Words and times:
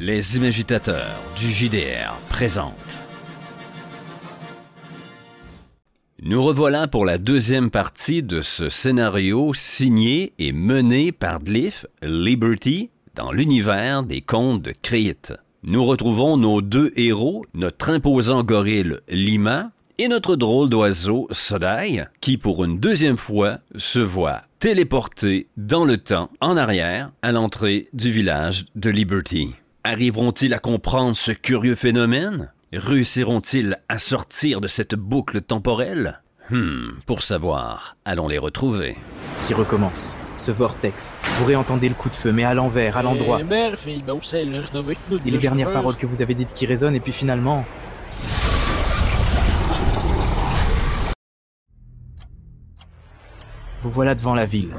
Les 0.00 0.36
imagitateurs 0.36 1.18
du 1.36 1.50
JDR 1.50 2.14
présentent. 2.28 2.72
Nous 6.22 6.40
revoilà 6.40 6.86
pour 6.86 7.04
la 7.04 7.18
deuxième 7.18 7.68
partie 7.68 8.22
de 8.22 8.40
ce 8.40 8.68
scénario 8.68 9.52
signé 9.54 10.34
et 10.38 10.52
mené 10.52 11.10
par 11.10 11.42
Glyph 11.42 11.84
Liberty 12.00 12.90
dans 13.16 13.32
l'univers 13.32 14.04
des 14.04 14.20
contes 14.20 14.62
de 14.62 14.72
Crete. 14.80 15.32
Nous 15.64 15.84
retrouvons 15.84 16.36
nos 16.36 16.62
deux 16.62 16.92
héros, 16.94 17.44
notre 17.54 17.90
imposant 17.90 18.44
gorille 18.44 18.98
Lima 19.08 19.72
et 19.98 20.06
notre 20.06 20.36
drôle 20.36 20.70
d'oiseau 20.70 21.26
Sodai, 21.32 22.04
qui 22.20 22.38
pour 22.38 22.64
une 22.64 22.78
deuxième 22.78 23.16
fois 23.16 23.58
se 23.74 23.98
voit 23.98 24.42
téléporté 24.60 25.48
dans 25.56 25.84
le 25.84 25.98
temps 25.98 26.30
en 26.40 26.56
arrière 26.56 27.10
à 27.22 27.32
l'entrée 27.32 27.88
du 27.92 28.12
village 28.12 28.66
de 28.76 28.90
Liberty. 28.90 29.56
Arriveront-ils 29.84 30.52
à 30.54 30.58
comprendre 30.58 31.14
ce 31.14 31.30
curieux 31.30 31.76
phénomène? 31.76 32.52
Réussiront-ils 32.72 33.78
à 33.88 33.98
sortir 33.98 34.60
de 34.60 34.66
cette 34.66 34.96
boucle 34.96 35.40
temporelle? 35.40 36.20
Hmm, 36.50 36.88
pour 37.06 37.22
savoir, 37.22 37.96
allons 38.04 38.26
les 38.26 38.38
retrouver. 38.38 38.96
Qui 39.46 39.54
recommence. 39.54 40.16
Ce 40.36 40.50
vortex. 40.50 41.16
Vous 41.22 41.44
réentendez 41.44 41.88
le 41.88 41.94
coup 41.94 42.10
de 42.10 42.16
feu, 42.16 42.32
mais 42.32 42.42
à 42.42 42.54
l'envers, 42.54 42.96
à 42.96 43.02
l'endroit. 43.02 43.40
Et 43.40 45.30
les 45.30 45.38
dernières 45.38 45.72
paroles 45.72 45.96
que 45.96 46.06
vous 46.06 46.22
avez 46.22 46.34
dites 46.34 46.52
qui 46.52 46.66
résonnent, 46.66 46.96
et 46.96 47.00
puis 47.00 47.12
finalement... 47.12 47.64
Vous 53.82 53.90
voilà 53.90 54.16
devant 54.16 54.34
la 54.34 54.44
ville. 54.44 54.74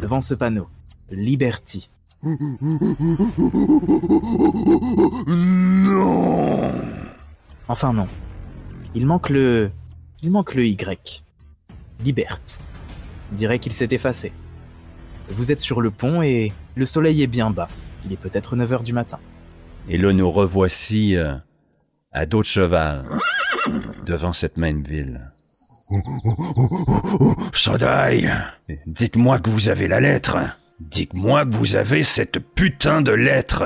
Devant 0.00 0.20
ce 0.20 0.34
panneau. 0.34 0.68
Liberty. 1.10 1.88
Non 5.46 6.72
Enfin 7.68 7.92
non. 7.92 8.06
Il 8.94 9.06
manque 9.06 9.30
le... 9.30 9.70
Il 10.22 10.30
manque 10.30 10.54
le 10.54 10.66
Y. 10.66 11.22
Liberte. 12.00 12.62
On 13.30 13.34
dirait 13.34 13.58
qu'il 13.58 13.72
s'est 13.72 13.88
effacé. 13.90 14.32
Vous 15.28 15.52
êtes 15.52 15.60
sur 15.60 15.80
le 15.80 15.90
pont 15.90 16.22
et 16.22 16.52
le 16.74 16.86
soleil 16.86 17.22
est 17.22 17.26
bien 17.28 17.50
bas. 17.50 17.68
Il 18.04 18.12
est 18.12 18.16
peut-être 18.16 18.56
9h 18.56 18.82
du 18.82 18.92
matin. 18.92 19.18
Et 19.88 19.98
là, 19.98 20.12
nous 20.12 20.30
revoici 20.30 21.16
euh, 21.16 21.34
à 22.12 22.26
dos 22.26 22.40
de 22.40 22.46
cheval, 22.46 23.04
devant 24.06 24.32
cette 24.32 24.56
même 24.56 24.82
ville. 24.82 25.30
Sodai, 27.52 28.28
dites-moi 28.86 29.38
que 29.40 29.50
vous 29.50 29.68
avez 29.68 29.88
la 29.88 30.00
lettre. 30.00 30.36
Dites-moi 30.80 31.44
que 31.44 31.54
vous 31.54 31.74
avez 31.74 32.04
cette 32.04 32.38
putain 32.38 33.02
de 33.02 33.12
lettre. 33.12 33.64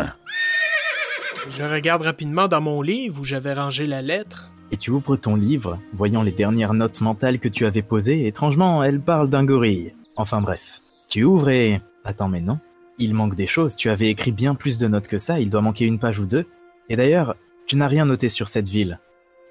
Je 1.49 1.63
regarde 1.63 2.03
rapidement 2.03 2.49
dans 2.49 2.61
mon 2.61 2.81
livre 2.81 3.21
où 3.21 3.25
j'avais 3.25 3.53
rangé 3.53 3.87
la 3.87 4.01
lettre. 4.01 4.51
Et 4.71 4.79
tu 4.79 4.91
ouvres 4.91 5.17
ton 5.17 5.37
livre, 5.37 5.79
voyant 5.93 6.23
les 6.23 6.33
dernières 6.33 6.73
notes 6.73 7.03
mentales 7.03 7.39
que 7.39 7.49
tu 7.49 7.67
avais 7.67 7.83
posées, 7.83 8.27
étrangement, 8.27 8.83
elles 8.83 9.01
parlent 9.01 9.29
d'un 9.29 9.45
gorille. 9.45 9.95
Enfin 10.17 10.41
bref. 10.41 10.81
Tu 11.09 11.25
ouvres 11.25 11.51
et... 11.51 11.83
Attends, 12.05 12.29
mais 12.29 12.41
non. 12.41 12.59
Il 12.99 13.15
manque 13.15 13.35
des 13.35 13.47
choses, 13.47 13.77
tu 13.77 13.91
avais 13.91 14.09
écrit 14.09 14.33
bien 14.33 14.55
plus 14.55 14.79
de 14.79 14.89
notes 14.89 15.09
que 15.09 15.19
ça, 15.19 15.39
il 15.39 15.51
doit 15.51 15.61
manquer 15.61 15.85
une 15.85 15.99
page 15.99 16.19
ou 16.19 16.25
deux. 16.25 16.47
Et 16.89 16.97
d'ailleurs, 16.97 17.37
tu 17.67 17.77
n'as 17.77 17.89
rien 17.89 18.07
noté 18.07 18.31
sur 18.31 18.49
cette 18.49 18.69
ville. 18.69 18.99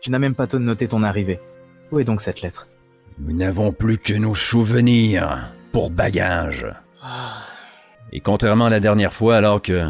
Tu 0.01 0.09
n'as 0.09 0.19
même 0.19 0.35
pas 0.35 0.47
noté 0.53 0.87
ton 0.87 1.03
arrivée. 1.03 1.39
Où 1.91 1.99
est 1.99 2.03
donc 2.05 2.21
cette 2.21 2.41
lettre? 2.41 2.67
Nous 3.19 3.35
n'avons 3.35 3.71
plus 3.71 3.99
que 3.99 4.13
nos 4.13 4.33
souvenirs 4.33 5.53
pour 5.71 5.91
bagage. 5.91 6.65
Ah, 7.03 7.40
Et 8.13 8.19
contrairement 8.19 8.65
à 8.65 8.69
la 8.69 8.79
dernière 8.79 9.13
fois, 9.13 9.37
alors 9.37 9.61
que 9.61 9.89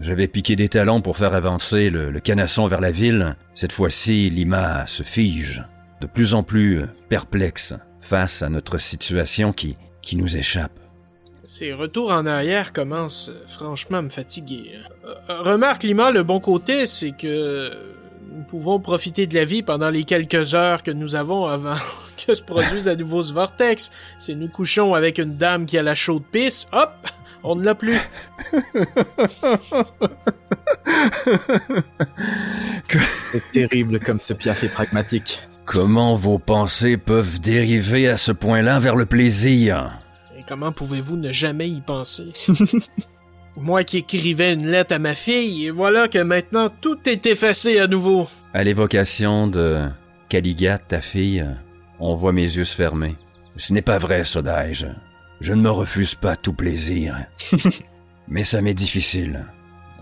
j'avais 0.00 0.28
piqué 0.28 0.56
des 0.56 0.68
talons 0.68 1.02
pour 1.02 1.16
faire 1.16 1.34
avancer 1.34 1.90
le, 1.90 2.18
canasson 2.20 2.66
vers 2.66 2.80
la 2.80 2.90
ville, 2.90 3.36
cette 3.54 3.72
fois-ci, 3.72 4.30
Lima 4.30 4.86
se 4.86 5.02
fige, 5.02 5.64
de 6.00 6.06
plus 6.06 6.34
en 6.34 6.42
plus 6.42 6.84
perplexe 7.08 7.74
face 8.00 8.42
à 8.42 8.48
notre 8.48 8.78
situation 8.78 9.52
qui, 9.52 9.76
qui 10.02 10.16
nous 10.16 10.36
échappe. 10.36 10.72
ces 11.44 11.72
retours 11.72 12.12
en 12.12 12.26
arrière 12.26 12.72
commencent 12.72 13.32
franchement 13.46 13.98
à 13.98 14.02
me 14.02 14.08
fatiguer. 14.08 14.72
Euh, 15.04 15.42
remarque, 15.42 15.82
Lima, 15.82 16.10
le 16.10 16.22
bon 16.22 16.40
côté, 16.40 16.86
c'est 16.86 17.12
que 17.12 17.70
nous 18.32 18.44
pouvons 18.44 18.78
profiter 18.78 19.26
de 19.26 19.34
la 19.34 19.44
vie 19.44 19.62
pendant 19.62 19.90
les 19.90 20.04
quelques 20.04 20.54
heures 20.54 20.82
que 20.82 20.90
nous 20.90 21.16
avons 21.16 21.46
avant 21.46 21.76
que 22.26 22.34
se 22.34 22.42
produise 22.42 22.88
à 22.88 22.94
nouveau 22.94 23.22
ce 23.22 23.32
vortex. 23.32 23.90
Si 24.16 24.36
nous 24.36 24.48
couchons 24.48 24.94
avec 24.94 25.18
une 25.18 25.36
dame 25.36 25.66
qui 25.66 25.76
a 25.76 25.82
la 25.82 25.94
chaude 25.94 26.22
pisse, 26.30 26.68
hop, 26.72 26.92
on 27.42 27.56
ne 27.56 27.64
l'a 27.64 27.74
plus. 27.74 27.98
C'est 33.10 33.50
terrible 33.50 34.00
comme 34.00 34.20
ce 34.20 34.32
piaf 34.32 34.64
est 34.64 34.68
pragmatique. 34.68 35.40
Comment 35.66 36.16
vos 36.16 36.38
pensées 36.38 36.96
peuvent 36.96 37.40
dériver 37.40 38.08
à 38.08 38.16
ce 38.16 38.32
point-là 38.32 38.78
vers 38.78 38.96
le 38.96 39.04
plaisir? 39.04 39.92
Et 40.38 40.44
comment 40.48 40.72
pouvez-vous 40.72 41.16
ne 41.16 41.30
jamais 41.30 41.68
y 41.68 41.82
penser? 41.82 42.30
Moi 43.56 43.84
qui 43.84 43.98
écrivais 43.98 44.54
une 44.54 44.70
lettre 44.70 44.94
à 44.94 44.98
ma 44.98 45.14
fille, 45.14 45.66
et 45.66 45.70
voilà 45.70 46.08
que 46.08 46.18
maintenant 46.18 46.70
tout 46.80 46.98
est 47.06 47.26
effacé 47.26 47.78
à 47.80 47.86
nouveau. 47.86 48.28
À 48.54 48.64
l'évocation 48.64 49.46
de 49.46 49.88
Caligat, 50.28 50.78
ta 50.78 51.00
fille, 51.00 51.46
on 51.98 52.14
voit 52.14 52.32
mes 52.32 52.44
yeux 52.44 52.64
se 52.64 52.74
fermer. 52.74 53.16
Ce 53.56 53.72
n'est 53.72 53.82
pas 53.82 53.98
vrai, 53.98 54.24
Sodai. 54.24 54.72
Je, 55.40 55.52
ne 55.52 55.62
me 55.62 55.70
refuse 55.70 56.14
pas 56.14 56.36
tout 56.36 56.52
plaisir. 56.52 57.16
Mais 58.28 58.44
ça 58.44 58.60
m'est 58.60 58.74
difficile. 58.74 59.46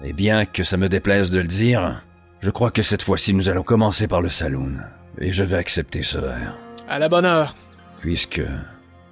Et 0.03 0.13
bien 0.13 0.47
que 0.47 0.65
ça 0.65 0.77
me 0.77 0.89
déplaise 0.89 1.31
de 1.31 1.39
le 1.39 1.47
dire, 1.47 2.03
je 2.41 2.51
crois 2.51 2.71
que 2.71 2.83
cette 2.83 3.03
fois-ci 3.03 3.35
nous 3.35 3.49
allons 3.49 3.63
commencer 3.63 4.09
par 4.09 4.21
le 4.21 4.29
saloon. 4.29 4.73
Et 5.19 5.33
je 5.33 5.45
vais 5.45 5.57
accepter 5.57 6.03
ce 6.03 6.19
verre. 6.19 6.57
À 6.89 6.99
la 6.99 7.09
bonne 7.09 7.25
heure. 7.25 7.55
Puisque 8.01 8.43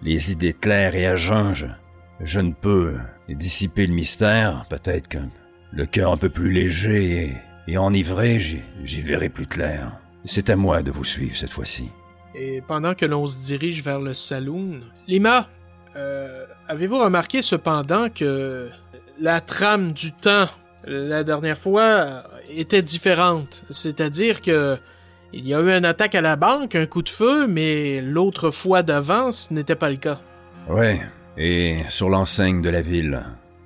les 0.02 0.32
idées 0.32 0.52
claires 0.52 0.94
et 0.94 1.06
à 1.06 1.16
jeun, 1.16 1.54
je, 1.54 1.66
je 2.20 2.40
ne 2.40 2.52
peux 2.52 2.96
dissiper 3.28 3.86
le 3.86 3.94
mystère, 3.94 4.66
peut-être 4.68 5.08
que 5.08 5.18
le 5.72 5.86
cœur 5.86 6.12
un 6.12 6.16
peu 6.16 6.28
plus 6.28 6.52
léger 6.52 7.36
et, 7.66 7.72
et 7.72 7.78
enivré, 7.78 8.38
j'y 8.38 9.00
verrai 9.00 9.28
plus 9.28 9.46
clair. 9.46 9.98
C'est 10.24 10.50
à 10.50 10.56
moi 10.56 10.82
de 10.82 10.90
vous 10.90 11.04
suivre 11.04 11.36
cette 11.36 11.50
fois-ci. 11.50 11.88
Et 12.34 12.62
pendant 12.66 12.94
que 12.94 13.06
l'on 13.06 13.26
se 13.26 13.42
dirige 13.42 13.82
vers 13.82 14.00
le 14.00 14.14
saloon, 14.14 14.80
Lima, 15.06 15.48
euh, 15.96 16.44
avez-vous 16.68 16.98
remarqué 16.98 17.42
cependant 17.42 18.08
que 18.08 18.68
la 19.20 19.40
trame 19.40 19.92
du 19.92 20.12
temps 20.12 20.48
la 20.86 21.24
dernière 21.24 21.58
fois 21.58 22.24
était 22.50 22.82
différente, 22.82 23.64
c'est-à-dire 23.70 24.40
que 24.42 24.78
il 25.32 25.48
y 25.48 25.54
a 25.54 25.60
eu 25.60 25.70
une 25.70 25.84
attaque 25.84 26.14
à 26.14 26.20
la 26.20 26.36
banque, 26.36 26.76
un 26.76 26.86
coup 26.86 27.02
de 27.02 27.08
feu, 27.08 27.48
mais 27.48 28.00
l'autre 28.00 28.52
fois 28.52 28.84
d'avant, 28.84 29.32
ce 29.32 29.52
n'était 29.52 29.74
pas 29.74 29.90
le 29.90 29.96
cas. 29.96 30.20
Ouais, 30.68 31.00
et 31.36 31.82
sur 31.88 32.08
l'enseigne 32.08 32.62
de 32.62 32.70
la 32.70 32.82
ville, 32.82 33.20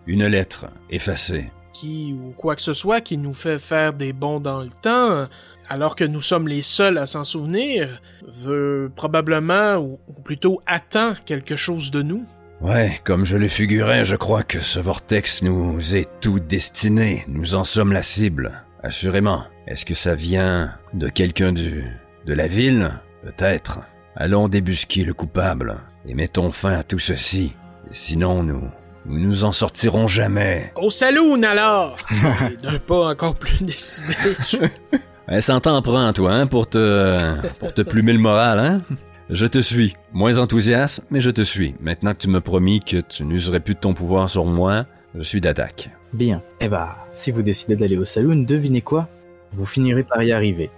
une 0.06 0.26
lettre 0.26 0.66
effacée. 0.88 1.50
Qui 1.74 2.14
ou 2.18 2.32
quoi 2.32 2.56
que 2.56 2.62
ce 2.62 2.72
soit 2.72 3.02
qui 3.02 3.18
nous 3.18 3.34
fait 3.34 3.58
faire 3.58 3.92
des 3.92 4.14
bonds 4.14 4.40
dans 4.40 4.62
le 4.62 4.70
temps, 4.82 5.28
alors 5.68 5.96
que 5.96 6.04
nous 6.04 6.20
sommes 6.20 6.48
les 6.48 6.62
seuls 6.62 6.98
à 6.98 7.06
s'en 7.06 7.24
souvenir, 7.24 8.00
veut 8.26 8.90
probablement, 8.94 9.76
ou, 9.76 9.98
ou 10.08 10.22
plutôt 10.22 10.62
attend 10.66 11.14
quelque 11.26 11.56
chose 11.56 11.90
de 11.90 12.02
nous. 12.02 12.24
Ouais, 12.60 13.00
comme 13.04 13.24
je 13.24 13.36
le 13.36 13.46
figurais, 13.46 14.02
je 14.04 14.16
crois 14.16 14.42
que 14.42 14.60
ce 14.60 14.80
vortex 14.80 15.42
nous 15.42 15.94
est 15.94 16.08
tout 16.20 16.40
destiné. 16.40 17.24
Nous 17.28 17.54
en 17.54 17.62
sommes 17.62 17.92
la 17.92 18.02
cible, 18.02 18.64
assurément. 18.82 19.44
Est-ce 19.68 19.84
que 19.84 19.94
ça 19.94 20.14
vient 20.14 20.74
de 20.92 21.08
quelqu'un 21.08 21.52
du... 21.52 21.84
de 22.26 22.32
la 22.34 22.48
ville? 22.48 22.90
Peut-être. 23.22 23.80
Allons 24.16 24.48
débusquer 24.48 25.04
le 25.04 25.14
coupable 25.14 25.76
et 26.06 26.14
mettons 26.14 26.50
fin 26.50 26.72
à 26.72 26.82
tout 26.82 26.98
ceci. 26.98 27.52
Sinon, 27.92 28.42
nous... 28.42 28.68
nous 29.06 29.20
nous 29.20 29.44
en 29.44 29.52
sortirons 29.52 30.08
jamais. 30.08 30.72
Au 30.74 30.90
saloon 30.90 31.44
alors! 31.44 31.96
D'un 32.62 32.78
pas 32.80 33.10
encore 33.10 33.36
plus 33.36 33.62
décidé. 33.62 34.14
Elle 35.28 35.42
s'entend 35.42 35.80
prend, 35.82 36.12
toi, 36.12 36.32
hein, 36.32 36.46
pour 36.46 36.68
te... 36.68 37.46
pour 37.58 37.74
te 37.74 37.82
plumer 37.82 38.12
le 38.12 38.18
moral, 38.18 38.58
hein? 38.58 38.82
Je 39.30 39.46
te 39.46 39.58
suis. 39.58 39.94
Moins 40.12 40.38
enthousiaste, 40.38 41.02
mais 41.10 41.20
je 41.20 41.30
te 41.30 41.42
suis. 41.42 41.74
Maintenant 41.80 42.14
que 42.14 42.18
tu 42.18 42.28
m'as 42.28 42.40
promis 42.40 42.80
que 42.80 43.02
tu 43.02 43.24
n'userais 43.24 43.60
plus 43.60 43.74
de 43.74 43.80
ton 43.80 43.92
pouvoir 43.92 44.30
sur 44.30 44.46
moi, 44.46 44.86
je 45.14 45.22
suis 45.22 45.42
d'attaque. 45.42 45.90
Bien. 46.14 46.42
Eh 46.60 46.68
bah, 46.68 46.96
si 47.10 47.30
vous 47.30 47.42
décidez 47.42 47.76
d'aller 47.76 47.98
au 47.98 48.06
saloon, 48.06 48.36
devinez 48.36 48.80
quoi? 48.80 49.06
Vous 49.52 49.66
finirez 49.66 50.02
par 50.02 50.22
y 50.22 50.32
arriver. 50.32 50.70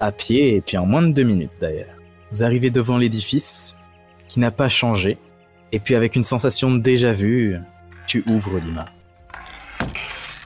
À 0.00 0.10
pied, 0.10 0.56
et 0.56 0.60
puis 0.60 0.76
en 0.78 0.86
moins 0.86 1.02
de 1.02 1.12
deux 1.12 1.22
minutes 1.22 1.52
d'ailleurs. 1.60 1.94
Vous 2.32 2.42
arrivez 2.42 2.70
devant 2.70 2.98
l'édifice, 2.98 3.76
qui 4.26 4.40
n'a 4.40 4.50
pas 4.50 4.68
changé, 4.68 5.18
et 5.70 5.78
puis 5.78 5.94
avec 5.94 6.16
une 6.16 6.24
sensation 6.24 6.72
de 6.72 6.78
déjà 6.78 7.12
vu, 7.12 7.56
tu 8.08 8.24
ouvres 8.26 8.58
Lima. 8.58 8.86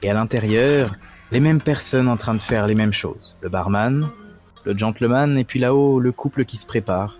Et 0.02 0.10
à 0.10 0.14
l'intérieur, 0.14 0.92
les 1.32 1.40
mêmes 1.40 1.60
personnes 1.60 2.08
en 2.08 2.16
train 2.16 2.34
de 2.34 2.42
faire 2.42 2.66
les 2.66 2.74
mêmes 2.74 2.92
choses. 2.92 3.36
Le 3.42 3.48
barman, 3.48 4.08
le 4.64 4.76
gentleman, 4.76 5.36
et 5.38 5.44
puis 5.44 5.58
là-haut, 5.58 6.00
le 6.00 6.12
couple 6.12 6.44
qui 6.44 6.56
se 6.56 6.66
prépare. 6.66 7.18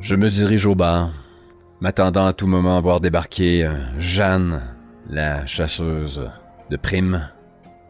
Je 0.00 0.14
me 0.14 0.28
dirige 0.28 0.66
au 0.66 0.74
bar, 0.74 1.12
m'attendant 1.80 2.26
à 2.26 2.32
tout 2.32 2.46
moment 2.46 2.76
à 2.76 2.80
voir 2.80 3.00
débarquer 3.00 3.64
euh, 3.64 3.74
Jeanne, 3.98 4.62
la 5.08 5.46
chasseuse 5.46 6.28
de 6.70 6.76
primes. 6.76 7.28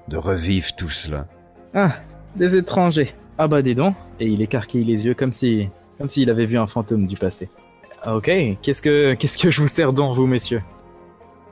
de 0.08 0.16
revivre 0.16 0.74
tout 0.76 0.90
cela. 0.90 1.26
Ah, 1.74 1.90
des 2.36 2.54
étrangers. 2.56 3.10
Ah 3.38 3.48
bah 3.48 3.60
dis 3.62 3.74
donc. 3.74 3.96
Et 4.20 4.26
il 4.28 4.40
écarquille 4.40 4.84
les 4.84 5.04
yeux 5.06 5.14
comme 5.14 5.32
si, 5.32 5.68
comme 5.98 6.08
s'il 6.08 6.30
avait 6.30 6.46
vu 6.46 6.58
un 6.58 6.66
fantôme 6.66 7.04
du 7.04 7.16
passé. 7.16 7.50
Ah, 8.02 8.16
Ok, 8.16 8.30
qu'est-ce 8.62 8.82
que, 8.82 9.14
qu'est-ce 9.14 9.36
que 9.38 9.50
je 9.50 9.60
vous 9.60 9.66
sers 9.68 9.92
donc, 9.92 10.14
vous 10.14 10.26
messieurs? 10.26 10.62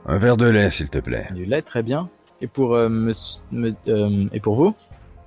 Un 0.07 0.17
verre 0.19 0.37
de 0.37 0.45
lait, 0.45 0.69
s'il 0.69 0.89
te 0.89 0.99
plaît. 0.99 1.27
Du 1.33 1.45
lait, 1.45 1.61
très 1.61 1.83
bien. 1.83 2.09
Et 2.45 2.47
pour, 2.47 2.75
euh, 2.75 2.89
monsieur- 2.89 3.41
me- 3.51 3.73
euh, 3.87 4.27
et 4.31 4.39
pour 4.39 4.53
vous? 4.53 4.75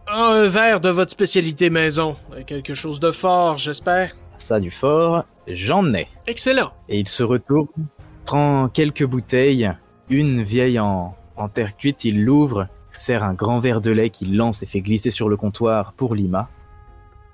Un 0.07 0.47
verre 0.47 0.81
de 0.81 0.89
votre 0.89 1.11
spécialité 1.11 1.69
maison. 1.69 2.15
Quelque 2.47 2.75
chose 2.75 3.01
de 3.01 3.11
fort, 3.11 3.57
j'espère. 3.59 4.15
Ça, 4.37 4.61
du 4.61 4.71
fort, 4.71 5.25
j'en 5.49 5.93
ai. 5.95 6.07
Excellent. 6.29 6.71
Et 6.89 7.01
il 7.01 7.09
se 7.09 7.25
retourne, 7.25 7.67
prend 8.25 8.69
quelques 8.69 9.05
bouteilles, 9.05 9.69
une 10.09 10.43
vieille 10.43 10.79
en, 10.79 11.17
en 11.35 11.49
terre 11.49 11.77
cuite, 11.77 12.05
il 12.05 12.23
l'ouvre, 12.25 12.69
sert 12.93 13.25
un 13.25 13.35
grand 13.35 13.59
verre 13.59 13.81
de 13.81 13.91
lait 13.91 14.11
qu'il 14.11 14.37
lance 14.37 14.63
et 14.63 14.67
fait 14.67 14.81
glisser 14.81 15.11
sur 15.11 15.29
le 15.29 15.37
comptoir 15.37 15.93
pour 15.95 16.15
Lima. 16.15 16.49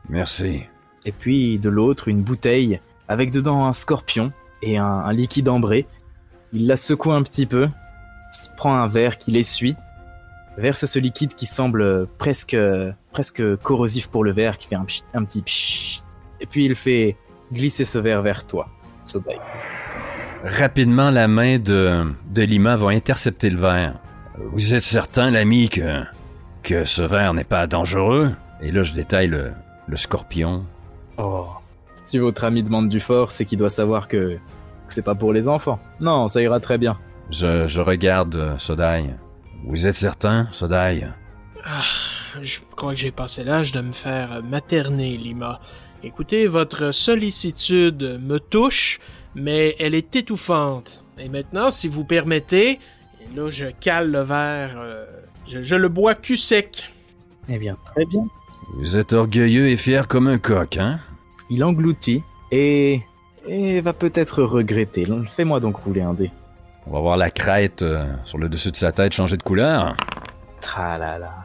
Merci. 0.09 0.63
Et 1.05 1.13
puis 1.13 1.59
de 1.59 1.69
l'autre, 1.69 2.09
une 2.09 2.23
bouteille 2.23 2.81
avec 3.07 3.31
dedans 3.31 3.67
un 3.67 3.75
scorpion 3.75 4.33
et 4.63 4.79
un, 4.79 4.87
un 4.87 5.13
liquide 5.13 5.51
ambré. 5.51 5.87
Il 6.55 6.69
la 6.69 6.79
secoue 6.79 7.13
un 7.13 7.23
petit 7.23 7.45
peu, 7.45 7.69
prend 8.57 8.75
un 8.75 8.87
verre 8.89 9.19
qu'il 9.19 9.37
essuie, 9.37 9.77
verse 10.57 10.87
ce 10.87 10.99
liquide 10.99 11.35
qui 11.35 11.47
semble 11.47 12.07
presque, 12.19 12.57
presque 13.13 13.57
corrosif 13.57 14.09
pour 14.09 14.25
le 14.25 14.33
verre, 14.33 14.59
qui 14.59 14.69
fait 14.69 14.77
un, 14.77 14.87
un 15.15 15.25
petit 15.25 15.43
pchit. 15.43 16.03
Et 16.41 16.47
puis 16.47 16.65
il 16.67 16.75
fait 16.75 17.17
glisser 17.53 17.85
ce 17.85 17.99
verre 17.99 18.23
vers 18.23 18.47
toi. 18.47 18.69
Rapidement, 20.45 21.11
la 21.11 21.27
main 21.27 21.59
de, 21.59 22.05
de 22.31 22.43
Lima 22.43 22.77
va 22.77 22.89
intercepter 22.89 23.51
le 23.51 23.59
verre. 23.59 23.95
Vous 24.53 24.75
êtes 24.75 24.83
certain, 24.83 25.31
l'ami, 25.31 25.69
que, 25.69 26.03
que 26.63 26.85
ce 26.85 27.03
verre 27.03 27.35
n'est 27.35 27.45
pas 27.45 27.67
dangereux? 27.67 28.33
Et 28.61 28.71
là, 28.71 28.83
je 28.83 28.93
détaille 28.93 29.29
le, 29.29 29.53
le 29.87 29.97
scorpion. 29.97 30.65
Oh. 31.19 31.47
Si 32.03 32.19
votre 32.19 32.45
ami 32.45 32.63
demande 32.63 32.89
du 32.89 33.01
fort, 33.01 33.31
c'est 33.31 33.45
qu'il 33.47 33.59
doit 33.59 33.71
savoir 33.71 34.09
que, 34.09 34.35
que 34.35 34.39
c'est 34.89 35.03
pas 35.03 35.15
pour 35.15 35.33
les 35.33 35.49
enfants. 35.49 35.79
Non, 36.01 36.29
ça 36.29 36.43
ira 36.43 36.61
très 36.61 36.77
bien. 36.77 36.99
Je, 37.31 37.67
je 37.67 37.81
regarde 37.81 38.37
euh, 38.37 38.59
Sodai. 38.59 39.07
Vous 39.67 39.87
êtes 39.87 39.95
certain, 39.95 40.49
Sodai? 40.53 41.07
Ah, 41.65 41.81
je 42.43 42.59
crois 42.77 42.93
que 42.93 42.99
j'ai 42.99 43.11
passé 43.11 43.45
l'âge 43.45 43.73
de 43.73 43.81
me 43.81 43.93
faire 43.93 44.43
materner, 44.43 45.17
Lima. 45.17 45.61
Écoutez, 46.03 46.47
votre 46.47 46.93
sollicitude 46.93 48.21
me 48.23 48.39
touche, 48.39 49.01
mais 49.35 49.75
elle 49.79 49.95
est 49.95 50.15
étouffante. 50.15 51.05
Et 51.19 51.29
maintenant, 51.29 51.71
si 51.71 51.89
vous 51.89 52.05
permettez, 52.05 52.73
et 52.73 53.35
là, 53.35 53.49
je 53.49 53.67
cale 53.67 54.11
le 54.11 54.21
verre, 54.21 54.75
euh, 54.77 55.07
je, 55.47 55.63
je 55.63 55.75
le 55.77 55.89
bois 55.89 56.15
cul 56.15 56.37
sec. 56.37 56.93
Eh 57.49 57.59
bien, 57.59 57.79
très 57.85 58.05
bien. 58.05 58.27
Vous 58.77 58.99
êtes 58.99 59.13
orgueilleux 59.13 59.69
et 59.69 59.77
fier 59.77 60.09
comme 60.09 60.29
un 60.29 60.39
coq, 60.39 60.77
hein? 60.77 61.01
Il 61.49 61.65
engloutit 61.65 62.23
et, 62.51 63.01
et 63.47 63.81
va 63.81 63.93
peut-être 63.93 64.43
regretter. 64.43 65.07
Fais-moi 65.27 65.61
donc 65.61 65.77
rouler 65.77 66.03
un 66.03 66.15
dé. 66.15 66.31
On 66.87 66.93
va 66.93 67.01
voir 67.01 67.17
la 67.17 67.31
crête 67.31 67.83
euh, 67.83 68.07
sur 68.25 68.39
le 68.39 68.49
dessus 68.49 68.71
de 68.71 68.77
sa 68.77 68.93
tête 68.93 69.13
changer 69.13 69.37
de 69.37 69.43
couleur. 69.43 69.97
Tralala. 70.61 71.45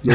Il 0.04 0.12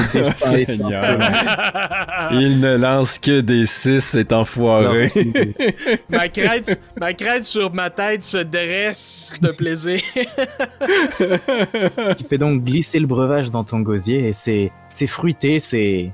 ne 2.61 2.77
lance 2.77 3.19
que 3.19 3.41
des 3.41 3.65
six, 3.65 3.99
c'est 3.99 4.31
enfoiré. 4.31 5.09
ma, 6.09 6.29
crête, 6.29 6.81
ma 6.97 7.13
crête 7.13 7.43
sur 7.43 7.73
ma 7.73 7.89
tête 7.89 8.23
se 8.23 8.37
dresse 8.37 9.39
de 9.41 9.49
plaisir. 9.49 9.99
Tu 12.17 12.23
fais 12.23 12.37
donc 12.37 12.63
glisser 12.63 12.99
le 12.99 13.07
breuvage 13.07 13.51
dans 13.51 13.65
ton 13.65 13.81
gosier 13.81 14.29
et 14.29 14.33
c'est 14.33 14.71
c'est 14.87 15.07
fruité, 15.07 15.59
c'est 15.59 16.13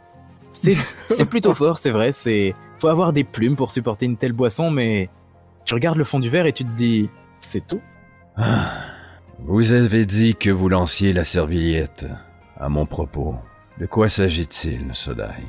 c'est 0.49 0.75
c'est 1.07 1.25
plutôt 1.25 1.53
fort, 1.53 1.77
c'est 1.77 1.91
vrai. 1.91 2.11
C'est 2.11 2.55
faut 2.79 2.87
avoir 2.87 3.13
des 3.13 3.23
plumes 3.23 3.55
pour 3.55 3.71
supporter 3.71 4.07
une 4.07 4.17
telle 4.17 4.33
boisson, 4.33 4.71
mais 4.71 5.09
tu 5.65 5.75
regardes 5.75 5.97
le 5.97 6.03
fond 6.03 6.19
du 6.19 6.29
verre 6.29 6.47
et 6.47 6.53
tu 6.53 6.65
te 6.65 6.71
dis 6.71 7.07
c'est 7.39 7.67
tout. 7.67 7.81
Ah. 8.41 8.71
Vous 9.39 9.73
avez 9.73 10.05
dit 10.05 10.35
que 10.35 10.49
vous 10.49 10.69
lanciez 10.69 11.11
la 11.11 11.23
serviette. 11.23 12.05
À 12.57 12.69
mon 12.69 12.85
propos, 12.85 13.35
de 13.79 13.85
quoi 13.85 14.09
s'agit-il, 14.09 14.91
Sodai? 14.93 15.43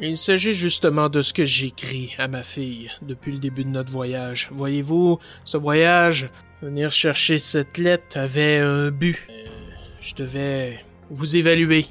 Il 0.00 0.16
s'agit 0.16 0.54
justement 0.54 1.08
de 1.08 1.22
ce 1.22 1.32
que 1.32 1.44
j'écris 1.44 2.14
à 2.18 2.28
ma 2.28 2.42
fille 2.42 2.90
depuis 3.02 3.32
le 3.32 3.38
début 3.38 3.64
de 3.64 3.68
notre 3.68 3.92
voyage. 3.92 4.48
Voyez-vous, 4.52 5.18
ce 5.44 5.56
voyage, 5.56 6.30
venir 6.62 6.90
chercher 6.90 7.38
cette 7.38 7.78
lettre 7.78 8.16
avait 8.18 8.58
un 8.58 8.90
but. 8.90 9.18
Euh, 9.30 9.44
je 10.00 10.14
devais 10.14 10.84
vous 11.10 11.36
évaluer. 11.36 11.86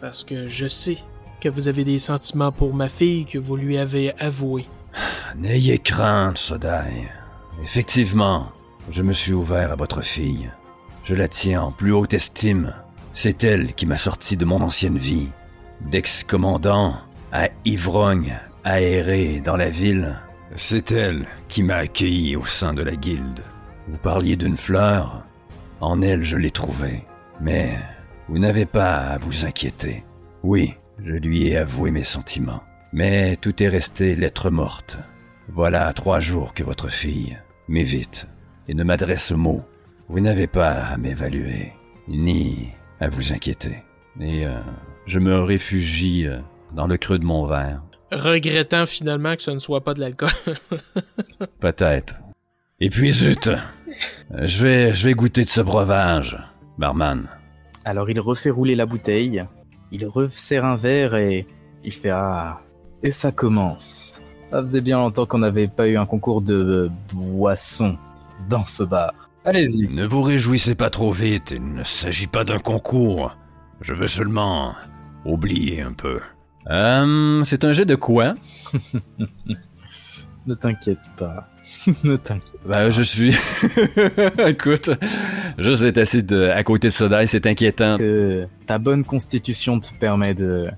Parce 0.00 0.24
que 0.24 0.48
je 0.48 0.66
sais 0.66 0.98
que 1.40 1.48
vous 1.48 1.68
avez 1.68 1.84
des 1.84 1.98
sentiments 1.98 2.52
pour 2.52 2.74
ma 2.74 2.88
fille 2.88 3.24
que 3.24 3.38
vous 3.38 3.56
lui 3.56 3.78
avez 3.78 4.12
avoués. 4.18 4.66
N'ayez 5.36 5.78
crainte, 5.78 6.38
Sodai. 6.38 7.08
Effectivement, 7.62 8.48
je 8.90 9.02
me 9.02 9.12
suis 9.12 9.32
ouvert 9.32 9.72
à 9.72 9.76
votre 9.76 10.02
fille. 10.02 10.50
Je 11.04 11.14
la 11.14 11.28
tiens 11.28 11.62
en 11.62 11.70
plus 11.70 11.92
haute 11.92 12.14
estime. 12.14 12.74
C'est 13.12 13.44
elle 13.44 13.74
qui 13.74 13.86
m'a 13.86 13.96
sorti 13.96 14.36
de 14.36 14.44
mon 14.44 14.60
ancienne 14.60 14.98
vie. 14.98 15.28
D'ex-commandant 15.82 16.96
à 17.32 17.48
ivrogne, 17.64 18.38
aéré 18.64 19.40
dans 19.40 19.56
la 19.56 19.68
ville. 19.68 20.16
C'est 20.56 20.92
elle 20.92 21.26
qui 21.48 21.62
m'a 21.62 21.76
accueilli 21.76 22.36
au 22.36 22.44
sein 22.44 22.74
de 22.74 22.82
la 22.82 22.96
guilde. 22.96 23.42
Vous 23.88 23.98
parliez 23.98 24.36
d'une 24.36 24.56
fleur. 24.56 25.24
En 25.80 26.00
elle, 26.00 26.24
je 26.24 26.36
l'ai 26.36 26.50
trouvée. 26.50 27.02
Mais 27.40 27.78
vous 28.28 28.38
n'avez 28.38 28.66
pas 28.66 28.96
à 28.96 29.18
vous 29.18 29.44
inquiéter. 29.44 30.04
Oui, 30.42 30.74
je 31.04 31.12
lui 31.12 31.48
ai 31.48 31.56
avoué 31.56 31.90
mes 31.90 32.04
sentiments. 32.04 32.62
Mais 32.92 33.36
tout 33.36 33.62
est 33.62 33.68
resté 33.68 34.14
lettre 34.14 34.50
morte. 34.50 34.98
Voilà 35.52 35.92
trois 35.92 36.20
jours 36.20 36.54
que 36.54 36.64
votre 36.64 36.88
fille 36.88 37.36
m'évite 37.68 38.26
et 38.68 38.74
ne 38.74 38.84
m'adresse 38.84 39.32
mot. 39.32 39.62
Vous 40.08 40.20
n'avez 40.20 40.46
pas 40.46 40.72
à 40.72 40.96
m'évaluer, 40.96 41.72
ni 42.08 42.68
à 43.00 43.08
vous 43.08 43.32
inquiéter. 43.32 43.82
Et 44.20 44.46
euh, 44.46 44.52
je 45.06 45.18
me 45.18 45.40
réfugie 45.40 46.26
euh, 46.26 46.38
dans 46.74 46.86
le 46.86 46.96
creux 46.96 47.18
de 47.18 47.24
mon 47.24 47.46
verre. 47.46 47.82
Regrettant 48.12 48.86
finalement 48.86 49.34
que 49.34 49.42
ce 49.42 49.50
ne 49.50 49.58
soit 49.58 49.82
pas 49.82 49.94
de 49.94 50.00
l'alcool. 50.00 50.30
Peut-être. 51.60 52.16
Et 52.80 52.90
puis 52.90 53.12
zut, 53.12 53.48
euh, 53.48 53.56
je 54.42 54.62
vais, 54.62 54.94
je 54.94 55.06
vais 55.06 55.14
goûter 55.14 55.44
de 55.44 55.48
ce 55.48 55.60
breuvage, 55.60 56.38
barman. 56.78 57.28
Alors 57.84 58.10
il 58.10 58.20
refait 58.20 58.50
rouler 58.50 58.74
la 58.74 58.86
bouteille, 58.86 59.44
il 59.90 60.06
resserre 60.06 60.64
un 60.64 60.76
verre 60.76 61.14
et 61.14 61.46
il 61.82 61.92
fait 61.92 62.10
ah 62.10 62.60
et 63.02 63.10
ça 63.10 63.32
commence. 63.32 64.22
Ça 64.50 64.60
faisait 64.60 64.80
bien 64.80 64.98
longtemps 64.98 65.26
qu'on 65.26 65.38
n'avait 65.38 65.68
pas 65.68 65.86
eu 65.88 65.96
un 65.96 66.06
concours 66.06 66.40
de 66.40 66.90
boissons 67.14 67.96
dans 68.48 68.64
ce 68.64 68.82
bar. 68.82 69.12
Allez-y. 69.44 69.88
Ne 69.88 70.06
vous 70.06 70.22
réjouissez 70.22 70.74
pas 70.74 70.90
trop 70.90 71.10
vite, 71.12 71.50
il 71.50 71.74
ne 71.74 71.84
s'agit 71.84 72.26
pas 72.26 72.44
d'un 72.44 72.58
concours. 72.58 73.36
Je 73.80 73.92
veux 73.94 74.06
seulement 74.06 74.74
oublier 75.24 75.82
un 75.82 75.92
peu. 75.92 76.20
Euh, 76.70 77.44
c'est 77.44 77.64
un 77.64 77.72
jeu 77.72 77.84
de 77.84 77.94
quoi? 77.94 78.34
Ne 80.46 80.54
t'inquiète 80.54 81.10
pas. 81.16 81.48
ne 82.04 82.16
t'inquiète. 82.16 82.60
Ben, 82.66 82.90
je 82.90 83.02
suis. 83.02 83.34
Écoute, 84.46 84.90
juste 85.56 85.82
d'être 85.82 85.96
assis 85.96 86.22
de- 86.22 86.48
à 86.50 86.62
côté 86.62 86.88
de 86.88 86.92
Sodai, 86.92 87.26
c'est 87.26 87.46
inquiétant. 87.46 87.96
Que 87.96 88.46
ta 88.66 88.76
bonne 88.78 89.04
constitution 89.04 89.80
te 89.80 89.94
permet 89.98 90.34
de 90.34 90.68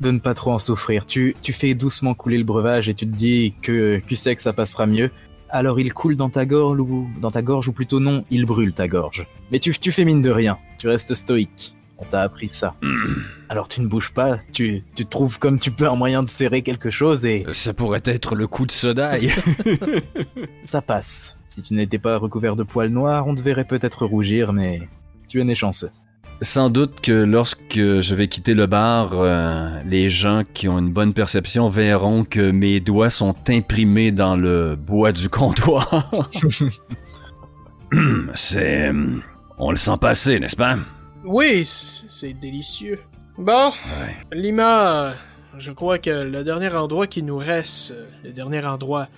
de 0.00 0.10
ne 0.10 0.18
pas 0.20 0.32
trop 0.32 0.52
en 0.52 0.58
souffrir. 0.58 1.04
Tu 1.04 1.34
tu 1.42 1.52
fais 1.52 1.74
doucement 1.74 2.14
couler 2.14 2.38
le 2.38 2.44
breuvage 2.44 2.88
et 2.88 2.94
tu 2.94 3.06
te 3.06 3.14
dis 3.14 3.54
que 3.60 4.00
tu 4.06 4.16
sais 4.16 4.34
que 4.34 4.40
ça 4.40 4.54
passera 4.54 4.86
mieux. 4.86 5.10
Alors 5.52 5.80
il 5.80 5.92
coule 5.92 6.16
dans 6.16 6.30
ta 6.30 6.46
gorge 6.46 6.80
ou 6.80 7.10
dans 7.20 7.30
ta 7.30 7.42
gorge 7.42 7.68
ou 7.68 7.72
plutôt 7.72 8.00
non, 8.00 8.24
il 8.30 8.46
brûle 8.46 8.72
ta 8.72 8.88
gorge. 8.88 9.26
Mais 9.50 9.58
tu 9.58 9.72
tu 9.78 9.92
fais 9.92 10.04
mine 10.04 10.22
de 10.22 10.30
rien. 10.30 10.58
Tu 10.78 10.88
restes 10.88 11.14
stoïque. 11.14 11.74
On 11.98 12.04
t'a 12.04 12.22
appris 12.22 12.48
ça. 12.48 12.74
Alors 13.50 13.68
tu 13.68 13.82
ne 13.82 13.86
bouges 13.86 14.12
pas, 14.12 14.38
tu, 14.52 14.84
tu 14.94 15.04
trouves 15.04 15.38
comme 15.38 15.58
tu 15.58 15.70
peux 15.70 15.86
un 15.86 15.96
moyen 15.96 16.22
de 16.22 16.30
serrer 16.30 16.62
quelque 16.62 16.88
chose 16.88 17.26
et 17.26 17.44
Ça 17.52 17.74
pourrait 17.74 18.00
être 18.06 18.34
le 18.34 18.46
coup 18.46 18.64
de 18.64 18.70
Sodai. 18.72 19.28
ça 20.64 20.80
passe. 20.80 21.38
Si 21.46 21.60
tu 21.60 21.74
n'étais 21.74 21.98
pas 21.98 22.16
recouvert 22.16 22.56
de 22.56 22.62
poils 22.62 22.88
noirs, 22.88 23.26
on 23.26 23.34
te 23.34 23.42
verrait 23.42 23.66
peut-être 23.66 24.06
rougir, 24.06 24.54
mais 24.54 24.88
tu 25.28 25.40
es 25.40 25.44
né 25.44 25.54
chanceux. 25.54 25.90
Sans 26.42 26.70
doute 26.70 27.00
que 27.02 27.12
lorsque 27.12 27.74
je 27.74 28.14
vais 28.14 28.28
quitter 28.28 28.54
le 28.54 28.66
bar, 28.66 29.10
euh, 29.12 29.78
les 29.84 30.08
gens 30.08 30.42
qui 30.54 30.68
ont 30.68 30.78
une 30.78 30.90
bonne 30.90 31.12
perception 31.12 31.68
verront 31.68 32.24
que 32.24 32.50
mes 32.50 32.80
doigts 32.80 33.10
sont 33.10 33.34
imprimés 33.48 34.10
dans 34.10 34.36
le 34.36 34.74
bois 34.74 35.12
du 35.12 35.28
comptoir. 35.28 36.10
c'est... 38.34 38.90
On 39.58 39.70
le 39.70 39.76
sent 39.76 39.98
passer, 40.00 40.40
n'est-ce 40.40 40.56
pas? 40.56 40.76
oui, 41.24 41.62
c'est 41.64 42.32
délicieux. 42.32 42.98
Bon, 43.36 43.70
Ouais. 43.98 44.16
Lima, 44.32 45.14
je 45.58 45.72
crois 45.72 45.98
que 45.98 46.10
le 46.10 46.42
dernier 46.44 46.68
endroit 46.68 47.06
qui 47.06 47.22
nous 47.22 47.36
reste, 47.36 47.94
le 48.24 48.32
dernier 48.32 48.64
endroit 48.64 49.08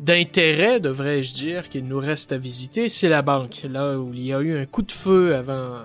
d'intérêt, 0.00 0.80
devrais-je 0.80 1.32
dire, 1.32 1.68
qu'il 1.68 1.86
nous 1.86 1.98
reste 1.98 2.32
à 2.32 2.38
visiter, 2.38 2.88
c'est 2.88 3.08
la 3.08 3.22
banque, 3.22 3.64
là 3.70 3.98
où 3.98 4.12
il 4.12 4.22
y 4.24 4.32
a 4.34 4.40
eu 4.40 4.58
un 4.58 4.66
coup 4.66 4.82
de 4.82 4.92
feu 4.92 5.34
avant 5.36 5.82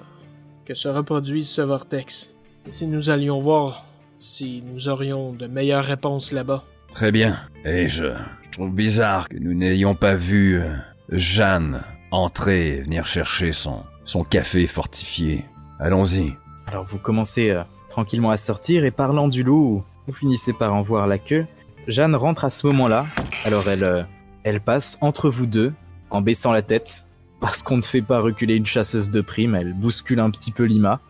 que 0.66 0.76
se 0.76 0.88
reproduise 0.88 1.50
ce 1.50 1.62
vortex. 1.62 2.34
Et 2.68 2.72
si 2.72 2.88
nous 2.88 3.10
allions 3.10 3.42
voir 3.42 3.86
si 4.20 4.64
nous 4.72 4.88
aurions 4.88 5.34
de 5.34 5.48
meilleures 5.48 5.84
réponses 5.84 6.32
là-bas? 6.32 6.64
Très 6.92 7.12
bien. 7.12 7.40
Et 7.66 7.90
je, 7.90 8.06
je 8.44 8.50
trouve 8.52 8.72
bizarre 8.72 9.28
que 9.28 9.38
nous 9.38 9.54
n'ayons 9.54 9.96
pas 9.96 10.16
vu 10.16 10.62
euh, 10.62 10.76
Jeanne 11.10 11.82
entrer 12.12 12.76
et 12.76 12.82
venir 12.82 13.06
chercher 13.06 13.52
son, 13.52 13.84
son 14.06 14.24
café 14.24 14.68
fortifié. 14.68 15.46
Allons-y. 15.80 16.34
Alors 16.68 16.84
vous 16.84 17.00
commencez 17.00 17.52
euh, 17.52 17.64
tranquillement 17.90 18.32
à 18.32 18.38
sortir 18.38 18.86
et 18.86 18.92
parlant 18.92 19.28
du 19.28 19.44
loup, 19.44 19.84
vous 20.08 20.14
finissez 20.14 20.54
par 20.54 20.74
en 20.74 20.82
voir 20.82 21.08
la 21.08 21.18
queue. 21.18 21.48
Jeanne 21.88 22.16
rentre 22.16 22.46
à 22.46 22.50
ce 22.50 22.68
moment-là. 22.68 23.08
Alors 23.46 23.68
elle, 23.68 23.84
euh, 23.84 24.04
elle 24.44 24.62
passe 24.62 24.98
entre 25.02 25.30
vous 25.30 25.48
deux 25.48 25.74
en 26.12 26.22
baissant 26.22 26.52
la 26.52 26.62
tête. 26.62 27.06
Parce 27.42 27.64
qu'on 27.64 27.78
ne 27.78 27.82
fait 27.82 28.02
pas 28.02 28.20
reculer 28.22 28.56
une 28.56 28.66
chasseuse 28.66 29.10
de 29.10 29.20
primes, 29.20 29.56
elle 29.56 29.74
bouscule 29.74 30.20
un 30.22 30.30
petit 30.30 30.52
peu 30.52 30.64
Lima 30.64 31.02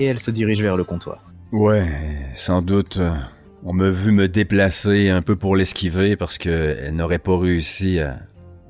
et 0.00 0.06
elle 0.06 0.18
se 0.18 0.32
dirige 0.32 0.62
vers 0.62 0.76
le 0.76 0.82
comptoir. 0.84 1.18
Ouais, 1.52 1.92
sans 2.34 2.62
doute. 2.62 3.00
On 3.62 3.72
m'a 3.72 3.90
vu 3.90 4.10
me 4.10 4.26
déplacer 4.26 5.10
un 5.10 5.22
peu 5.22 5.36
pour 5.36 5.54
l'esquiver 5.54 6.16
parce 6.16 6.38
que 6.38 6.76
elle 6.80 6.96
n'aurait 6.96 7.18
pas 7.18 7.38
réussi 7.38 8.00
à, 8.00 8.18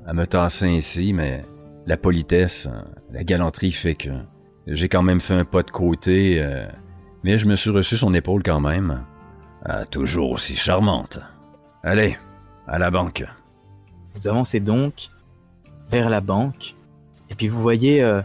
à 0.05 0.13
me 0.13 0.25
tasser 0.27 0.65
ainsi, 0.67 1.13
mais 1.13 1.41
la 1.85 1.97
politesse, 1.97 2.69
la 3.11 3.23
galanterie 3.23 3.71
fait 3.71 3.95
que 3.95 4.09
j'ai 4.67 4.89
quand 4.89 5.03
même 5.03 5.21
fait 5.21 5.33
un 5.33 5.45
pas 5.45 5.63
de 5.63 5.71
côté, 5.71 6.41
euh, 6.41 6.67
mais 7.23 7.37
je 7.37 7.47
me 7.47 7.55
suis 7.55 7.69
reçu 7.69 7.97
son 7.97 8.13
épaule 8.13 8.43
quand 8.43 8.59
même. 8.59 9.03
Ah, 9.65 9.85
toujours 9.85 10.31
aussi 10.31 10.55
charmante. 10.55 11.19
Allez, 11.83 12.17
à 12.67 12.77
la 12.79 12.91
banque. 12.91 13.25
Vous 14.15 14.27
avancez 14.27 14.59
donc 14.59 15.09
vers 15.89 16.09
la 16.09 16.21
banque, 16.21 16.75
et 17.29 17.35
puis 17.35 17.47
vous 17.47 17.61
voyez 17.61 18.01
euh, 18.03 18.21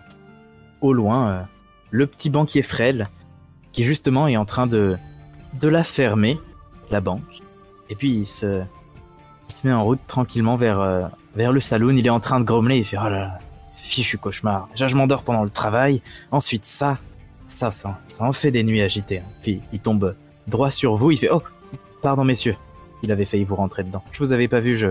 au 0.81 0.93
loin 0.93 1.31
euh, 1.31 1.43
le 1.91 2.07
petit 2.07 2.31
banquier 2.31 2.63
frêle 2.63 3.09
qui 3.73 3.85
justement 3.85 4.29
est 4.29 4.37
en 4.37 4.45
train 4.45 4.67
de, 4.67 4.97
de 5.61 5.69
la 5.69 5.85
fermer, 5.85 6.39
la 6.91 7.01
banque. 7.01 7.43
Et 7.89 7.95
puis 7.95 8.11
il 8.11 8.27
se, 8.27 8.63
se 9.49 9.67
met 9.67 9.73
en 9.73 9.85
route 9.85 10.01
tranquillement 10.07 10.57
vers, 10.57 10.81
euh, 10.81 11.07
vers 11.35 11.53
le 11.53 11.61
saloon, 11.61 11.97
il 11.97 12.07
est 12.07 12.11
en 12.11 12.21
train 12.21 12.41
de 12.41 12.45
grommeler, 12.45 12.79
il 12.79 12.85
fait 12.85 12.99
oh 12.99 13.05
là 13.05 13.11
là, 13.11 13.39
fichu 13.75 14.19
cauchemar. 14.19 14.69
Déjà 14.73 14.89
je 14.89 14.97
m'endors 14.97 15.23
pendant 15.23 15.45
le 15.45 15.51
travail, 15.51 16.03
ensuite 16.31 16.65
ça, 16.65 16.99
ça, 17.47 17.71
ça, 17.71 17.99
ça 18.09 18.25
en 18.25 18.33
fait 18.33 18.51
des 18.51 18.63
nuits 18.63 18.83
agitées. 18.83 19.19
hein. 19.19 19.29
Puis 19.43 19.61
il 19.73 19.81
tombe 19.81 20.15
droit 20.47 20.71
sur 20.71 20.97
vous, 20.97 21.11
il 21.11 21.17
fait 21.19 21.31
oh, 21.31 21.43
pardon 22.03 22.25
messieurs, 22.25 22.57
il 23.03 23.11
avait 23.13 23.25
failli 23.25 23.45
vous 23.45 23.57
rentrer 23.57 23.85
dedans. 23.85 24.03
Je 24.13 24.19
vous 24.19 24.33
avais 24.33 24.49
pas 24.49 24.61
vu, 24.61 24.77
je, 24.77 24.89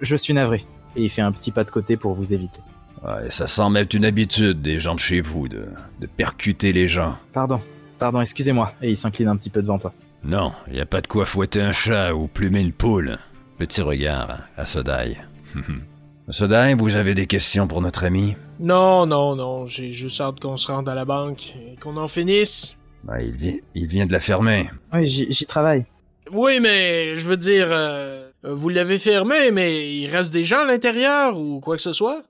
je 0.00 0.16
suis 0.16 0.34
navré. 0.34 0.62
Et 0.94 1.04
il 1.04 1.10
fait 1.10 1.22
un 1.22 1.32
petit 1.32 1.50
pas 1.50 1.64
de 1.64 1.70
côté 1.70 1.96
pour 1.96 2.12
vous 2.12 2.34
éviter. 2.34 2.60
Ouais, 3.04 3.30
ça 3.30 3.46
semble 3.46 3.78
être 3.78 3.94
une 3.94 4.04
habitude 4.04 4.62
des 4.62 4.78
gens 4.78 4.94
de 4.94 5.00
chez 5.00 5.20
vous 5.20 5.48
de, 5.48 5.66
de 6.00 6.06
percuter 6.06 6.72
les 6.72 6.86
gens. 6.86 7.16
Pardon, 7.32 7.58
pardon, 7.98 8.20
excusez-moi. 8.20 8.72
Et 8.80 8.90
il 8.90 8.96
s'incline 8.96 9.28
un 9.28 9.36
petit 9.36 9.50
peu 9.50 9.60
devant 9.60 9.78
toi. 9.78 9.92
Non, 10.24 10.52
y 10.70 10.80
a 10.80 10.86
pas 10.86 11.00
de 11.00 11.08
quoi 11.08 11.26
fouetter 11.26 11.60
un 11.62 11.72
chat 11.72 12.14
ou 12.14 12.28
plumer 12.28 12.60
une 12.60 12.72
poule. 12.72 13.18
Petit 13.58 13.82
regard 13.82 14.42
à 14.56 14.66
Sodai. 14.66 15.16
Sodai, 16.28 16.74
vous 16.74 16.96
avez 16.96 17.14
des 17.14 17.26
questions 17.26 17.66
pour 17.66 17.80
notre 17.80 18.04
ami? 18.04 18.36
Non, 18.60 19.06
non, 19.06 19.34
non, 19.34 19.66
j'ai 19.66 19.90
juste 19.90 20.20
hâte 20.20 20.38
qu'on 20.38 20.56
se 20.56 20.70
rende 20.70 20.88
à 20.88 20.94
la 20.94 21.04
banque 21.04 21.56
et 21.56 21.76
qu'on 21.80 21.96
en 21.96 22.06
finisse. 22.06 22.76
Bah, 23.02 23.20
il, 23.20 23.32
vient, 23.32 23.56
il 23.74 23.86
vient 23.86 24.06
de 24.06 24.12
la 24.12 24.20
fermer. 24.20 24.70
Oui, 24.92 25.08
j'y 25.08 25.32
j'y 25.32 25.46
travaille. 25.46 25.84
Oui, 26.32 26.60
mais 26.60 27.16
je 27.16 27.26
veux 27.26 27.36
dire, 27.36 27.66
euh, 27.70 28.30
vous 28.44 28.68
l'avez 28.68 29.00
fermé, 29.00 29.50
mais 29.50 29.92
il 29.92 30.06
reste 30.06 30.32
des 30.32 30.44
gens 30.44 30.60
à 30.60 30.64
l'intérieur 30.64 31.36
ou 31.36 31.58
quoi 31.58 31.74
que 31.74 31.82
ce 31.82 31.92
soit? 31.92 32.22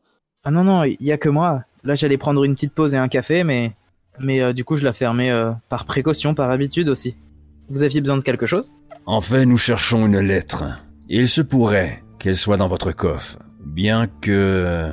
Ah 0.45 0.51
non, 0.51 0.65
non, 0.65 0.85
il 0.85 0.97
y 1.01 1.13
a 1.13 1.19
que 1.19 1.29
moi. 1.29 1.65
Là, 1.85 1.95
j'allais 1.95 2.17
prendre 2.17 2.43
une 2.45 2.55
petite 2.55 2.75
pause 2.75 2.95
et 2.95 2.99
un 2.99 3.09
café, 3.09 3.45
mais... 3.45 3.73
Mais 4.21 4.43
euh, 4.43 4.53
du 4.53 4.63
coup, 4.65 4.77
je 4.77 4.85
la 4.85 4.93
fermais 4.93 5.31
euh, 5.31 5.53
par 5.69 5.85
précaution, 5.85 6.35
par 6.35 6.51
habitude 6.51 6.89
aussi. 6.89 7.17
Vous 7.71 7.83
aviez 7.83 8.01
besoin 8.01 8.19
de 8.19 8.23
quelque 8.23 8.45
chose? 8.45 8.71
En 9.07 9.21
fait, 9.21 9.47
nous 9.47 9.57
cherchons 9.57 10.05
une 10.07 10.19
lettre. 10.19 10.65
Il 11.09 11.29
se 11.29 11.41
pourrait 11.41 12.03
qu'elle 12.19 12.37
soit 12.37 12.57
dans 12.59 12.69
votre 12.69 12.93
coffre, 12.93 13.39
bien 13.65 14.09
que 14.21 14.93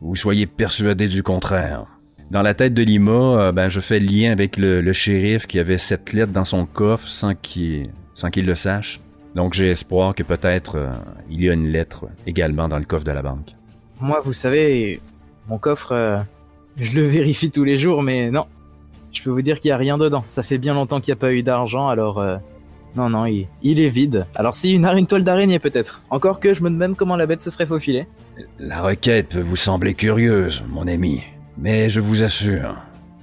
vous 0.00 0.16
soyez 0.16 0.46
persuadé 0.46 1.08
du 1.08 1.22
contraire. 1.22 1.86
Dans 2.30 2.42
la 2.42 2.54
tête 2.54 2.74
de 2.74 2.82
Lima, 2.82 3.10
euh, 3.12 3.52
ben, 3.52 3.68
je 3.68 3.80
fais 3.80 3.98
lien 3.98 4.30
avec 4.30 4.56
le, 4.56 4.80
le 4.80 4.92
shérif 4.92 5.46
qui 5.46 5.58
avait 5.58 5.78
cette 5.78 6.12
lettre 6.12 6.32
dans 6.32 6.44
son 6.44 6.66
coffre 6.66 7.08
sans 7.08 7.34
qu'il 7.34 7.90
sans 8.14 8.30
qu'il 8.30 8.46
le 8.46 8.54
sache. 8.54 9.00
Donc 9.34 9.54
j'ai 9.54 9.70
espoir 9.70 10.14
que 10.14 10.22
peut-être 10.22 10.90
il 11.28 11.42
y 11.42 11.50
a 11.50 11.52
une 11.52 11.68
lettre 11.68 12.06
également 12.26 12.68
dans 12.68 12.78
le 12.78 12.84
coffre 12.84 13.04
de 13.04 13.10
la 13.10 13.22
banque. 13.22 13.56
Moi, 14.04 14.20
vous 14.22 14.34
savez, 14.34 15.00
mon 15.48 15.56
coffre, 15.56 15.92
euh, 15.92 16.18
je 16.76 17.00
le 17.00 17.06
vérifie 17.06 17.50
tous 17.50 17.64
les 17.64 17.78
jours, 17.78 18.02
mais 18.02 18.30
non. 18.30 18.44
Je 19.14 19.22
peux 19.22 19.30
vous 19.30 19.40
dire 19.40 19.58
qu'il 19.58 19.70
y 19.70 19.72
a 19.72 19.78
rien 19.78 19.96
dedans. 19.96 20.26
Ça 20.28 20.42
fait 20.42 20.58
bien 20.58 20.74
longtemps 20.74 21.00
qu'il 21.00 21.10
n'y 21.10 21.18
a 21.18 21.20
pas 21.20 21.32
eu 21.32 21.42
d'argent, 21.42 21.88
alors... 21.88 22.18
euh, 22.20 22.36
non, 22.96 23.08
non, 23.08 23.24
il, 23.24 23.48
il 23.62 23.80
est 23.80 23.88
vide. 23.88 24.26
Alors 24.34 24.54
si 24.54 24.74
une, 24.74 24.84
une 24.84 25.06
toile 25.06 25.24
d'araignée 25.24 25.58
peut-être. 25.58 26.02
Encore 26.10 26.38
que 26.38 26.52
je 26.52 26.62
me 26.62 26.68
demande 26.68 26.96
comment 26.96 27.16
la 27.16 27.24
bête 27.24 27.40
se 27.40 27.48
serait 27.48 27.64
faufilée. 27.64 28.06
La 28.58 28.82
requête 28.82 29.30
peut 29.30 29.40
vous 29.40 29.56
sembler 29.56 29.94
curieuse, 29.94 30.62
mon 30.68 30.86
ami, 30.86 31.22
mais 31.56 31.88
je 31.88 32.00
vous 32.00 32.22
assure, 32.22 32.76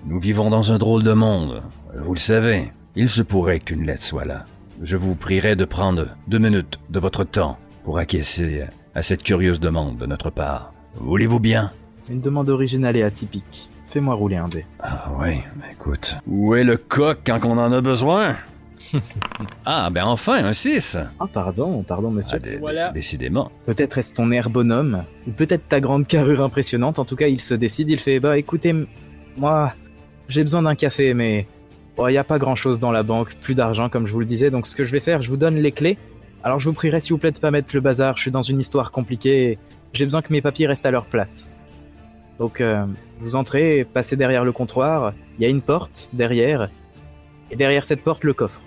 nous 0.07 0.19
vivons 0.19 0.49
dans 0.49 0.71
un 0.71 0.79
drôle 0.79 1.03
de 1.03 1.13
monde. 1.13 1.61
Vous 1.95 2.15
le 2.15 2.19
savez, 2.19 2.71
il 2.95 3.07
se 3.07 3.21
pourrait 3.21 3.59
qu'une 3.59 3.85
lettre 3.85 4.03
soit 4.03 4.25
là. 4.25 4.45
Je 4.81 4.97
vous 4.97 5.13
prierai 5.13 5.55
de 5.55 5.63
prendre 5.63 6.07
deux 6.27 6.39
minutes 6.39 6.79
de 6.89 6.99
votre 6.99 7.23
temps 7.23 7.59
pour 7.83 7.99
acquiescer 7.99 8.63
à 8.95 9.01
cette 9.01 9.23
curieuse 9.23 9.59
demande 9.59 9.97
de 9.97 10.05
notre 10.05 10.29
part. 10.29 10.73
Voulez-vous 10.95 11.39
bien? 11.39 11.71
Une 12.09 12.19
demande 12.21 12.49
originale 12.49 12.97
et 12.97 13.03
atypique. 13.03 13.69
Fais-moi 13.87 14.15
rouler 14.15 14.37
un 14.37 14.47
dé. 14.47 14.65
Ah 14.79 15.11
oui, 15.19 15.39
mais 15.59 15.73
écoute. 15.73 16.15
Où 16.27 16.55
est 16.55 16.63
le 16.63 16.77
coq 16.77 17.19
quand 17.25 17.39
on 17.45 17.57
en 17.57 17.71
a 17.71 17.81
besoin? 17.81 18.35
Ah, 19.65 19.89
ben 19.91 20.03
enfin, 20.05 20.43
un 20.43 20.53
6 20.53 20.97
Ah, 21.19 21.27
pardon, 21.31 21.83
pardon, 21.83 22.09
monsieur. 22.09 22.39
Ah, 22.43 22.47
Voilà. 22.59 22.91
Décidément. 22.91 23.51
Peut-être 23.65 23.97
est-ce 23.99 24.13
ton 24.13 24.31
air 24.31 24.49
bonhomme, 24.49 25.03
ou 25.27 25.31
peut-être 25.31 25.67
ta 25.67 25.79
grande 25.79 26.07
carrure 26.07 26.41
impressionnante. 26.41 26.97
En 26.97 27.05
tout 27.05 27.15
cas, 27.15 27.27
il 27.27 27.39
se 27.39 27.53
décide, 27.53 27.89
il 27.89 27.99
fait 27.99 28.19
Bah 28.19 28.37
écoutez, 28.39 28.73
moi, 29.37 29.73
j'ai 30.27 30.41
besoin 30.43 30.63
d'un 30.63 30.73
café, 30.75 31.13
mais 31.13 31.47
il 31.99 32.07
n'y 32.07 32.17
a 32.17 32.23
pas 32.23 32.39
grand-chose 32.39 32.79
dans 32.79 32.91
la 32.91 33.03
banque, 33.03 33.35
plus 33.35 33.53
d'argent, 33.53 33.87
comme 33.87 34.07
je 34.07 34.13
vous 34.13 34.19
le 34.19 34.25
disais. 34.25 34.49
Donc 34.49 34.65
ce 34.65 34.75
que 34.75 34.83
je 34.83 34.91
vais 34.91 34.99
faire, 34.99 35.21
je 35.21 35.29
vous 35.29 35.37
donne 35.37 35.55
les 35.55 35.71
clés. 35.71 35.97
Alors 36.43 36.59
je 36.59 36.65
vous 36.65 36.73
prierai, 36.73 36.99
s'il 36.99 37.13
vous 37.13 37.19
plaît, 37.19 37.31
de 37.31 37.39
pas 37.39 37.51
mettre 37.51 37.69
le 37.73 37.81
bazar. 37.81 38.17
Je 38.17 38.21
suis 38.21 38.31
dans 38.31 38.41
une 38.41 38.59
histoire 38.59 38.91
compliquée. 38.91 39.59
J'ai 39.93 40.05
besoin 40.05 40.21
que 40.21 40.33
mes 40.33 40.41
papiers 40.41 40.67
restent 40.67 40.85
à 40.85 40.91
leur 40.91 41.05
place. 41.05 41.49
Donc 42.39 42.61
euh, 42.61 42.85
vous 43.19 43.35
entrez, 43.35 43.85
passez 43.85 44.15
derrière 44.15 44.43
le 44.43 44.51
comptoir. 44.51 45.13
Il 45.37 45.43
y 45.43 45.45
a 45.45 45.49
une 45.49 45.61
porte 45.61 46.09
derrière, 46.13 46.69
et 47.51 47.55
derrière 47.55 47.83
cette 47.83 48.03
porte, 48.03 48.23
le 48.23 48.33
coffre. 48.33 48.61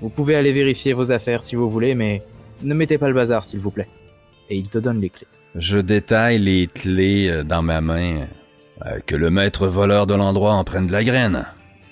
Vous 0.00 0.08
pouvez 0.08 0.36
aller 0.36 0.52
vérifier 0.52 0.92
vos 0.92 1.10
affaires 1.10 1.42
si 1.42 1.56
vous 1.56 1.68
voulez, 1.68 1.94
mais 1.94 2.22
ne 2.62 2.72
mettez 2.72 2.98
pas 2.98 3.08
le 3.08 3.14
bazar, 3.14 3.44
s'il 3.44 3.60
vous 3.60 3.72
plaît. 3.72 3.88
Et 4.48 4.56
il 4.56 4.70
te 4.70 4.78
donne 4.78 5.00
les 5.00 5.10
clés. 5.10 5.26
Je 5.56 5.78
détaille 5.78 6.38
les 6.38 6.68
clés 6.68 7.28
euh, 7.28 7.42
dans 7.42 7.62
ma 7.62 7.80
main. 7.80 8.26
Euh, 8.86 9.00
que 9.04 9.16
le 9.16 9.28
maître 9.28 9.66
voleur 9.66 10.06
de 10.06 10.14
l'endroit 10.14 10.52
en 10.52 10.62
prenne 10.62 10.86
de 10.86 10.92
la 10.92 11.02
graine. 11.02 11.44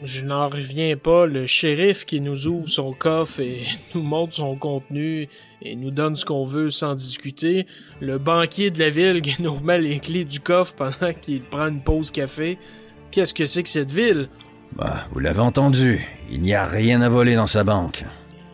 Je 0.02 0.24
n'en 0.24 0.48
reviens 0.48 0.96
pas, 0.96 1.26
le 1.26 1.46
shérif 1.46 2.04
qui 2.04 2.20
nous 2.20 2.46
ouvre 2.46 2.68
son 2.68 2.92
coffre 2.92 3.40
et 3.40 3.64
nous 3.94 4.02
montre 4.02 4.34
son 4.34 4.54
contenu 4.54 5.28
et 5.62 5.74
nous 5.74 5.90
donne 5.90 6.16
ce 6.16 6.24
qu'on 6.24 6.44
veut 6.44 6.70
sans 6.70 6.94
discuter. 6.94 7.66
Le 8.00 8.18
banquier 8.18 8.70
de 8.70 8.78
la 8.78 8.90
ville 8.90 9.22
qui 9.22 9.36
nous 9.42 9.54
remet 9.54 9.78
les 9.78 9.98
clés 9.98 10.24
du 10.24 10.40
coffre 10.40 10.74
pendant 10.74 11.12
qu'il 11.20 11.42
prend 11.42 11.68
une 11.68 11.80
pause 11.80 12.10
café. 12.10 12.58
Qu'est-ce 13.10 13.32
que 13.32 13.46
c'est 13.46 13.62
que 13.62 13.68
cette 13.68 13.90
ville? 13.90 14.28
Bah, 14.72 15.06
vous 15.12 15.20
l'avez 15.20 15.40
entendu, 15.40 16.06
il 16.30 16.42
n'y 16.42 16.54
a 16.54 16.66
rien 16.66 17.00
à 17.00 17.08
voler 17.08 17.34
dans 17.34 17.46
sa 17.46 17.64
banque. 17.64 18.04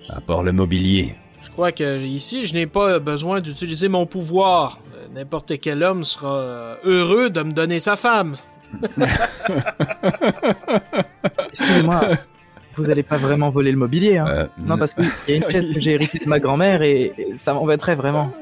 À 0.09 0.21
part 0.21 0.43
le 0.43 0.53
mobilier. 0.53 1.15
Je 1.43 1.51
crois 1.51 1.73
que 1.73 2.05
ici, 2.05 2.47
je 2.47 2.55
n'ai 2.55 2.67
pas 2.67 3.01
besoin 3.01 3.41
d'utiliser 3.41 3.89
mon 3.89 4.07
pouvoir. 4.07 4.79
N'importe 5.13 5.59
quel 5.61 5.83
homme 5.83 6.05
sera 6.05 6.39
euh, 6.39 6.77
heureux 6.85 7.31
de 7.31 7.43
me 7.43 7.53
donner 7.53 7.81
sa 7.81 7.97
femme. 7.97 8.37
Excusez-moi, 11.52 12.00
vous 12.75 12.90
allez 12.90 13.02
pas 13.02 13.16
vraiment 13.18 13.49
voler 13.50 13.71
le 13.73 13.78
mobilier, 13.78 14.18
hein 14.18 14.26
Euh, 14.28 14.47
Non, 14.59 14.76
parce 14.78 14.94
qu'il 14.94 15.04
y 15.28 15.32
a 15.32 15.37
une 15.37 15.44
pièce 15.49 15.71
que 15.71 15.80
j'ai 15.80 15.92
héritée 15.92 16.18
de 16.18 16.28
ma 16.28 16.38
grand-mère 16.40 16.82
et 16.82 17.12
et 17.18 17.37
ça 17.37 17.54
m'embêterait 17.54 17.97
vraiment. 17.97 18.32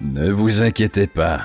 Ne 0.00 0.30
vous 0.30 0.62
inquiétez 0.62 1.06
pas. 1.06 1.40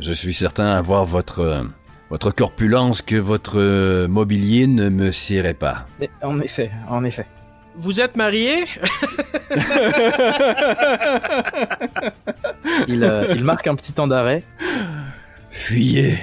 Je 0.00 0.12
suis 0.12 0.34
certain 0.34 0.66
à 0.66 0.80
voir 0.82 1.04
votre, 1.04 1.66
votre 2.10 2.30
corpulence 2.32 3.02
que 3.02 3.16
votre 3.16 4.06
mobilier 4.06 4.66
ne 4.66 4.88
me 4.88 5.12
scierait 5.12 5.54
pas. 5.54 5.86
Mais 6.00 6.10
en 6.22 6.40
effet, 6.40 6.70
en 6.88 7.04
effet. 7.04 7.26
Vous 7.76 8.00
êtes 8.00 8.14
marié? 8.16 8.64
Il, 12.88 13.04
euh, 13.04 13.34
il 13.36 13.44
marque 13.44 13.66
un 13.66 13.74
petit 13.74 13.92
temps 13.92 14.06
d'arrêt, 14.06 14.42
Fuyez. 15.54 16.18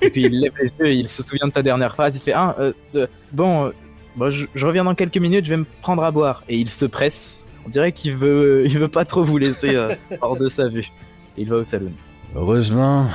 et 0.00 0.08
puis 0.08 0.22
il 0.22 0.40
lève 0.40 0.52
les 0.58 0.72
yeux 0.72 0.86
et 0.86 0.94
il 0.94 1.06
se 1.06 1.22
souvient 1.22 1.46
de 1.48 1.52
ta 1.52 1.62
dernière 1.62 1.94
phrase. 1.94 2.16
Il 2.16 2.20
fait 2.22 2.32
Ah, 2.32 2.56
euh, 2.58 2.72
euh, 2.94 3.06
bon, 3.30 3.66
euh, 3.66 3.70
bon, 4.16 4.30
je, 4.30 4.46
je 4.54 4.66
reviens 4.66 4.84
dans 4.84 4.94
quelques 4.94 5.18
minutes, 5.18 5.44
je 5.44 5.50
vais 5.50 5.58
me 5.58 5.66
prendre 5.82 6.02
à 6.02 6.10
boire. 6.10 6.42
Et 6.48 6.56
il 6.56 6.70
se 6.70 6.86
presse. 6.86 7.46
On 7.66 7.68
dirait 7.68 7.92
qu'il 7.92 8.14
veut, 8.16 8.64
il 8.66 8.78
veut 8.78 8.88
pas 8.88 9.04
trop 9.04 9.22
vous 9.22 9.36
laisser 9.36 9.76
euh, 9.76 9.94
hors 10.22 10.38
de 10.38 10.48
sa 10.48 10.68
vue. 10.68 10.88
Il 11.36 11.46
va 11.50 11.56
au 11.56 11.62
saloon. 11.64 11.92
Heureusement, 12.34 13.06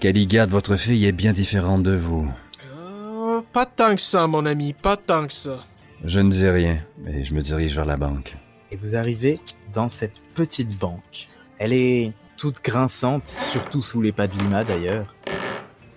Caligade, 0.00 0.48
votre 0.50 0.76
fille, 0.76 1.04
est 1.04 1.12
bien 1.12 1.34
différente 1.34 1.82
de 1.82 1.94
vous. 1.94 2.26
Pas 3.52 3.66
tant 3.66 3.94
que 3.94 4.00
ça, 4.00 4.26
mon 4.26 4.46
ami, 4.46 4.72
pas 4.72 4.96
tant 4.96 5.26
que 5.26 5.32
ça. 5.34 5.58
Je 6.04 6.20
ne 6.20 6.30
dis 6.30 6.48
rien, 6.48 6.78
mais 7.04 7.22
je 7.22 7.34
me 7.34 7.42
dirige 7.42 7.74
vers 7.74 7.84
la 7.84 7.98
banque. 7.98 8.34
Et 8.72 8.76
vous 8.76 8.96
arrivez 8.96 9.40
dans 9.74 9.90
cette 9.90 10.20
petite 10.34 10.78
banque. 10.78 11.28
Elle 11.58 11.74
est 11.74 12.12
toute 12.36 12.62
grinçante, 12.62 13.28
surtout 13.28 13.82
sous 13.82 14.02
les 14.02 14.12
pas 14.12 14.26
de 14.26 14.36
Lima 14.38 14.64
d'ailleurs. 14.64 15.14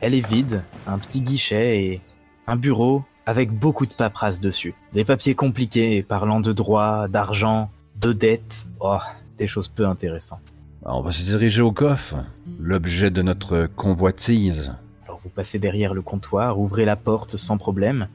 Elle 0.02 0.14
est 0.14 0.26
vide, 0.26 0.64
un 0.88 0.98
petit 0.98 1.22
guichet 1.22 1.84
et 1.84 2.02
un 2.48 2.56
bureau 2.56 3.04
avec 3.26 3.52
beaucoup 3.52 3.86
de 3.86 3.94
paperasse 3.94 4.40
dessus. 4.40 4.74
Des 4.94 5.04
papiers 5.04 5.36
compliqués 5.36 6.02
parlant 6.02 6.40
de 6.40 6.54
droit, 6.54 7.08
d'argent, 7.08 7.70
de 8.00 8.14
dettes. 8.14 8.66
Oh, 8.80 8.98
des 9.38 9.48
choses 9.48 9.68
peu 9.68 9.86
intéressantes. 9.86 10.54
On 10.84 11.02
va 11.02 11.12
se 11.12 11.24
diriger 11.24 11.62
au 11.62 11.72
coffre, 11.72 12.18
l'objet 12.60 13.12
de 13.12 13.22
notre 13.22 13.68
convoitise. 13.76 14.74
Alors 15.06 15.20
vous 15.20 15.30
passez 15.30 15.60
derrière 15.60 15.94
le 15.94 16.02
comptoir, 16.02 16.58
ouvrez 16.58 16.86
la 16.86 16.96
porte 16.96 17.36
sans 17.36 17.58
problème, 17.58 18.08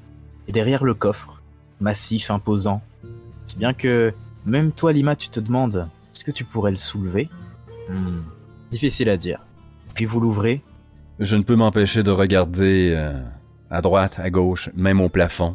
et 0.48 0.52
derrière 0.52 0.84
le 0.84 0.94
coffre, 0.94 1.42
massif, 1.80 2.30
imposant. 2.30 2.82
Si 3.44 3.56
bien 3.56 3.74
que 3.74 4.14
même 4.46 4.72
toi, 4.72 4.92
Lima, 4.92 5.14
tu 5.14 5.28
te 5.28 5.40
demandes, 5.40 5.88
est-ce 6.12 6.24
que 6.24 6.30
tu 6.30 6.44
pourrais 6.44 6.70
le 6.70 6.78
soulever? 6.78 7.28
Hmm, 7.88 8.20
Difficile 8.70 9.08
à 9.10 9.16
dire. 9.16 9.40
Puis 9.94 10.04
vous 10.04 10.20
l'ouvrez, 10.20 10.62
Je 11.20 11.36
ne 11.36 11.42
peux 11.42 11.54
m'empêcher 11.56 12.02
de 12.02 12.10
regarder 12.10 12.92
euh, 12.96 13.20
à 13.70 13.80
droite, 13.80 14.18
à 14.18 14.30
gauche, 14.30 14.70
même 14.74 15.00
au 15.00 15.08
plafond, 15.08 15.54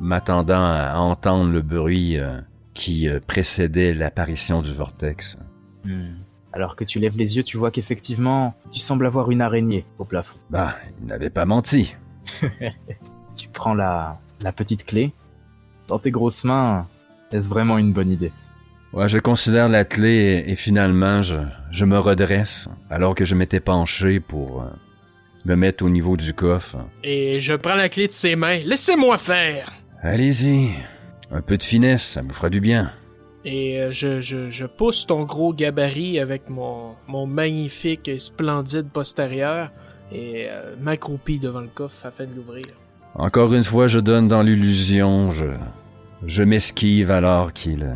m'attendant 0.00 0.62
à 0.64 0.94
entendre 0.98 1.50
le 1.50 1.62
bruit 1.62 2.16
euh, 2.18 2.40
qui 2.74 3.08
euh, 3.08 3.18
précédait 3.26 3.92
l'apparition 3.94 4.62
du 4.62 4.72
vortex. 4.72 5.38
Hmm. 5.84 6.14
Alors 6.52 6.76
que 6.76 6.84
tu 6.84 7.00
lèves 7.00 7.16
les 7.16 7.36
yeux, 7.36 7.42
tu 7.42 7.56
vois 7.56 7.72
qu'effectivement, 7.72 8.54
tu 8.70 8.78
sembles 8.78 9.06
avoir 9.06 9.30
une 9.32 9.40
araignée 9.42 9.84
au 9.98 10.04
plafond. 10.04 10.38
Bah, 10.50 10.76
il 11.00 11.06
n'avait 11.06 11.30
pas 11.30 11.44
menti. 11.44 11.96
Tu 13.34 13.48
prends 13.48 13.74
la, 13.74 14.20
la 14.40 14.52
petite 14.52 14.84
clé. 14.84 15.12
Dans 15.88 15.98
tes 15.98 16.12
grosses 16.12 16.44
mains, 16.44 16.86
est-ce 17.32 17.48
vraiment 17.48 17.78
une 17.78 17.92
bonne 17.92 18.08
idée? 18.10 18.32
Ouais, 18.94 19.08
je 19.08 19.18
considère 19.18 19.68
la 19.68 19.84
clé 19.84 20.44
et, 20.46 20.52
et 20.52 20.54
finalement, 20.56 21.20
je, 21.20 21.34
je 21.72 21.84
me 21.84 21.98
redresse 21.98 22.68
alors 22.90 23.16
que 23.16 23.24
je 23.24 23.34
m'étais 23.34 23.58
penché 23.58 24.20
pour 24.20 24.62
euh, 24.62 24.66
me 25.44 25.56
mettre 25.56 25.84
au 25.84 25.90
niveau 25.90 26.16
du 26.16 26.32
coffre. 26.32 26.78
Et 27.02 27.40
je 27.40 27.54
prends 27.54 27.74
la 27.74 27.88
clé 27.88 28.06
de 28.06 28.12
ses 28.12 28.36
mains. 28.36 28.60
Laissez-moi 28.64 29.16
faire! 29.18 29.72
Allez-y, 30.00 30.70
un 31.32 31.40
peu 31.40 31.56
de 31.56 31.64
finesse, 31.64 32.04
ça 32.04 32.22
me 32.22 32.32
fera 32.32 32.50
du 32.50 32.60
bien. 32.60 32.92
Et 33.44 33.80
euh, 33.80 33.90
je, 33.90 34.20
je, 34.20 34.48
je 34.48 34.64
pousse 34.64 35.06
ton 35.06 35.24
gros 35.24 35.52
gabarit 35.52 36.20
avec 36.20 36.48
mon, 36.48 36.92
mon 37.08 37.26
magnifique 37.26 38.06
et 38.06 38.20
splendide 38.20 38.90
postérieur 38.90 39.72
et 40.12 40.46
euh, 40.48 40.76
m'accroupis 40.80 41.40
devant 41.40 41.62
le 41.62 41.66
coffre 41.68 42.06
afin 42.06 42.26
de 42.26 42.34
l'ouvrir. 42.36 42.66
Encore 43.16 43.52
une 43.54 43.64
fois, 43.64 43.88
je 43.88 43.98
donne 43.98 44.28
dans 44.28 44.42
l'illusion, 44.42 45.32
je, 45.32 45.46
je 46.26 46.44
m'esquive 46.44 47.10
alors 47.10 47.52
qu'il 47.52 47.92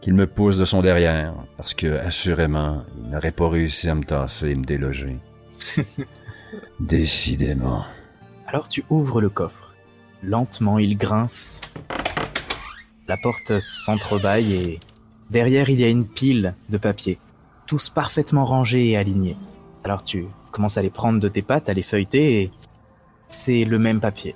qu'il 0.00 0.14
me 0.14 0.26
pousse 0.26 0.56
de 0.56 0.64
son 0.64 0.80
derrière, 0.80 1.34
parce 1.56 1.74
que 1.74 1.98
assurément, 1.98 2.84
il 3.02 3.10
n'aurait 3.10 3.32
pas 3.32 3.48
réussi 3.48 3.88
à 3.88 3.94
me 3.94 4.04
tasser 4.04 4.50
et 4.50 4.54
me 4.54 4.64
déloger. 4.64 5.18
Décidément. 6.80 7.84
Alors 8.46 8.68
tu 8.68 8.84
ouvres 8.90 9.20
le 9.20 9.30
coffre. 9.30 9.74
Lentement, 10.22 10.78
il 10.78 10.96
grince. 10.96 11.60
La 13.08 13.16
porte 13.22 13.58
s'entrebâille 13.58 14.54
et 14.54 14.80
derrière, 15.30 15.68
il 15.70 15.80
y 15.80 15.84
a 15.84 15.88
une 15.88 16.08
pile 16.08 16.54
de 16.68 16.78
papiers, 16.78 17.18
tous 17.66 17.90
parfaitement 17.90 18.44
rangés 18.44 18.90
et 18.90 18.96
alignés. 18.96 19.36
Alors 19.84 20.02
tu 20.02 20.26
commences 20.50 20.78
à 20.78 20.82
les 20.82 20.90
prendre 20.90 21.20
de 21.20 21.28
tes 21.28 21.42
pattes, 21.42 21.68
à 21.68 21.74
les 21.74 21.82
feuilleter 21.82 22.42
et 22.42 22.50
c'est 23.28 23.64
le 23.64 23.78
même 23.78 24.00
papier, 24.00 24.34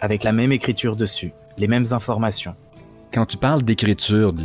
avec 0.00 0.24
la 0.24 0.32
même 0.32 0.52
écriture 0.52 0.96
dessus, 0.96 1.32
les 1.58 1.68
mêmes 1.68 1.86
informations. 1.92 2.56
Quand 3.12 3.26
tu 3.26 3.36
parles 3.36 3.62
d'écriture 3.62 4.32
de 4.32 4.42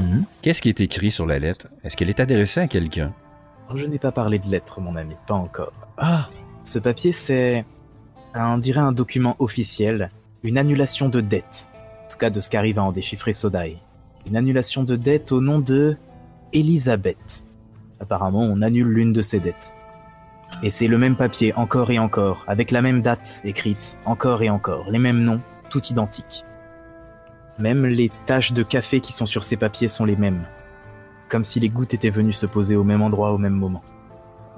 l'IF, 0.00 0.24
qu'est-ce 0.42 0.62
qui 0.62 0.68
est 0.68 0.80
écrit 0.80 1.10
sur 1.10 1.26
la 1.26 1.38
lettre? 1.38 1.68
Est-ce 1.84 1.96
qu'elle 1.96 2.10
est 2.10 2.20
adressée 2.20 2.60
à 2.60 2.68
quelqu'un? 2.68 3.12
Oh, 3.70 3.76
Je 3.76 3.86
n'ai 3.86 3.98
pas 3.98 4.12
parlé 4.12 4.38
de 4.38 4.46
lettres, 4.46 4.80
mon 4.80 4.96
ami, 4.96 5.14
pas 5.26 5.34
encore. 5.34 5.72
Ah! 5.98 6.28
Ce 6.62 6.78
papier, 6.78 7.12
c'est, 7.12 7.64
on 8.34 8.58
dirait 8.58 8.80
un 8.80 8.92
document 8.92 9.36
officiel, 9.38 10.10
une 10.42 10.58
annulation 10.58 11.08
de 11.08 11.20
dette. 11.20 11.70
En 12.04 12.08
tout 12.10 12.18
cas, 12.18 12.30
de 12.30 12.40
ce 12.40 12.50
qu'arrive 12.50 12.78
à 12.78 12.82
en 12.82 12.92
déchiffrer 12.92 13.32
Sodai. 13.32 13.78
Une 14.26 14.36
annulation 14.36 14.84
de 14.84 14.96
dette 14.96 15.32
au 15.32 15.40
nom 15.40 15.58
de 15.58 15.96
Elisabeth. 16.52 17.42
Apparemment, 18.00 18.42
on 18.42 18.60
annule 18.60 18.88
l'une 18.88 19.12
de 19.12 19.22
ses 19.22 19.40
dettes. 19.40 19.72
Et 20.62 20.70
c'est 20.70 20.88
le 20.88 20.98
même 20.98 21.16
papier, 21.16 21.54
encore 21.54 21.90
et 21.90 21.98
encore, 21.98 22.44
avec 22.48 22.70
la 22.70 22.82
même 22.82 23.02
date 23.02 23.40
écrite, 23.44 23.98
encore 24.04 24.42
et 24.42 24.50
encore, 24.50 24.90
les 24.90 24.98
mêmes 24.98 25.22
noms, 25.22 25.40
tout 25.70 25.84
identiques. 25.86 26.44
Même 27.60 27.84
les 27.84 28.10
taches 28.24 28.52
de 28.52 28.62
café 28.62 29.00
qui 29.00 29.12
sont 29.12 29.26
sur 29.26 29.42
ces 29.42 29.56
papiers 29.56 29.88
sont 29.88 30.06
les 30.06 30.16
mêmes. 30.16 30.46
Comme 31.28 31.44
si 31.44 31.60
les 31.60 31.68
gouttes 31.68 31.92
étaient 31.92 32.10
venues 32.10 32.32
se 32.32 32.46
poser 32.46 32.74
au 32.74 32.84
même 32.84 33.02
endroit 33.02 33.32
au 33.32 33.38
même 33.38 33.54
moment. 33.54 33.82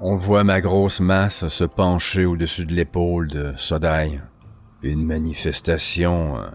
On 0.01 0.15
voit 0.15 0.43
ma 0.43 0.61
grosse 0.61 1.01
masse 1.01 1.47
se 1.47 1.63
pencher 1.65 2.25
au-dessus 2.25 2.65
de 2.65 2.73
l'épaule 2.73 3.27
de 3.27 3.53
Sodai. 3.57 4.19
Une 4.81 5.05
manifestation, 5.05 6.37
euh, 6.37 6.47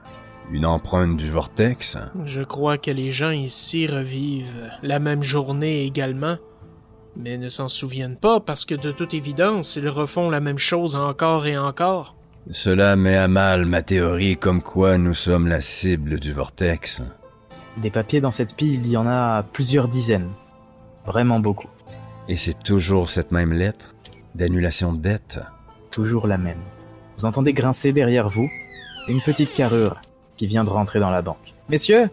une 0.50 0.66
empreinte 0.66 1.16
du 1.16 1.30
vortex. 1.30 1.96
Je 2.24 2.42
crois 2.42 2.78
que 2.78 2.90
les 2.90 3.10
gens 3.10 3.30
ici 3.30 3.86
revivent 3.86 4.70
la 4.82 4.98
même 4.98 5.22
journée 5.22 5.84
également, 5.84 6.36
mais 7.16 7.38
ne 7.38 7.48
s'en 7.48 7.68
souviennent 7.68 8.18
pas 8.18 8.40
parce 8.40 8.64
que 8.64 8.74
de 8.74 8.90
toute 8.90 9.14
évidence, 9.14 9.76
ils 9.76 9.88
refont 9.88 10.30
la 10.30 10.40
même 10.40 10.58
chose 10.58 10.96
encore 10.96 11.46
et 11.46 11.58
encore. 11.58 12.17
Cela 12.50 12.96
met 12.96 13.16
à 13.16 13.28
mal 13.28 13.66
ma 13.66 13.82
théorie 13.82 14.36
comme 14.36 14.62
quoi 14.62 14.96
nous 14.96 15.14
sommes 15.14 15.48
la 15.48 15.60
cible 15.60 16.18
du 16.18 16.32
vortex. 16.32 17.02
Des 17.76 17.90
papiers 17.90 18.20
dans 18.20 18.30
cette 18.30 18.56
pile, 18.56 18.80
il 18.86 18.90
y 18.90 18.96
en 18.96 19.06
a 19.06 19.42
plusieurs 19.42 19.88
dizaines. 19.88 20.30
Vraiment 21.04 21.40
beaucoup. 21.40 21.68
Et 22.28 22.36
c'est 22.36 22.62
toujours 22.62 23.10
cette 23.10 23.32
même 23.32 23.52
lettre 23.52 23.94
d'annulation 24.34 24.92
de 24.92 24.98
dette? 24.98 25.40
Toujours 25.90 26.26
la 26.26 26.38
même. 26.38 26.60
Vous 27.18 27.24
entendez 27.24 27.52
grincer 27.52 27.92
derrière 27.92 28.28
vous 28.28 28.48
une 29.08 29.20
petite 29.20 29.54
carrure 29.54 30.00
qui 30.36 30.46
vient 30.46 30.64
de 30.64 30.70
rentrer 30.70 31.00
dans 31.00 31.10
la 31.10 31.22
banque. 31.22 31.54
Messieurs, 31.68 32.10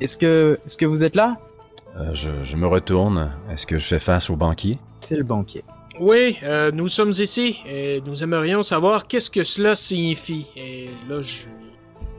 est-ce 0.00 0.18
que, 0.18 0.58
est-ce 0.66 0.76
que 0.76 0.86
vous 0.86 1.04
êtes 1.04 1.14
là? 1.16 1.36
Euh, 1.96 2.12
je, 2.14 2.30
je 2.44 2.56
me 2.56 2.66
retourne. 2.66 3.32
Est-ce 3.50 3.66
que 3.66 3.78
je 3.78 3.86
fais 3.86 3.98
face 3.98 4.28
au 4.28 4.36
banquier? 4.36 4.78
C'est 5.00 5.16
le 5.16 5.24
banquier. 5.24 5.64
Oui, 5.98 6.38
euh, 6.42 6.70
nous 6.72 6.88
sommes 6.88 7.12
ici 7.18 7.58
et 7.66 8.02
nous 8.04 8.22
aimerions 8.22 8.62
savoir 8.62 9.06
qu'est-ce 9.06 9.30
que 9.30 9.44
cela 9.44 9.74
signifie. 9.74 10.46
Et 10.56 10.90
là, 11.08 11.20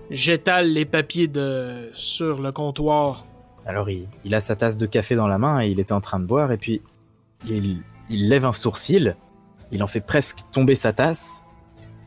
j'étale 0.10 0.72
les 0.74 0.86
papiers 0.86 1.28
de 1.28 1.90
sur 1.94 2.42
le 2.42 2.52
comptoir. 2.52 3.26
Alors 3.66 3.90
il, 3.90 4.34
a 4.34 4.40
sa 4.40 4.56
tasse 4.56 4.78
de 4.78 4.86
café 4.86 5.16
dans 5.16 5.28
la 5.28 5.38
main 5.38 5.62
et 5.62 5.68
il 5.68 5.80
était 5.80 5.94
en 5.94 6.02
train 6.02 6.20
de 6.20 6.26
boire 6.26 6.52
et 6.52 6.58
puis 6.58 6.82
il, 7.48 7.84
lève 8.10 8.46
un 8.46 8.54
sourcil, 8.54 9.16
il 9.72 9.84
en 9.84 9.88
fait 9.88 10.00
presque 10.00 10.40
tomber 10.52 10.76
sa 10.76 10.94
tasse, 10.94 11.44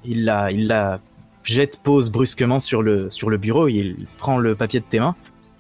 il 0.04 0.24
la, 0.24 1.00
jette 1.44 1.83
pose 1.83 2.11
brusquement 2.11 2.61
sur 2.61 2.83
le, 2.83 3.11
sur 3.11 3.28
le 3.28 3.37
bureau, 3.37 3.68
il 3.68 4.06
prend 4.16 4.38
le 4.38 4.54
papier 4.54 4.80
de 4.80 4.85
tes 4.87 5.00
mains 5.00 5.14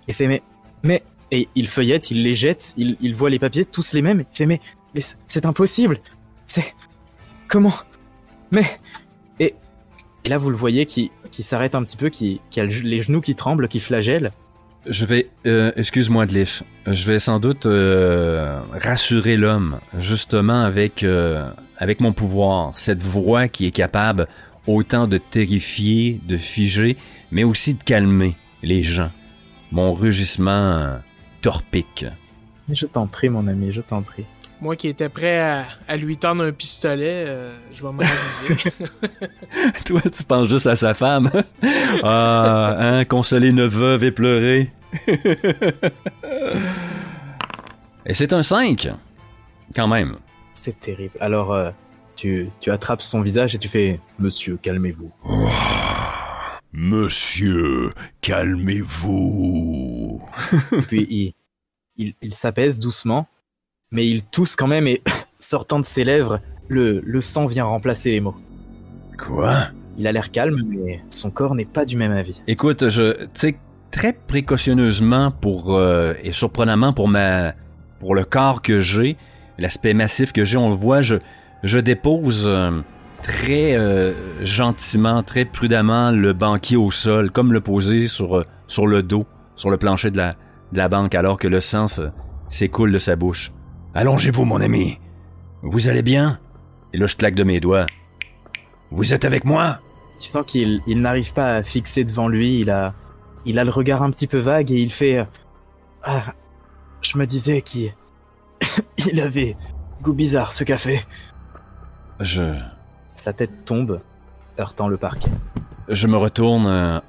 et 0.08 0.12
fait 0.14 0.26
mais, 0.26 0.42
mais, 0.82 1.02
et 1.30 1.48
il 1.54 1.68
feuillette, 1.68 2.10
il 2.10 2.22
les 2.22 2.34
jette, 2.34 2.72
il, 2.78 2.96
il 3.00 3.14
voit 3.14 3.28
les 3.28 3.38
papiers 3.38 3.66
tous 3.66 3.92
les 3.92 4.00
mêmes, 4.00 4.20
il 4.20 4.36
fait 4.36 4.46
mais, 4.46 4.60
mais 4.94 5.00
c'est- 5.26 5.46
impossible, 5.46 5.98
c'est, 6.46 6.74
comment, 7.48 7.72
mais, 8.50 8.64
et, 9.38 9.54
et 10.24 10.28
là 10.28 10.38
vous 10.38 10.50
le 10.50 10.56
voyez 10.56 10.86
qui, 10.86 11.10
qui 11.30 11.42
s'arrête 11.42 11.74
un 11.74 11.82
petit 11.84 11.96
peu, 11.96 12.08
qui, 12.08 12.40
qui 12.50 12.60
a 12.60 12.64
le- 12.64 12.70
les 12.70 13.02
genoux 13.02 13.20
qui 13.20 13.34
tremblent, 13.34 13.68
qui 13.68 13.80
flagellent, 13.80 14.32
Je 14.86 15.04
vais, 15.04 15.28
euh, 15.46 15.72
excuse-moi 15.76 16.26
Glyph, 16.26 16.62
je 16.86 17.06
vais 17.06 17.18
sans 17.18 17.38
doute 17.38 17.66
euh, 17.66 18.60
rassurer 18.72 19.36
l'homme, 19.36 19.78
justement 19.98 20.62
avec 20.64 21.02
euh, 21.02 21.50
avec 21.78 22.00
mon 22.00 22.12
pouvoir, 22.12 22.72
cette 22.78 23.02
voix 23.02 23.48
qui 23.48 23.66
est 23.66 23.70
capable 23.72 24.26
autant 24.66 25.06
de 25.06 25.18
terrifier, 25.18 26.20
de 26.26 26.36
figer, 26.36 26.96
mais 27.30 27.44
aussi 27.44 27.74
de 27.74 27.82
calmer 27.82 28.36
les 28.62 28.82
gens. 28.82 29.10
Mon 29.72 29.94
rugissement 29.94 30.98
torpique. 31.42 32.04
Je 32.68 32.86
t'en 32.86 33.06
prie 33.06 33.28
mon 33.30 33.46
ami, 33.46 33.72
je 33.72 33.80
t'en 33.80 34.02
prie. 34.02 34.24
Moi 34.60 34.76
qui 34.76 34.88
étais 34.88 35.08
prêt 35.08 35.40
à, 35.40 35.68
à 35.88 35.96
lui 35.96 36.18
tendre 36.18 36.44
un 36.44 36.52
pistolet, 36.52 37.24
euh, 37.26 37.56
je 37.72 37.82
vais 37.82 37.92
me 37.92 38.04
raviser. 38.04 38.56
Toi, 39.86 40.02
tu 40.02 40.22
penses 40.24 40.48
juste 40.48 40.66
à 40.66 40.76
sa 40.76 40.92
femme. 40.92 41.30
ah, 42.02 42.76
hein, 42.78 43.04
consoler 43.06 43.48
une 43.48 43.66
veuve 43.66 44.04
et 44.04 44.12
pleurer. 44.12 44.70
et 48.04 48.12
c'est 48.12 48.34
un 48.34 48.42
5, 48.42 48.90
quand 49.74 49.88
même. 49.88 50.16
C'est 50.52 50.78
terrible. 50.78 51.14
Alors, 51.20 51.54
euh, 51.54 51.70
tu, 52.14 52.50
tu 52.60 52.70
attrapes 52.70 53.00
son 53.00 53.22
visage 53.22 53.54
et 53.54 53.58
tu 53.58 53.68
fais 53.68 53.98
Monsieur, 54.18 54.58
calmez-vous. 54.58 55.10
Monsieur, 56.74 57.92
calmez-vous. 58.20 60.22
Puis 60.86 61.06
il, 61.08 61.32
il, 61.96 62.12
il 62.20 62.34
s'apaise 62.34 62.78
doucement, 62.78 63.26
mais 63.92 64.06
il 64.06 64.22
tousse 64.22 64.56
quand 64.56 64.66
même 64.66 64.86
et 64.86 65.02
sortant 65.40 65.78
de 65.78 65.84
ses 65.84 66.04
lèvres, 66.04 66.40
le, 66.68 67.00
le 67.04 67.20
sang 67.20 67.46
vient 67.46 67.64
remplacer 67.64 68.12
les 68.12 68.20
mots. 68.20 68.36
Quoi? 69.18 69.68
Il 69.96 70.06
a 70.06 70.12
l'air 70.12 70.30
calme, 70.30 70.62
mais 70.66 71.00
son 71.10 71.30
corps 71.30 71.54
n'est 71.54 71.64
pas 71.64 71.84
du 71.84 71.96
même 71.96 72.12
avis. 72.12 72.40
Écoute, 72.46 72.88
je, 72.88 73.24
tu 73.24 73.28
sais, 73.34 73.56
très 73.90 74.12
précautionneusement 74.12 75.30
pour 75.30 75.76
euh, 75.76 76.14
et 76.22 76.32
surprenamment 76.32 76.92
pour 76.92 77.08
ma, 77.08 77.54
pour 77.98 78.14
le 78.14 78.24
corps 78.24 78.62
que 78.62 78.78
j'ai, 78.78 79.16
l'aspect 79.58 79.94
massif 79.94 80.32
que 80.32 80.44
j'ai, 80.44 80.56
on 80.56 80.70
le 80.70 80.76
voit, 80.76 81.02
je, 81.02 81.16
je 81.64 81.78
dépose 81.78 82.46
euh, 82.48 82.80
très 83.22 83.76
euh, 83.76 84.14
gentiment, 84.44 85.22
très 85.22 85.44
prudemment 85.44 86.12
le 86.12 86.32
banquier 86.32 86.76
au 86.76 86.92
sol, 86.92 87.30
comme 87.32 87.52
le 87.52 87.60
poser 87.60 88.06
sur, 88.06 88.46
sur 88.68 88.86
le 88.86 89.02
dos, 89.02 89.26
sur 89.56 89.68
le 89.68 89.76
plancher 89.76 90.12
de 90.12 90.16
la, 90.16 90.36
de 90.72 90.78
la 90.78 90.88
banque, 90.88 91.14
alors 91.16 91.36
que 91.36 91.48
le 91.48 91.60
sang 91.60 91.86
s'écoule 92.48 92.92
de 92.92 92.98
sa 92.98 93.16
bouche. 93.16 93.50
Allongez-vous, 93.94 94.44
mon 94.44 94.60
ami. 94.60 94.98
Vous 95.62 95.88
allez 95.88 96.02
bien? 96.02 96.38
Et 96.92 96.98
là, 96.98 97.06
je 97.06 97.16
claque 97.16 97.34
de 97.34 97.44
mes 97.44 97.60
doigts. 97.60 97.86
Vous 98.90 99.14
êtes 99.14 99.24
avec 99.24 99.44
moi? 99.44 99.78
Tu 100.18 100.28
sens 100.28 100.44
qu'il 100.46 100.80
il 100.86 101.00
n'arrive 101.00 101.32
pas 101.32 101.56
à 101.56 101.62
fixer 101.62 102.04
devant 102.04 102.28
lui, 102.28 102.60
il 102.60 102.70
a, 102.70 102.94
il 103.46 103.58
a 103.58 103.64
le 103.64 103.70
regard 103.70 104.02
un 104.02 104.10
petit 104.10 104.26
peu 104.26 104.38
vague 104.38 104.70
et 104.70 104.76
il 104.80 104.90
fait 104.90 105.18
euh, 105.18 105.24
Ah, 106.02 106.34
je 107.00 107.16
me 107.16 107.26
disais 107.26 107.62
qu'il 107.62 107.92
il 109.10 109.20
avait 109.20 109.56
goût 110.02 110.12
bizarre 110.12 110.52
ce 110.52 110.64
café. 110.64 111.00
Je, 112.20 112.54
Sa 113.14 113.32
tête 113.32 113.64
tombe, 113.64 114.00
heurtant 114.58 114.88
le 114.88 114.98
parquet. 114.98 115.30
je 115.88 116.06
me 116.06 116.16
retourne 116.16 116.66
euh, 116.66 117.00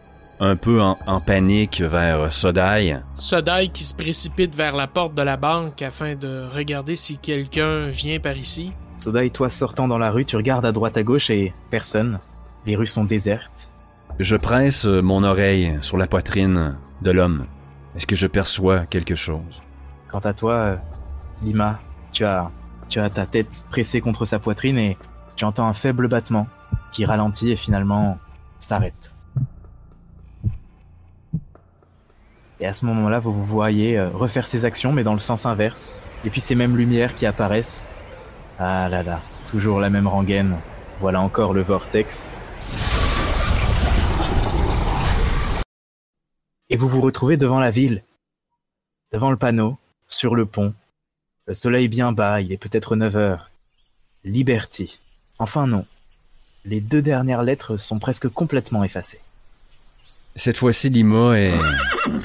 un 0.42 0.56
peu 0.56 0.82
en, 0.82 0.98
en 1.06 1.22
panique 1.22 1.82
vers 1.82 2.20
euh, 2.20 2.30
Sodai. 2.32 2.98
Sodai 3.16 3.70
qui 3.70 3.84
se 3.84 3.94
précipite 3.94 4.56
vers 4.56 4.76
la 4.76 4.88
porte 4.88 5.14
de 5.14 5.22
la 5.22 5.38
banque 5.38 5.82
afin 5.84 6.16
de 6.16 6.48
regarder 6.54 6.96
si 6.96 7.20
quelqu'un 7.20 7.88
vient 7.88 8.20
par 8.20 8.36
ici. 8.36 8.74
Soda 8.98 9.24
et 9.24 9.30
toi 9.30 9.50
sortant 9.50 9.88
dans 9.88 10.00
la 10.00 10.10
rue, 10.10 10.26
tu 10.26 10.36
regardes 10.36 10.66
à 10.66 10.72
droite 10.72 10.98
à 10.98 11.04
gauche 11.04 11.30
et 11.30 11.54
personne. 11.70 12.20
Les 12.66 12.76
rues 12.76 12.88
sont 12.88 13.06
désertes. 13.06 13.70
Je 14.20 14.36
presse 14.36 14.86
euh, 14.86 15.02
mon 15.02 15.24
oreille 15.24 15.78
sur 15.82 15.98
la 15.98 16.08
poitrine 16.08 16.76
de 17.04 17.12
l'homme. 17.12 17.46
Est-ce 17.96 18.08
que 18.08 18.16
je 18.16 18.28
perçois 18.28 18.86
quelque 18.88 19.16
chose? 19.16 19.62
Quant 20.10 20.20
à 20.20 20.34
toi, 20.34 20.54
euh, 20.54 20.76
Lima, 21.44 21.80
tu 22.12 22.26
as, 22.26 22.50
tu 22.90 23.00
as 23.00 23.10
ta 23.12 23.28
tête 23.28 23.66
pressée 23.70 24.02
contre 24.02 24.26
sa 24.26 24.40
poitrine 24.40 24.80
et 24.80 24.98
tu 25.36 25.46
entends 25.46 25.68
un 25.68 25.74
faible 25.74 26.08
battement 26.08 26.48
qui 26.92 27.06
ralentit 27.06 27.52
et 27.52 27.56
finalement 27.56 28.18
s'arrête. 28.58 29.16
Et 32.62 32.68
à 32.68 32.74
ce 32.74 32.86
moment-là, 32.86 33.18
vous 33.18 33.34
vous 33.34 33.44
voyez 33.44 33.98
euh, 33.98 34.10
refaire 34.10 34.46
ses 34.46 34.66
actions, 34.66 34.94
mais 34.94 35.02
dans 35.02 35.14
le 35.14 35.20
sens 35.20 35.48
inverse. 35.48 35.98
Et 36.24 36.30
puis 36.30 36.40
ces 36.40 36.54
mêmes 36.54 36.78
lumières 36.78 37.16
qui 37.16 37.26
apparaissent. 37.26 37.88
Ah 38.60 38.88
là 38.88 39.02
là, 39.02 39.20
toujours 39.48 39.80
la 39.80 39.90
même 39.90 40.08
rengaine. 40.08 40.60
Voilà 41.00 41.22
encore 41.22 41.54
le 41.54 41.62
vortex. 41.62 42.32
Et 46.70 46.78
vous 46.78 46.88
vous 46.88 47.02
retrouvez 47.02 47.36
devant 47.36 47.60
la 47.60 47.72
ville. 47.72 48.04
Devant 49.12 49.32
le 49.32 49.38
panneau, 49.38 49.78
sur 50.08 50.36
le 50.36 50.46
pont. 50.46 50.76
Le 51.48 51.56
soleil 51.56 51.88
bien 51.88 52.12
bas, 52.12 52.42
il 52.42 52.52
est 52.54 52.58
peut-être 52.58 52.96
9 52.96 53.18
heures. 53.18 53.50
Liberty. 54.24 55.00
Enfin 55.40 55.66
non. 55.66 55.88
Les 56.64 56.80
deux 56.80 57.02
dernières 57.02 57.42
lettres 57.42 57.78
sont 57.78 57.98
presque 57.98 58.30
complètement 58.30 58.84
effacées. 58.84 59.22
Cette 60.36 60.58
fois-ci, 60.58 60.90
Lima 60.90 61.38
est, 61.40 61.58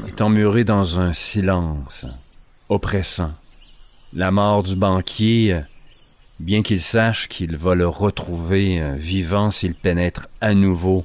est 0.09 0.21
emmuré 0.21 0.65
dans 0.65 1.01
un 1.01 1.13
silence 1.13 2.07
oppressant. 2.69 3.33
La 4.13 4.31
mort 4.31 4.63
du 4.63 4.77
banquier, 4.77 5.61
bien 6.41 6.63
qu'il 6.63 6.81
sache 6.81 7.29
qu'il 7.29 7.57
va 7.57 7.75
le 7.75 7.89
retrouver 7.89 8.81
euh, 8.81 8.95
vivant 8.95 9.51
s'il 9.51 9.75
pénètre 9.75 10.29
à 10.41 10.55
nouveau 10.55 11.05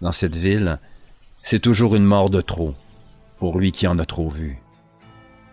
dans 0.00 0.12
cette 0.12 0.34
ville, 0.36 0.78
c'est 1.42 1.60
toujours 1.60 1.94
une 1.94 2.04
mort 2.04 2.28
de 2.28 2.40
trop, 2.40 2.74
pour 3.38 3.58
lui 3.58 3.72
qui 3.72 3.86
en 3.86 3.98
a 3.98 4.04
trop 4.04 4.28
vu, 4.28 4.58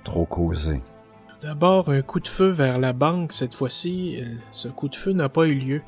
trop 0.04 0.26
causé. 0.26 0.82
D'abord, 1.42 1.90
un 1.90 2.02
coup 2.02 2.20
de 2.20 2.28
feu 2.28 2.50
vers 2.50 2.80
la 2.80 2.92
banque 2.94 3.32
cette 3.32 3.54
fois-ci. 3.54 4.20
euh, 4.22 4.26
Ce 4.52 4.68
coup 4.68 4.90
de 4.90 4.96
feu 4.96 5.14
n'a 5.14 5.30
pas 5.30 5.46
eu 5.48 5.54
lieu. 5.56 5.82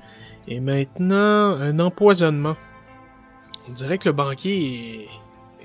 Et 0.48 0.60
maintenant, 0.60 1.60
un 1.60 1.78
empoisonnement. 1.80 2.56
On 3.70 3.74
dirait 3.74 3.98
que 3.98 4.10
le 4.10 4.14
banquier 4.14 5.08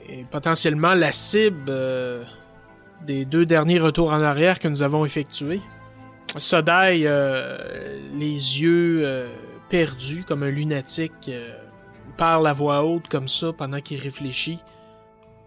est, 0.08 0.24
potentiellement 0.30 0.94
la 0.94 1.12
cible 1.12 1.64
euh, 1.68 2.24
des 3.06 3.24
deux 3.24 3.46
derniers 3.46 3.78
retours 3.78 4.12
en 4.12 4.20
arrière 4.20 4.58
que 4.58 4.68
nous 4.68 4.82
avons 4.82 5.04
effectués. 5.04 5.60
Sodai, 6.36 7.02
euh, 7.04 7.98
les 8.14 8.60
yeux 8.60 9.02
euh, 9.04 9.28
perdus 9.68 10.24
comme 10.26 10.42
un 10.42 10.50
lunatique, 10.50 11.30
parle 12.16 12.46
à 12.46 12.52
voix 12.52 12.84
haute 12.84 13.08
comme 13.08 13.28
ça 13.28 13.52
pendant 13.52 13.80
qu'il 13.80 14.00
réfléchit. 14.00 14.58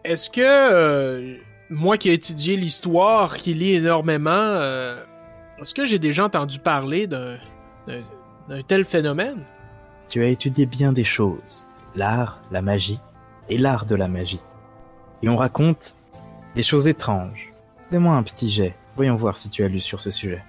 Est-ce 0.04 0.30
que 0.30 1.38
moi 1.70 1.98
qui 1.98 2.10
ai 2.10 2.14
étudié 2.14 2.56
l'histoire, 2.56 3.38
qui 3.38 3.54
lit 3.54 3.76
énormément, 3.76 4.62
est-ce 5.60 5.74
que 5.74 5.86
j'ai 5.86 6.00
déjà 6.00 6.26
entendu 6.26 6.60
parler 6.60 7.08
d'un 7.08 7.38
tel 8.68 8.86
phénomène? 8.86 9.44
Tu 10.08 10.24
as 10.24 10.28
étudié 10.28 10.66
bien 10.66 10.92
des 10.92 11.04
choses. 11.04 11.68
L'art, 11.96 12.42
la 12.52 12.62
magie 12.62 13.00
et 13.50 13.58
l'art 13.58 13.86
de 13.86 13.96
la 13.96 14.08
magie. 14.08 14.42
Et 15.22 15.30
on 15.30 15.36
raconte 15.36 15.96
des 16.56 16.64
choses 16.64 16.88
étranges. 16.88 17.54
Fais-moi 17.90 18.14
un 18.16 18.24
petit 18.24 18.50
jet. 18.50 18.76
Voyons 18.96 19.16
voir 19.16 19.38
si 19.38 19.50
tu 19.50 19.64
as 19.64 19.68
lu 19.68 19.80
sur 19.80 20.00
ce 20.00 20.12
sujet. 20.12 20.44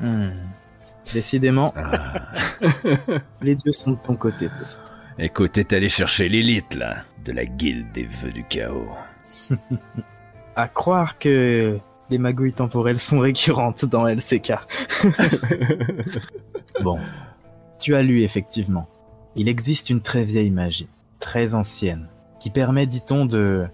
Hmm. 0.00 0.30
Décidément, 1.12 1.72
Ah. 1.76 2.12
les 3.42 3.54
dieux 3.54 3.72
sont 3.72 3.92
de 3.92 3.98
ton 4.02 4.16
côté 4.16 4.48
ce 4.48 4.64
soir. 4.64 4.84
Écoute, 5.18 5.52
t'es 5.52 5.74
allé 5.74 5.88
chercher 5.88 6.28
l'élite, 6.28 6.74
là, 6.74 7.04
de 7.24 7.32
la 7.32 7.44
guilde 7.44 7.92
des 7.92 8.04
vœux 8.04 8.32
du 8.32 8.44
chaos. 8.44 8.88
À 10.56 10.68
croire 10.68 11.18
que 11.18 11.78
les 12.10 12.18
magouilles 12.18 12.52
temporelles 12.52 12.98
sont 12.98 13.20
récurrentes 13.20 13.84
dans 13.86 14.06
LCK. 14.06 14.52
bon, 16.82 16.98
tu 17.78 17.94
as 17.94 18.02
lu 18.02 18.22
effectivement. 18.22 18.86
Il 19.34 19.48
existe 19.48 19.90
une 19.90 20.00
très 20.00 20.24
vieille 20.24 20.50
magie, 20.50 20.88
très 21.18 21.54
ancienne, 21.54 22.08
qui 22.38 22.50
permet, 22.50 22.86
dit-on, 22.86 23.24
de... 23.24 23.66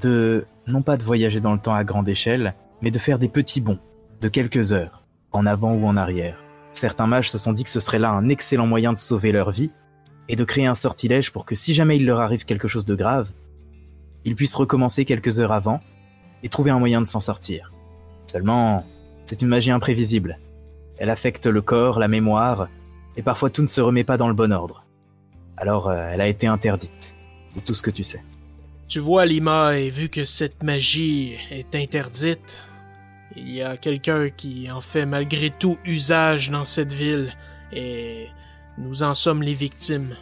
de... 0.00 0.46
non 0.66 0.82
pas 0.82 0.96
de 0.96 1.04
voyager 1.04 1.40
dans 1.40 1.52
le 1.52 1.60
temps 1.60 1.74
à 1.74 1.84
grande 1.84 2.08
échelle, 2.08 2.54
mais 2.82 2.90
de 2.90 2.98
faire 2.98 3.18
des 3.18 3.28
petits 3.28 3.60
bonds, 3.60 3.78
de 4.20 4.28
quelques 4.28 4.72
heures, 4.72 5.04
en 5.32 5.46
avant 5.46 5.74
ou 5.74 5.86
en 5.86 5.96
arrière. 5.96 6.42
Certains 6.72 7.06
mages 7.06 7.30
se 7.30 7.38
sont 7.38 7.52
dit 7.52 7.64
que 7.64 7.70
ce 7.70 7.80
serait 7.80 7.98
là 7.98 8.10
un 8.10 8.28
excellent 8.28 8.66
moyen 8.66 8.92
de 8.92 8.98
sauver 8.98 9.32
leur 9.32 9.50
vie, 9.50 9.70
et 10.28 10.34
de 10.34 10.44
créer 10.44 10.66
un 10.66 10.74
sortilège 10.74 11.30
pour 11.30 11.46
que 11.46 11.54
si 11.54 11.72
jamais 11.72 11.96
il 11.96 12.04
leur 12.04 12.20
arrive 12.20 12.44
quelque 12.44 12.68
chose 12.68 12.84
de 12.84 12.96
grave, 12.96 13.30
ils 14.24 14.34
puissent 14.34 14.56
recommencer 14.56 15.04
quelques 15.04 15.38
heures 15.38 15.52
avant, 15.52 15.80
et 16.42 16.48
trouver 16.48 16.70
un 16.70 16.78
moyen 16.78 17.00
de 17.00 17.06
s'en 17.06 17.20
sortir. 17.20 17.72
Seulement, 18.26 18.84
c'est 19.24 19.40
une 19.42 19.48
magie 19.48 19.70
imprévisible. 19.70 20.38
Elle 20.98 21.10
affecte 21.10 21.46
le 21.46 21.62
corps, 21.62 22.00
la 22.00 22.08
mémoire, 22.08 22.68
et 23.16 23.22
parfois 23.22 23.50
tout 23.50 23.62
ne 23.62 23.66
se 23.68 23.80
remet 23.80 24.04
pas 24.04 24.16
dans 24.16 24.28
le 24.28 24.34
bon 24.34 24.52
ordre. 24.52 24.85
Alors, 25.56 25.88
euh, 25.88 26.10
elle 26.12 26.20
a 26.20 26.28
été 26.28 26.46
interdite. 26.46 27.14
C'est 27.48 27.64
tout 27.64 27.74
ce 27.74 27.82
que 27.82 27.90
tu 27.90 28.04
sais. 28.04 28.22
Tu 28.88 29.00
vois, 29.00 29.26
Lima, 29.26 29.78
et 29.78 29.90
vu 29.90 30.08
que 30.08 30.24
cette 30.24 30.62
magie 30.62 31.36
est 31.50 31.74
interdite, 31.74 32.60
il 33.34 33.50
y 33.50 33.62
a 33.62 33.76
quelqu'un 33.76 34.30
qui 34.30 34.70
en 34.70 34.80
fait 34.80 35.06
malgré 35.06 35.50
tout 35.50 35.76
usage 35.84 36.50
dans 36.50 36.64
cette 36.64 36.92
ville, 36.92 37.32
et 37.72 38.28
nous 38.78 39.02
en 39.02 39.14
sommes 39.14 39.42
les 39.42 39.54
victimes. 39.54 40.14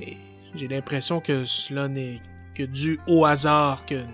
Et 0.00 0.16
j'ai 0.54 0.68
l'impression 0.68 1.20
que 1.20 1.44
cela 1.44 1.88
n'est 1.88 2.20
que 2.54 2.62
dû 2.62 3.00
au 3.06 3.24
hasard, 3.24 3.86
que, 3.86 4.04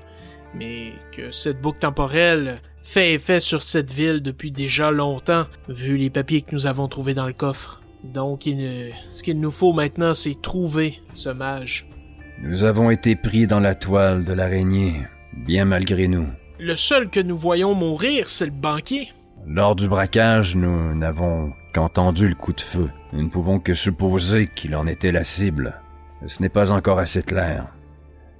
mais 0.54 0.92
que 1.12 1.30
cette 1.30 1.60
boucle 1.60 1.80
temporelle 1.80 2.60
fait 2.82 3.12
effet 3.12 3.40
sur 3.40 3.62
cette 3.62 3.92
ville 3.92 4.22
depuis 4.22 4.50
déjà 4.50 4.90
longtemps, 4.90 5.46
vu 5.68 5.96
les 5.98 6.08
papiers 6.08 6.40
que 6.40 6.52
nous 6.52 6.66
avons 6.66 6.88
trouvés 6.88 7.14
dans 7.14 7.26
le 7.26 7.34
coffre. 7.34 7.82
Donc, 8.12 8.46
il 8.46 8.94
ce 9.10 9.22
qu'il 9.22 9.38
nous 9.38 9.50
faut 9.50 9.72
maintenant, 9.72 10.14
c'est 10.14 10.40
trouver 10.40 10.98
ce 11.12 11.28
mage. 11.28 11.86
Nous 12.42 12.64
avons 12.64 12.90
été 12.90 13.16
pris 13.16 13.46
dans 13.46 13.60
la 13.60 13.74
toile 13.74 14.24
de 14.24 14.32
l'araignée, 14.32 15.02
bien 15.36 15.64
malgré 15.66 16.08
nous. 16.08 16.26
Le 16.58 16.74
seul 16.74 17.10
que 17.10 17.20
nous 17.20 17.36
voyons 17.36 17.74
mourir, 17.74 18.30
c'est 18.30 18.46
le 18.46 18.52
banquier. 18.52 19.12
Lors 19.46 19.76
du 19.76 19.88
braquage, 19.88 20.56
nous 20.56 20.94
n'avons 20.94 21.52
qu'entendu 21.74 22.28
le 22.28 22.34
coup 22.34 22.52
de 22.52 22.60
feu. 22.60 22.88
Nous 23.12 23.22
ne 23.22 23.28
pouvons 23.28 23.60
que 23.60 23.74
supposer 23.74 24.48
qu'il 24.54 24.74
en 24.74 24.86
était 24.86 25.12
la 25.12 25.24
cible. 25.24 25.74
Ce 26.26 26.42
n'est 26.42 26.48
pas 26.48 26.72
encore 26.72 26.98
assez 26.98 27.22
clair. 27.22 27.66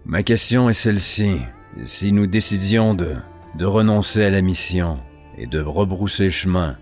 Ma 0.06 0.22
question 0.22 0.70
est 0.70 0.74
celle-ci. 0.74 1.36
Si 1.84 2.12
nous 2.12 2.26
décidions 2.26 2.94
de, 2.94 3.16
de 3.56 3.64
renoncer 3.66 4.24
à 4.24 4.30
la 4.30 4.40
mission 4.40 4.98
et 5.36 5.46
de 5.46 5.60
rebrousser 5.60 6.30
chemin, 6.30 6.76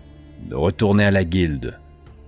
de 0.49 0.55
retourner 0.55 1.05
à 1.05 1.11
la 1.11 1.23
guilde, 1.23 1.77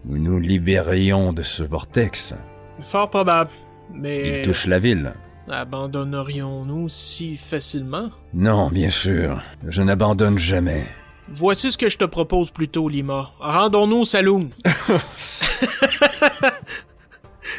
nous 0.10 0.18
nous 0.18 0.40
libérions 0.40 1.34
de 1.34 1.44
ce 1.44 1.62
vortex. 1.64 2.34
Fort 2.80 3.10
probable. 3.10 3.52
Mais 3.94 4.40
Il 4.40 4.46
touche 4.46 4.66
la 4.66 4.80
ville. 4.80 5.14
abandonnerions-nous 5.50 6.90
si 6.90 7.38
facilement? 7.38 8.10
Non, 8.34 8.70
bien 8.70 8.90
sûr. 8.90 9.40
Je 9.68 9.82
n'abandonne 9.84 10.38
jamais. 10.40 10.86
Voici 11.32 11.72
ce 11.72 11.78
que 11.78 11.90
je 11.90 11.98
te 12.00 12.06
propose 12.06 12.50
plutôt, 12.50 12.90
Lima. 12.90 13.30
Rendons-nous 13.40 13.98
au 13.98 14.06
saloon. 14.06 14.50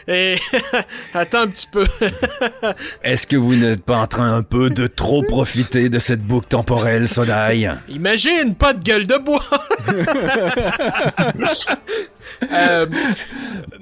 Et 0.09 0.37
attends 1.15 1.43
un 1.43 1.49
petit 1.49 1.67
peu. 1.71 1.87
Est-ce 3.05 3.27
que 3.27 3.37
vous 3.37 3.55
n'êtes 3.55 3.85
pas 3.85 3.97
en 3.99 4.07
train 4.07 4.35
un 4.35 4.43
peu 4.43 4.71
de 4.71 4.87
trop 4.87 5.23
profiter 5.23 5.89
de 5.89 5.99
cette 5.99 6.23
boucle 6.23 6.49
temporelle, 6.49 7.07
Sodai 7.07 7.69
Imagine, 7.89 8.55
pas 8.57 8.73
de 8.73 8.83
gueule 8.83 9.07
de 9.07 9.19
bois. 9.19 9.45
Euh, 12.53 12.87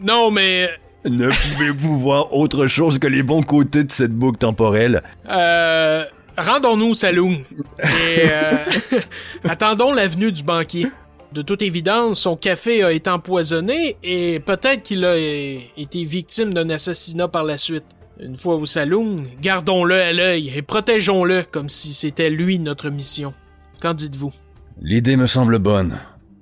non, 0.03 0.31
mais 0.31 0.69
Ne 1.05 1.29
pouvez-vous 1.29 1.99
voir 1.99 2.33
autre 2.35 2.67
chose 2.67 2.99
que 2.99 3.07
les 3.07 3.23
bons 3.23 3.43
côtés 3.43 3.85
de 3.85 3.91
cette 3.91 4.13
boucle 4.13 4.39
temporelle? 4.39 5.03
euh, 5.31 6.05
rendons-nous 6.37 6.91
au 6.91 6.95
saloon. 6.95 7.41
Et 7.83 8.23
euh, 8.31 8.57
attendons 9.45 9.93
l'avenue 9.93 10.33
du 10.33 10.43
banquier. 10.43 10.87
De 11.33 11.43
toute 11.43 11.61
évidence, 11.63 12.21
son 12.21 12.37
café 12.37 12.83
a 12.83 12.91
été 12.93 13.11
empoisonné 13.11 13.97
et 14.03 14.41
peut-être 14.41 14.83
qu'il 14.83 15.05
a 15.05 15.17
été 15.17 16.05
victime 16.05 16.55
d'un 16.55 16.71
assassinat 16.71 17.29
par 17.29 17.45
la 17.45 17.59
suite. 17.59 17.85
Une 18.21 18.37
fois 18.37 18.57
au 18.57 18.65
saloon, 18.67 19.25
gardons-le 19.41 19.95
à 19.95 20.13
l'œil 20.13 20.51
et 20.57 20.63
protégeons-le 20.63 21.45
comme 21.51 21.69
si 21.69 21.93
c'était 21.93 22.31
lui 22.31 22.59
notre 22.59 22.89
mission. 22.91 23.35
Qu'en 23.81 23.95
dites-vous? 23.95 24.33
L'idée 24.81 25.17
me 25.17 25.27
semble 25.27 25.59
bonne. 25.59 25.99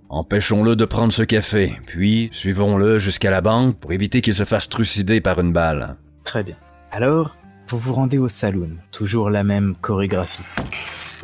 Empêchons-le 0.08 0.76
de 0.76 0.84
prendre 0.84 1.12
ce 1.12 1.22
café, 1.22 1.80
puis 1.86 2.28
suivons-le 2.32 2.98
jusqu'à 2.98 3.30
la 3.30 3.40
banque 3.40 3.76
pour 3.76 3.92
éviter 3.92 4.20
qu'il 4.20 4.34
se 4.34 4.44
fasse 4.44 4.68
trucider 4.68 5.20
par 5.20 5.40
une 5.40 5.52
balle. 5.52 5.96
Très 6.22 6.44
bien. 6.44 6.56
Alors, 6.92 7.36
vous 7.68 7.78
vous 7.78 7.92
rendez 7.92 8.18
au 8.18 8.28
saloon, 8.28 8.76
toujours 8.92 9.30
la 9.30 9.42
même 9.42 9.74
chorégraphie. 9.80 10.44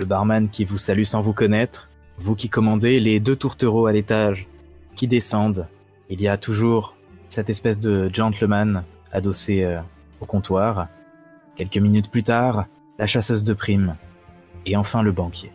Le 0.01 0.05
barman 0.05 0.49
qui 0.49 0.64
vous 0.64 0.79
salue 0.79 1.05
sans 1.05 1.21
vous 1.21 1.33
connaître, 1.33 1.90
vous 2.18 2.35
qui 2.35 2.49
commandez 2.49 2.99
les 2.99 3.21
deux 3.21 3.37
tourtereaux 3.37 3.87
à 3.87 3.92
l'étage 3.92 4.49
qui 4.97 5.07
descendent. 5.07 5.68
Il 6.11 6.21
y 6.21 6.27
a 6.27 6.37
toujours 6.37 6.97
cette 7.29 7.51
espèce 7.51 7.79
de 7.79 8.11
gentleman 8.12 8.85
adossé 9.12 9.64
euh, 9.64 9.81
au 10.21 10.27
comptoir. 10.27 10.88
Quelques 11.55 11.79
minutes 11.79 12.11
plus 12.11 12.25
tard, 12.25 12.66
la 12.99 13.07
chasseuse 13.07 13.45
de 13.45 13.55
primes. 13.55 13.97
Et 14.66 14.77
enfin 14.77 15.03
le 15.03 15.12
banquier. 15.12 15.53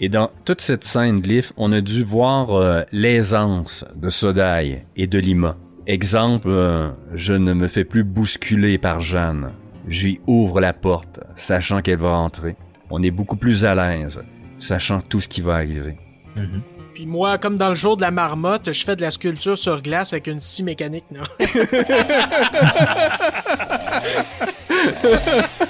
Et 0.00 0.08
dans 0.08 0.30
toute 0.44 0.60
cette 0.60 0.84
scène, 0.84 1.20
Glyph, 1.20 1.52
on 1.56 1.72
a 1.72 1.80
dû 1.80 2.04
voir 2.04 2.52
euh, 2.52 2.82
l'aisance 2.92 3.84
de 3.96 4.10
Sodai 4.10 4.84
et 4.96 5.08
de 5.08 5.18
Lima. 5.18 5.56
Exemple, 5.86 6.48
euh, 6.50 6.90
je 7.14 7.32
ne 7.32 7.52
me 7.52 7.66
fais 7.66 7.84
plus 7.84 8.04
bousculer 8.04 8.78
par 8.78 9.00
Jeanne. 9.00 9.50
J'y 9.88 10.20
ouvre 10.26 10.60
la 10.60 10.72
porte, 10.72 11.18
sachant 11.34 11.82
qu'elle 11.82 11.98
va 11.98 12.10
entrer. 12.10 12.54
On 12.90 13.02
est 13.02 13.10
beaucoup 13.10 13.36
plus 13.36 13.64
à 13.64 13.74
l'aise, 13.74 14.20
sachant 14.60 15.00
tout 15.00 15.20
ce 15.20 15.28
qui 15.28 15.40
va 15.40 15.54
arriver. 15.54 15.96
Mhm. 16.36 16.62
Puis 16.94 17.06
moi, 17.06 17.38
comme 17.38 17.56
dans 17.56 17.68
le 17.68 17.74
jour 17.74 17.96
de 17.96 18.02
la 18.02 18.10
marmotte, 18.10 18.72
je 18.72 18.84
fais 18.84 18.96
de 18.96 19.02
la 19.02 19.10
sculpture 19.10 19.56
sur 19.56 19.80
glace 19.82 20.12
avec 20.12 20.26
une 20.26 20.40
scie 20.40 20.64
mécanique, 20.64 21.04
non? 21.12 21.22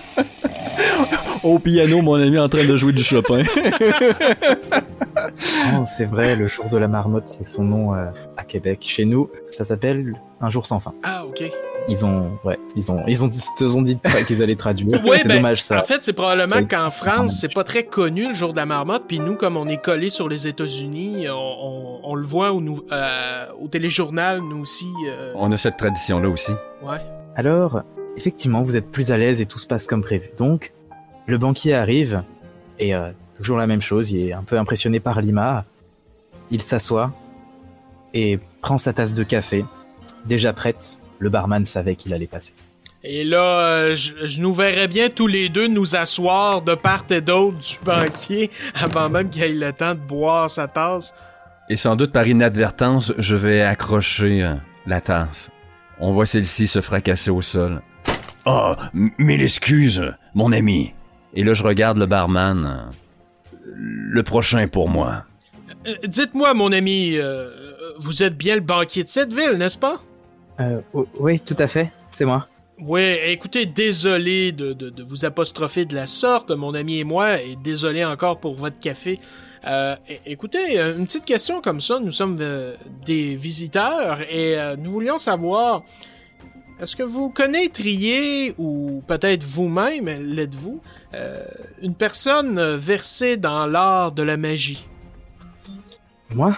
Au 1.42 1.58
piano, 1.58 2.02
mon 2.02 2.14
ami 2.14 2.36
est 2.36 2.40
en 2.40 2.48
train 2.48 2.66
de 2.66 2.76
jouer 2.76 2.92
du 2.92 3.02
Chopin. 3.02 3.42
Oh, 5.74 5.82
c'est 5.84 6.04
vrai, 6.04 6.36
le 6.36 6.46
jour 6.46 6.68
de 6.68 6.78
la 6.78 6.86
marmotte, 6.88 7.28
c'est 7.28 7.44
son 7.44 7.64
nom 7.64 7.94
euh, 7.94 8.06
à 8.36 8.44
Québec. 8.44 8.78
Chez 8.82 9.04
nous, 9.04 9.28
ça 9.50 9.64
s'appelle 9.64 10.14
Un 10.40 10.48
jour 10.48 10.64
sans 10.64 10.78
fin. 10.80 10.94
Ah, 11.02 11.24
ok. 11.26 11.42
Ils 11.88 12.04
ont, 12.04 12.30
ouais, 12.44 12.58
ils 12.76 12.90
ont, 12.92 13.02
ils 13.08 13.24
ont 13.24 13.28
dit, 13.28 13.38
se 13.38 13.68
sont 13.68 13.82
dit 13.82 13.98
qu'ils 14.26 14.42
allaient 14.42 14.54
traduire. 14.54 15.02
Ouais, 15.04 15.18
c'est 15.18 15.28
ben, 15.28 15.36
dommage 15.36 15.62
ça. 15.62 15.80
En 15.80 15.84
fait, 15.84 16.02
c'est 16.02 16.12
probablement 16.12 16.64
qu'en 16.66 16.90
France, 16.90 17.38
c'est 17.40 17.52
pas 17.52 17.64
très 17.64 17.82
connu 17.84 18.28
le 18.28 18.34
jour 18.34 18.52
de 18.52 18.58
la 18.58 18.66
marmotte, 18.66 19.04
puis 19.08 19.18
nous, 19.18 19.34
comme 19.34 19.56
on 19.56 19.66
est 19.68 19.82
collé 19.82 20.08
sur 20.08 20.28
les 20.28 20.46
États-Unis, 20.46 21.26
on, 21.28 21.34
on- 21.34 22.00
on 22.04 22.14
le 22.14 22.24
voit 22.26 22.52
au, 22.52 22.60
nou- 22.60 22.84
euh, 22.92 23.46
au 23.60 23.68
téléjournal, 23.68 24.40
nous 24.40 24.60
aussi. 24.60 24.86
euh, 25.08 25.32
on 25.34 25.50
a 25.52 25.56
cette 25.56 25.76
tradition-là 25.76 26.28
aussi. 26.28 26.52
ouais. 26.82 26.98
Alors, 27.34 27.82
effectivement, 28.16 28.62
vous 28.62 28.76
êtes 28.76 28.90
plus 28.90 29.10
à 29.12 29.18
l'aise 29.18 29.40
et 29.40 29.46
tout 29.46 29.58
se 29.58 29.66
passe 29.66 29.86
comme 29.86 30.00
prévu. 30.02 30.30
Donc, 30.38 30.72
le 31.28 31.38
banquier 31.38 31.74
arrive 31.74 32.22
et 32.78 32.94
euh, 32.94 33.10
toujours 33.36 33.58
la 33.58 33.66
même 33.66 33.82
chose. 33.82 34.10
Il 34.10 34.28
est 34.28 34.32
un 34.32 34.42
peu 34.42 34.58
impressionné 34.58 34.98
par 34.98 35.20
Lima. 35.20 35.64
Il 36.50 36.62
s'assoit 36.62 37.12
et 38.14 38.40
prend 38.62 38.78
sa 38.78 38.92
tasse 38.92 39.12
de 39.12 39.22
café, 39.22 39.64
déjà 40.24 40.52
prête. 40.52 40.98
Le 41.18 41.28
barman 41.28 41.64
savait 41.64 41.96
qu'il 41.96 42.14
allait 42.14 42.26
passer. 42.26 42.54
Et 43.04 43.24
là, 43.24 43.60
euh, 43.60 43.94
je, 43.94 44.26
je 44.26 44.40
nous 44.40 44.52
verrais 44.52 44.88
bien 44.88 45.10
tous 45.10 45.26
les 45.26 45.48
deux 45.48 45.68
nous 45.68 45.94
asseoir 45.94 46.62
de 46.62 46.74
part 46.74 47.04
et 47.10 47.20
d'autre 47.20 47.58
du 47.58 47.76
banquier 47.84 48.50
avant 48.74 49.08
même 49.08 49.28
qu'il 49.28 49.42
ait 49.42 49.48
le 49.52 49.72
temps 49.72 49.94
de 49.94 50.00
boire 50.00 50.48
sa 50.48 50.66
tasse. 50.66 51.14
Et 51.68 51.76
sans 51.76 51.96
doute 51.96 52.12
par 52.12 52.26
inadvertance, 52.26 53.12
je 53.18 53.36
vais 53.36 53.60
accrocher 53.60 54.42
euh, 54.42 54.54
la 54.86 55.00
tasse. 55.02 55.50
On 56.00 56.12
voit 56.12 56.26
celle-ci 56.26 56.66
se 56.66 56.80
fracasser 56.80 57.30
au 57.30 57.42
sol. 57.42 57.82
Oh, 58.46 58.72
mille 58.94 59.42
excuses, 59.42 60.02
mon 60.34 60.52
ami. 60.52 60.94
Et 61.38 61.44
là, 61.44 61.54
je 61.54 61.62
regarde 61.62 61.98
le 61.98 62.06
barman. 62.06 62.90
Le 63.64 64.22
prochain 64.24 64.66
pour 64.66 64.88
moi. 64.88 65.22
Euh, 65.86 65.94
Dites-moi, 66.04 66.52
mon 66.54 66.72
ami, 66.72 67.14
euh, 67.16 67.48
vous 67.98 68.24
êtes 68.24 68.36
bien 68.36 68.56
le 68.56 68.60
banquier 68.60 69.04
de 69.04 69.08
cette 69.08 69.32
ville, 69.32 69.52
n'est-ce 69.52 69.78
pas? 69.78 69.98
Euh, 70.58 70.80
oui, 71.20 71.38
tout 71.38 71.54
à 71.60 71.68
fait. 71.68 71.92
C'est 72.10 72.24
moi. 72.24 72.48
Oui, 72.80 73.02
écoutez, 73.26 73.66
désolé 73.66 74.50
de, 74.50 74.72
de- 74.72 74.90
de 74.90 75.02
vous 75.04 75.24
apostropher 75.24 75.84
de 75.84 75.94
la 75.94 76.06
sorte, 76.06 76.50
mon 76.50 76.74
ami 76.74 76.98
et 76.98 77.04
moi, 77.04 77.40
et 77.40 77.56
désolé 77.62 78.04
encore 78.04 78.40
pour 78.40 78.54
votre 78.54 78.80
café. 78.80 79.20
Euh, 79.66 79.94
écoutez, 80.26 80.80
une 80.80 81.04
petite 81.06 81.24
question 81.24 81.60
comme 81.60 81.80
ça, 81.80 82.00
nous 82.00 82.12
sommes 82.12 82.36
euh, 82.40 82.74
des 83.06 83.36
visiteurs 83.36 84.22
et 84.22 84.58
euh, 84.58 84.74
nous 84.76 84.90
voulions 84.92 85.18
savoir, 85.18 85.82
est-ce 86.80 86.96
que 86.96 87.02
vous 87.02 87.28
connaîtriez, 87.30 88.54
ou 88.58 89.02
peut-être 89.06 89.44
vous-même, 89.44 90.06
l'êtes-vous, 90.06 90.80
euh, 91.14 91.44
une 91.82 91.94
personne 91.94 92.58
euh, 92.58 92.76
versée 92.76 93.36
dans 93.36 93.66
l'art 93.66 94.12
de 94.12 94.22
la 94.22 94.36
magie? 94.36 94.86
Moi? 96.34 96.56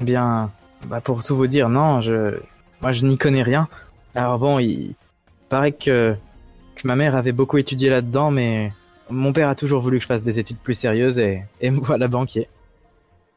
Eh 0.00 0.04
Bien, 0.04 0.52
bah 0.86 1.00
pour 1.00 1.24
tout 1.24 1.34
vous 1.34 1.46
dire, 1.46 1.68
non, 1.68 2.00
je, 2.00 2.38
moi 2.80 2.92
je 2.92 3.04
n'y 3.04 3.18
connais 3.18 3.42
rien. 3.42 3.68
Alors 4.14 4.38
bon, 4.38 4.58
il 4.58 4.94
paraît 5.48 5.72
que, 5.72 6.16
que 6.76 6.86
ma 6.86 6.94
mère 6.94 7.16
avait 7.16 7.32
beaucoup 7.32 7.58
étudié 7.58 7.90
là-dedans, 7.90 8.30
mais 8.30 8.72
mon 9.10 9.32
père 9.32 9.48
a 9.48 9.54
toujours 9.54 9.80
voulu 9.80 9.98
que 9.98 10.02
je 10.02 10.08
fasse 10.08 10.22
des 10.22 10.38
études 10.38 10.58
plus 10.58 10.74
sérieuses 10.74 11.18
et, 11.18 11.44
et 11.60 11.70
me 11.70 11.80
voilà 11.80 12.06
banquier. 12.06 12.48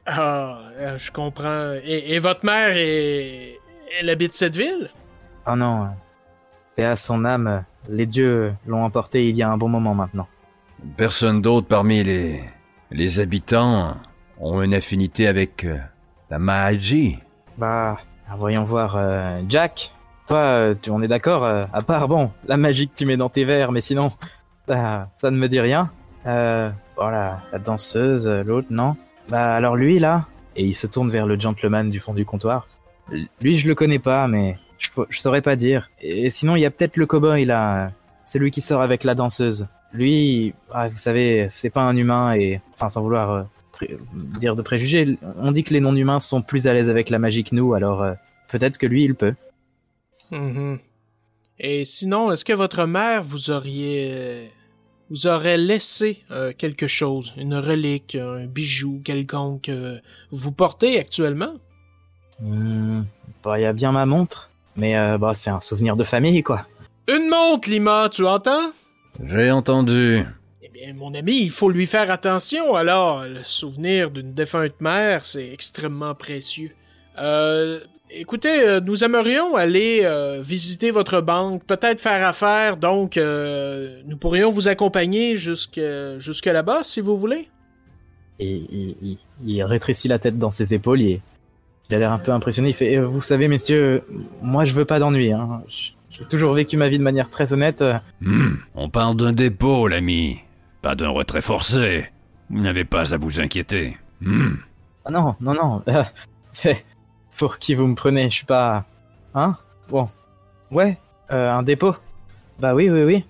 Ah, 0.05 0.59
euh, 0.77 0.97
je 0.97 1.11
comprends. 1.11 1.73
Et, 1.83 2.13
et 2.13 2.19
votre 2.19 2.45
mère, 2.45 2.75
est... 2.75 3.59
elle 3.99 4.09
habite 4.09 4.35
cette 4.35 4.55
ville? 4.55 4.89
Oh 5.47 5.55
non, 5.55 5.87
paix 6.75 6.85
à 6.85 6.95
son 6.95 7.25
âme, 7.25 7.63
les 7.89 8.05
dieux 8.05 8.53
l'ont 8.67 8.83
emporté 8.83 9.27
il 9.27 9.35
y 9.35 9.43
a 9.43 9.49
un 9.49 9.57
bon 9.57 9.69
moment 9.69 9.95
maintenant. 9.95 10.27
Personne 10.97 11.41
d'autre 11.41 11.67
parmi 11.67 12.03
les, 12.03 12.43
les 12.91 13.19
habitants 13.19 13.95
ont 14.39 14.61
une 14.61 14.73
affinité 14.73 15.27
avec 15.27 15.63
euh, 15.63 15.77
la 16.29 16.39
magie. 16.39 17.19
Bah, 17.57 17.97
voyons 18.37 18.63
voir, 18.63 18.95
euh, 18.95 19.41
Jack. 19.47 19.91
Toi, 20.27 20.37
euh, 20.37 20.75
tu, 20.79 20.89
on 20.91 21.01
est 21.01 21.07
d'accord, 21.07 21.45
à 21.45 21.81
part, 21.81 22.07
bon, 22.07 22.31
la 22.45 22.57
magie 22.57 22.87
que 22.87 22.95
tu 22.95 23.05
mets 23.05 23.17
dans 23.17 23.29
tes 23.29 23.43
verres, 23.43 23.71
mais 23.71 23.81
sinon, 23.81 24.11
ça, 24.67 25.09
ça 25.17 25.31
ne 25.31 25.37
me 25.37 25.47
dit 25.47 25.59
rien. 25.59 25.91
Euh, 26.25 26.69
voilà, 26.95 27.41
la 27.51 27.59
danseuse, 27.59 28.27
l'autre, 28.27 28.67
non 28.69 28.95
Bah, 29.29 29.55
alors 29.55 29.75
lui, 29.75 29.99
là, 29.99 30.25
et 30.55 30.65
il 30.65 30.75
se 30.75 30.87
tourne 30.87 31.09
vers 31.09 31.25
le 31.25 31.39
gentleman 31.39 31.89
du 31.89 31.99
fond 31.99 32.13
du 32.13 32.25
comptoir. 32.25 32.67
Lui, 33.41 33.57
je 33.57 33.67
le 33.67 33.75
connais 33.75 33.99
pas, 33.99 34.27
mais 34.27 34.57
je, 35.09 35.19
saurais 35.19 35.41
pas 35.41 35.55
dire. 35.55 35.89
Et 36.01 36.29
sinon, 36.29 36.55
il 36.55 36.61
y 36.61 36.65
a 36.65 36.71
peut-être 36.71 36.97
le 36.97 37.05
cowboy, 37.05 37.45
là, 37.45 37.91
celui 38.25 38.51
qui 38.51 38.61
sort 38.61 38.81
avec 38.81 39.03
la 39.03 39.15
danseuse. 39.15 39.67
Lui, 39.93 40.53
ah, 40.71 40.87
vous 40.87 40.97
savez, 40.97 41.47
c'est 41.49 41.69
pas 41.69 41.81
un 41.81 41.95
humain 41.95 42.33
et, 42.33 42.61
enfin, 42.73 42.89
sans 42.89 43.01
vouloir 43.01 43.31
euh, 43.31 43.43
pré- 43.71 43.97
dire 44.39 44.55
de 44.55 44.61
préjugés, 44.61 45.17
on 45.37 45.51
dit 45.51 45.63
que 45.63 45.73
les 45.73 45.81
non-humains 45.81 46.19
sont 46.19 46.41
plus 46.41 46.67
à 46.67 46.73
l'aise 46.73 46.89
avec 46.89 47.09
la 47.09 47.19
magie 47.19 47.43
que 47.43 47.55
nous, 47.55 47.73
alors 47.73 48.01
euh, 48.01 48.13
peut-être 48.47 48.77
que 48.77 48.85
lui, 48.85 49.03
il 49.03 49.15
peut. 49.15 49.35
Mhm. 50.31 50.79
Et 51.59 51.85
sinon, 51.85 52.31
est-ce 52.31 52.45
que 52.45 52.53
votre 52.53 52.85
mère 52.85 53.23
vous 53.23 53.51
auriez 53.51 54.51
vous 55.11 55.27
aurait 55.27 55.57
laissé 55.57 56.23
euh, 56.31 56.53
quelque 56.57 56.87
chose, 56.87 57.33
une 57.35 57.55
relique, 57.55 58.15
un 58.15 58.45
bijou 58.45 59.01
quelconque 59.03 59.63
que 59.63 59.99
vous 60.31 60.53
portez 60.53 60.97
actuellement? 60.97 61.55
Hmm, 62.39 63.01
bah, 63.43 63.59
il 63.59 63.63
y 63.63 63.65
a 63.65 63.73
bien 63.73 63.91
ma 63.91 64.05
montre, 64.05 64.50
mais 64.75 64.97
euh, 64.97 65.17
bah, 65.17 65.33
c'est 65.33 65.49
un 65.49 65.59
souvenir 65.59 65.95
de 65.95 66.03
famille, 66.03 66.43
quoi. 66.43 66.65
Une 67.07 67.29
montre, 67.29 67.69
Lima, 67.69 68.09
tu 68.11 68.25
entends? 68.25 68.71
J'ai 69.23 69.51
entendu. 69.51 70.23
Eh 70.61 70.69
bien, 70.69 70.93
mon 70.93 71.13
ami, 71.13 71.41
il 71.43 71.49
faut 71.51 71.69
lui 71.69 71.85
faire 71.87 72.09
attention. 72.11 72.75
Alors, 72.75 73.23
le 73.25 73.43
souvenir 73.43 74.11
d'une 74.11 74.33
défunte 74.33 74.79
mère, 74.79 75.25
c'est 75.25 75.51
extrêmement 75.51 76.15
précieux. 76.15 76.71
Euh, 77.19 77.81
écoutez, 78.09 78.61
euh, 78.61 78.79
nous 78.79 79.03
aimerions 79.03 79.55
aller 79.55 80.01
euh, 80.03 80.41
visiter 80.41 80.91
votre 80.91 81.19
banque, 81.21 81.65
peut-être 81.65 81.99
faire 81.99 82.25
affaire, 82.25 82.77
donc 82.77 83.17
euh, 83.17 84.01
nous 84.05 84.15
pourrions 84.17 84.49
vous 84.49 84.67
accompagner 84.69 85.35
jusque, 85.35 85.81
jusque 86.19 86.45
là-bas, 86.45 86.83
si 86.83 87.01
vous 87.01 87.17
voulez. 87.17 87.49
Et 88.39 88.63
il, 88.71 88.95
il- 89.01 89.17
il 89.45 89.63
rétrécit 89.63 90.07
la 90.07 90.19
tête 90.19 90.37
dans 90.37 90.51
ses 90.51 90.73
épaules, 90.73 91.01
il, 91.01 91.21
il 91.91 91.95
a 91.95 91.99
l'air 91.99 92.11
un 92.13 92.19
peu 92.19 92.31
impressionné, 92.31 92.69
il 92.69 92.73
fait 92.73 92.93
Eh, 92.93 92.99
Vous 93.01 93.19
savez, 93.21 93.47
messieurs, 93.49 94.03
moi 94.41 94.63
je 94.65 94.73
veux 94.73 94.85
pas 94.85 94.97
d'ennui, 94.99 95.31
hein. 95.33 95.61
J'ai 96.09 96.25
toujours 96.25 96.53
vécu 96.53 96.77
ma 96.77 96.87
vie 96.89 96.97
de 96.97 97.03
manière 97.03 97.29
très 97.29 97.51
honnête. 97.53 97.83
Hmm, 98.21 98.55
on 98.75 98.89
parle 98.89 99.15
d'un 99.17 99.33
dépôt, 99.33 99.87
l'ami. 99.87 100.39
Pas 100.81 100.95
d'un 100.95 101.09
retrait 101.09 101.41
forcé. 101.41 102.05
Vous 102.49 102.59
n'avez 102.61 102.85
pas 102.85 103.13
à 103.13 103.17
vous 103.17 103.39
inquiéter. 103.41 103.97
Hmm. 104.21 104.55
Ah 105.05 105.11
non, 105.11 105.35
non, 105.41 105.53
non. 105.53 105.81
euh, 105.87 106.03
c'est 106.53 106.83
pour 107.37 107.57
qui 107.59 107.75
vous 107.75 107.87
me 107.87 107.95
prenez 107.95 108.29
Je 108.29 108.35
suis 108.35 108.45
pas. 108.45 108.85
Hein? 109.33 109.55
Bon. 109.89 110.07
Ouais. 110.69 110.97
euh, 111.31 111.51
un 111.51 111.63
dépôt. 111.63 111.95
Bah 112.59 112.73
oui, 112.75 112.89
oui, 112.89 113.03
oui. 113.03 113.25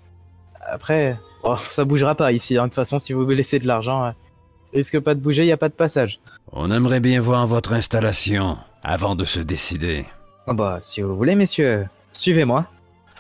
Après, 0.70 1.18
oh, 1.44 1.56
ça 1.58 1.86
bougera 1.86 2.14
pas 2.16 2.32
ici. 2.32 2.58
hein. 2.58 2.64
De 2.64 2.68
toute 2.68 2.76
façon, 2.76 3.00
si 3.00 3.14
vous 3.14 3.26
me 3.26 3.34
laissez 3.34 3.60
de 3.60 3.68
l'argent, 3.68 4.06
euh, 4.06 4.12
risque 4.74 5.00
pas 5.00 5.14
de 5.16 5.20
bouger. 5.20 5.46
Y 5.46 5.52
a 5.52 5.58
pas 5.58 5.70
de 5.70 5.74
passage. 5.74 6.20
On 6.52 6.72
aimerait 6.72 7.00
bien 7.00 7.20
voir 7.22 7.48
votre 7.48 7.74
installation 7.74 8.58
avant 8.84 9.16
de 9.16 9.26
se 9.26 9.40
décider. 9.40 10.06
Ah 10.48 10.54
bah, 10.54 10.80
si 10.82 11.02
vous 11.02 11.16
voulez, 11.16 11.36
messieurs, 11.36 11.86
suivez-moi. 12.14 12.68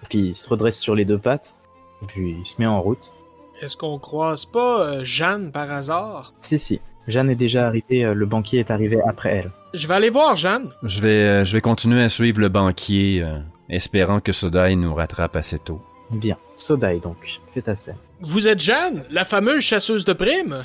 Puis 0.09 0.19
il 0.29 0.35
se 0.35 0.49
redresse 0.49 0.79
sur 0.79 0.95
les 0.95 1.05
deux 1.05 1.19
pattes. 1.19 1.55
Et 2.01 2.05
puis 2.07 2.35
il 2.39 2.45
se 2.45 2.55
met 2.59 2.65
en 2.67 2.81
route. 2.81 3.13
Est-ce 3.61 3.77
qu'on 3.77 3.99
croise 3.99 4.45
pas 4.45 4.81
euh, 4.85 5.03
Jeanne 5.03 5.51
par 5.51 5.69
hasard? 5.71 6.33
Si, 6.41 6.57
si. 6.57 6.81
Jeanne 7.07 7.29
est 7.29 7.35
déjà 7.35 7.67
arrivée. 7.67 8.03
euh, 8.05 8.13
le 8.13 8.25
banquier 8.25 8.59
est 8.59 8.71
arrivé 8.71 8.97
après 9.07 9.29
elle. 9.37 9.51
Je 9.73 9.87
vais 9.87 9.93
aller 9.93 10.09
voir 10.09 10.35
Jeanne. 10.35 10.71
Je 10.83 10.99
vais, 11.01 11.09
euh, 11.09 11.43
je 11.43 11.53
vais 11.53 11.61
continuer 11.61 12.01
à 12.03 12.09
suivre 12.09 12.39
le 12.41 12.49
banquier, 12.49 13.21
euh, 13.21 13.37
espérant 13.69 14.19
que 14.19 14.31
Sodai 14.31 14.75
nous 14.75 14.93
rattrape 14.95 15.35
assez 15.35 15.59
tôt. 15.59 15.79
Bien. 16.09 16.37
Sodai 16.57 16.99
donc. 16.99 17.39
Fais 17.47 17.61
ta 17.61 17.75
scène. 17.75 17.97
Vous 18.19 18.47
êtes 18.47 18.59
Jeanne, 18.59 19.03
la 19.11 19.23
fameuse 19.25 19.61
chasseuse 19.61 20.05
de 20.05 20.13
primes? 20.13 20.63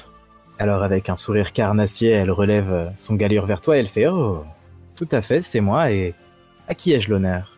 Alors 0.59 0.83
avec 0.83 1.09
un 1.11 1.17
sourire 1.17 1.53
carnassier, 1.53 2.11
elle 2.11 2.31
relève 2.31 2.73
euh, 2.73 2.87
son 2.97 3.15
galure 3.15 3.47
vers 3.47 3.61
toi 3.61 3.77
et 3.77 3.81
elle 3.81 3.89
fait 3.89 4.07
Oh, 4.09 4.45
tout 4.97 5.09
à 5.13 5.21
fait, 5.21 5.41
c'est 5.43 5.61
moi 5.61 5.91
et 5.93 6.15
à 6.69 6.75
qui 6.75 6.93
ai-je 6.93 7.11
l'honneur? 7.11 7.57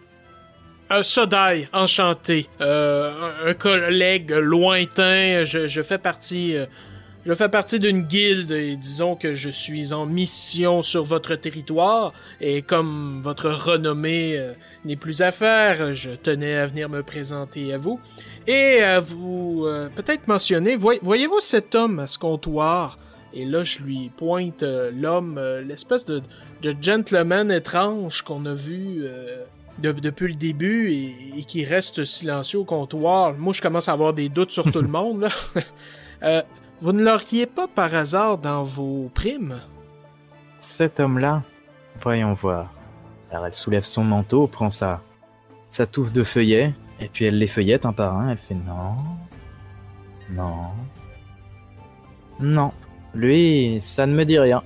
Un 0.90 1.02
Sodai, 1.02 1.68
enchanté. 1.72 2.46
Euh, 2.60 3.12
un- 3.46 3.54
collègue 3.54 4.30
lointain. 4.32 5.44
Je, 5.44 5.68
je 5.68 5.82
fais 5.82 5.98
partie. 5.98 6.56
Je 7.26 7.34
fais 7.34 7.48
partie 7.48 7.78
d'une 7.78 8.02
guilde 8.02 8.52
et 8.52 8.76
disons 8.76 9.14
que 9.16 9.34
je 9.34 9.50
suis 9.50 9.92
en 9.92 10.06
mission 10.06 10.80
sur 10.82 11.04
votre 11.04 11.34
territoire 11.34 12.12
et 12.40 12.62
comme 12.62 13.20
votre 13.22 13.50
renommée 13.50 14.34
euh, 14.38 14.52
n'est 14.84 14.96
plus 14.96 15.20
à 15.20 15.30
faire, 15.30 15.92
je 15.94 16.10
tenais 16.10 16.54
à 16.54 16.66
venir 16.66 16.88
me 16.88 17.02
présenter 17.02 17.74
à 17.74 17.78
vous 17.78 18.00
et 18.46 18.80
à 18.82 19.00
vous 19.00 19.64
euh, 19.66 19.88
peut-être 19.94 20.26
mentionner. 20.26 20.76
voy- 20.76 21.00
Voyez-vous 21.02 21.40
cet 21.40 21.74
homme 21.74 21.98
à 21.98 22.06
ce 22.06 22.18
comptoir? 22.18 22.96
Et 23.34 23.44
là, 23.44 23.62
je 23.62 23.80
lui 23.80 24.10
pointe 24.16 24.62
euh, 24.62 24.90
l'homme, 24.94 25.38
l'espèce 25.66 26.06
de, 26.06 26.22
de 26.62 26.74
gentleman 26.80 27.50
étrange 27.50 28.22
qu'on 28.22 28.46
a 28.46 28.54
vu 28.54 29.04
de- 29.80 29.92
depuis 29.92 30.28
le 30.28 30.34
début 30.34 30.90
et, 30.90 31.38
et 31.40 31.44
qui 31.44 31.62
reste 31.66 32.04
silencieux 32.06 32.60
au 32.60 32.64
comptoir. 32.64 33.34
Moi, 33.34 33.52
je 33.52 33.60
commence 33.60 33.88
à 33.88 33.92
avoir 33.92 34.14
des 34.14 34.30
doutes 34.30 34.50
sur 34.50 34.64
tout 34.70 34.80
le 34.80 34.88
monde. 34.98 35.20
Là. 35.20 35.28
Vous 36.80 36.92
ne 36.92 37.02
l'auriez 37.02 37.46
pas 37.46 37.66
par 37.66 37.94
hasard 37.94 38.38
dans 38.38 38.64
vos 38.64 39.10
primes? 39.14 39.60
Cet 40.60 41.00
homme-là 41.00 41.42
Voyons 42.00 42.32
voir. 42.32 42.72
Alors 43.30 43.46
elle 43.46 43.54
soulève 43.54 43.82
son 43.82 44.04
manteau, 44.04 44.46
prend 44.46 44.70
sa, 44.70 45.02
sa 45.68 45.86
touffe 45.86 46.12
de 46.12 46.22
feuillets, 46.22 46.72
et 47.00 47.08
puis 47.08 47.24
elle 47.24 47.38
les 47.38 47.48
feuillette 47.48 47.84
un 47.84 47.92
par 47.92 48.16
un, 48.16 48.30
elle 48.30 48.38
fait 48.38 48.54
non. 48.54 48.94
Non. 50.30 50.70
Non. 52.38 52.72
Lui, 53.14 53.78
ça 53.80 54.06
ne 54.06 54.14
me 54.14 54.24
dit 54.24 54.38
rien. 54.38 54.62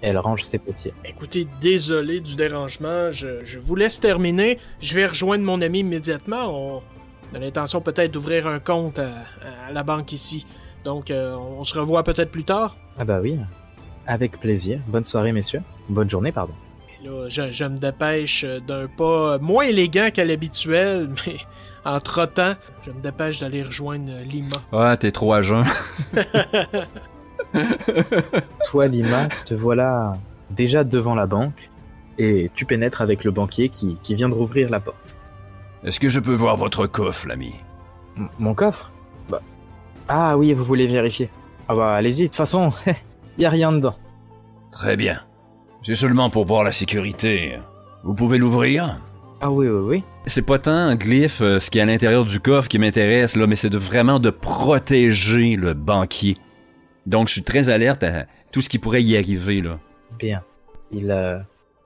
Elle 0.00 0.16
range 0.16 0.44
ses 0.44 0.58
papiers. 0.58 0.94
Écoutez, 1.04 1.46
désolé 1.60 2.20
du 2.20 2.36
dérangement, 2.36 3.10
je, 3.10 3.44
je 3.44 3.58
vous 3.58 3.76
laisse 3.76 4.00
terminer. 4.00 4.58
Je 4.80 4.94
vais 4.94 5.06
rejoindre 5.06 5.44
mon 5.44 5.60
ami 5.60 5.80
immédiatement. 5.80 6.80
On 7.32 7.36
a 7.36 7.38
l'intention 7.38 7.82
peut-être 7.82 8.10
d'ouvrir 8.10 8.46
un 8.46 8.60
compte 8.60 8.98
à, 8.98 9.10
à 9.68 9.72
la 9.72 9.82
banque 9.82 10.12
ici. 10.12 10.46
Donc, 10.84 11.10
euh, 11.10 11.34
on 11.36 11.64
se 11.64 11.78
revoit 11.78 12.02
peut-être 12.04 12.30
plus 12.30 12.44
tard. 12.44 12.76
Ah 12.98 13.04
bah 13.04 13.20
oui. 13.22 13.38
Avec 14.06 14.40
plaisir. 14.40 14.80
Bonne 14.88 15.04
soirée, 15.04 15.32
messieurs. 15.32 15.62
Bonne 15.88 16.08
journée, 16.08 16.32
pardon. 16.32 16.54
Là, 17.04 17.28
je, 17.28 17.50
je 17.52 17.64
me 17.64 17.76
dépêche 17.76 18.44
d'un 18.66 18.86
pas 18.86 19.38
moins 19.38 19.64
élégant 19.64 20.10
qu'à 20.12 20.24
l'habituel, 20.24 21.10
mais 21.26 21.36
en 21.84 22.00
trottant, 22.00 22.54
je 22.82 22.90
me 22.90 23.00
dépêche 23.00 23.40
d'aller 23.40 23.62
rejoindre 23.62 24.10
Lima. 24.26 24.56
Ouais, 24.72 24.96
t'es 24.96 25.10
trop 25.10 25.32
à 25.32 25.42
jeun. 25.42 25.64
Toi, 28.64 28.86
Lima, 28.88 29.28
te 29.44 29.54
voilà 29.54 30.16
déjà 30.50 30.84
devant 30.84 31.14
la 31.14 31.26
banque, 31.26 31.70
et 32.18 32.50
tu 32.54 32.64
pénètres 32.66 33.00
avec 33.00 33.24
le 33.24 33.30
banquier 33.30 33.68
qui, 33.68 33.96
qui 34.02 34.14
vient 34.14 34.28
de 34.28 34.34
rouvrir 34.34 34.68
la 34.70 34.80
porte. 34.80 35.16
Est-ce 35.84 35.98
que 36.00 36.08
je 36.08 36.20
peux 36.20 36.34
voir 36.34 36.56
votre 36.56 36.86
coffre, 36.86 37.26
l'ami? 37.28 37.54
M- 38.16 38.28
mon 38.38 38.54
coffre? 38.54 38.92
Ah 40.08 40.36
oui, 40.36 40.52
vous 40.52 40.64
voulez 40.64 40.86
vérifier. 40.86 41.30
Ah 41.68 41.74
bah 41.74 41.94
allez-y, 41.94 42.22
de 42.22 42.26
toute 42.26 42.36
façon, 42.36 42.70
y 43.38 43.44
a 43.44 43.50
rien 43.50 43.72
dedans. 43.72 43.94
Très 44.72 44.96
bien. 44.96 45.20
C'est 45.82 45.94
seulement 45.94 46.30
pour 46.30 46.44
voir 46.44 46.64
la 46.64 46.72
sécurité. 46.72 47.58
Vous 48.02 48.14
pouvez 48.14 48.38
l'ouvrir? 48.38 49.00
Ah 49.40 49.50
oui, 49.50 49.68
oui, 49.68 49.80
oui. 49.80 50.04
C'est 50.26 50.42
pas 50.42 50.58
tant 50.58 50.94
glyphe, 50.94 51.40
euh, 51.40 51.58
ce 51.58 51.70
qui 51.70 51.78
est 51.78 51.82
à 51.82 51.86
l'intérieur 51.86 52.24
du 52.24 52.40
coffre 52.40 52.68
qui 52.68 52.78
m'intéresse, 52.78 53.36
là, 53.36 53.46
mais 53.46 53.56
c'est 53.56 53.70
de 53.70 53.78
vraiment 53.78 54.20
de 54.20 54.28
protéger 54.28 55.56
le 55.56 55.72
banquier. 55.72 56.36
Donc, 57.06 57.28
je 57.28 57.34
suis 57.34 57.42
très 57.42 57.70
alerte 57.70 58.02
à 58.02 58.26
tout 58.52 58.60
ce 58.60 58.68
qui 58.68 58.78
pourrait 58.78 59.02
y 59.02 59.16
arriver, 59.16 59.62
là. 59.62 59.78
Bien. 60.18 60.42
Il, 60.92 61.10
euh, 61.10 61.38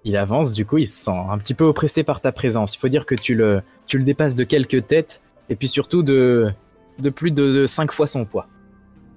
il 0.03 0.17
avance, 0.17 0.53
du 0.53 0.67
coup, 0.67 0.79
il 0.79 0.89
se 0.89 1.05
sent 1.05 1.25
un 1.31 1.39
petit 1.39 1.55
peu 1.55 1.65
oppressé 1.65 2.03
par 2.03 2.21
ta 2.21 2.33
présence. 2.33 2.75
Il 2.75 2.79
faut 2.79 2.89
dire 2.89 3.07
que 3.07 3.15
tu 3.15 3.37
le, 3.37 3.63
tu 3.87 3.99
le 3.99 4.05
dépasses 4.05 4.35
de 4.35 4.45
quelques 4.45 4.87
têtes, 4.89 5.23
et 5.49 5.55
puis 5.55 5.69
surtout 5.69 6.03
de, 6.03 6.53
de 6.99 7.11
plus 7.11 7.31
de, 7.31 7.53
de 7.53 7.67
cinq 7.67 7.93
fois 7.93 8.07
son 8.07 8.25
poids. 8.25 8.49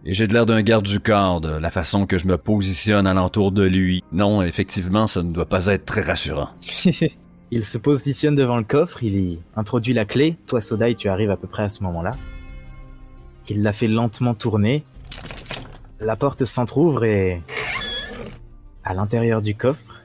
Et 0.05 0.13
j'ai 0.13 0.27
de 0.27 0.33
l'air 0.33 0.45
d'un 0.45 0.61
garde 0.61 0.85
du 0.85 0.99
corps, 0.99 1.41
de 1.41 1.49
la 1.49 1.69
façon 1.69 2.05
que 2.05 2.17
je 2.17 2.27
me 2.27 2.37
positionne 2.37 3.07
alentour 3.07 3.51
de 3.51 3.63
lui. 3.63 4.03
Non, 4.11 4.41
effectivement, 4.41 5.05
ça 5.05 5.21
ne 5.21 5.33
doit 5.33 5.47
pas 5.47 5.65
être 5.65 5.85
très 5.85 6.01
rassurant. 6.01 6.49
il 7.51 7.65
se 7.65 7.77
positionne 7.77 8.35
devant 8.35 8.57
le 8.57 8.63
coffre, 8.63 9.03
il 9.03 9.17
y 9.17 9.39
introduit 9.55 9.93
la 9.93 10.05
clé. 10.05 10.37
Toi, 10.47 10.61
Sodai, 10.61 10.95
tu 10.95 11.09
arrives 11.09 11.31
à 11.31 11.37
peu 11.37 11.47
près 11.47 11.63
à 11.63 11.69
ce 11.69 11.83
moment-là. 11.83 12.11
Il 13.49 13.63
la 13.63 13.73
fait 13.73 13.87
lentement 13.87 14.33
tourner. 14.33 14.83
La 15.99 16.15
porte 16.15 16.45
s'entr'ouvre 16.45 17.03
et... 17.03 17.41
À 18.83 18.93
l'intérieur 18.93 19.41
du 19.41 19.55
coffre, 19.55 20.03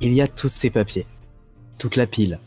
il 0.00 0.14
y 0.14 0.22
a 0.22 0.26
tous 0.26 0.48
ses 0.48 0.70
papiers. 0.70 1.06
Toute 1.76 1.96
la 1.96 2.06
pile. 2.06 2.38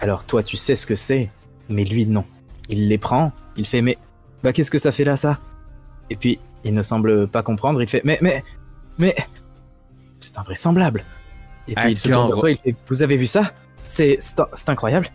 Alors 0.00 0.24
toi, 0.24 0.42
tu 0.42 0.56
sais 0.56 0.76
ce 0.76 0.86
que 0.86 0.94
c'est, 0.94 1.30
mais 1.68 1.84
lui, 1.84 2.06
non. 2.06 2.24
Il 2.70 2.88
les 2.88 2.96
prend, 2.96 3.32
il 3.56 3.66
fait 3.66 3.82
mais... 3.82 3.98
Bah 4.42 4.52
qu'est-ce 4.52 4.70
que 4.70 4.78
ça 4.78 4.92
fait 4.92 5.04
là, 5.04 5.16
ça? 5.16 5.38
Et 6.10 6.16
puis, 6.16 6.38
il 6.64 6.74
ne 6.74 6.82
semble 6.82 7.28
pas 7.28 7.42
comprendre, 7.42 7.80
il 7.82 7.88
fait 7.88 8.02
mais... 8.04 8.18
Mais... 8.22 8.42
Mais... 8.98 9.14
C'est 10.20 10.38
invraisemblable. 10.38 11.04
Et 11.68 11.74
puis 11.74 11.84
Ah, 11.84 11.90
il 11.90 11.98
se 11.98 12.08
tourne 12.08 12.28
vers 12.28 12.38
toi, 12.38 12.50
il 12.50 12.56
fait 12.56 12.74
Vous 12.88 13.02
avez 13.02 13.16
vu 13.16 13.26
ça? 13.26 13.42
C'est 13.82 14.18
c'est 14.20 14.68
incroyable. 14.70 15.08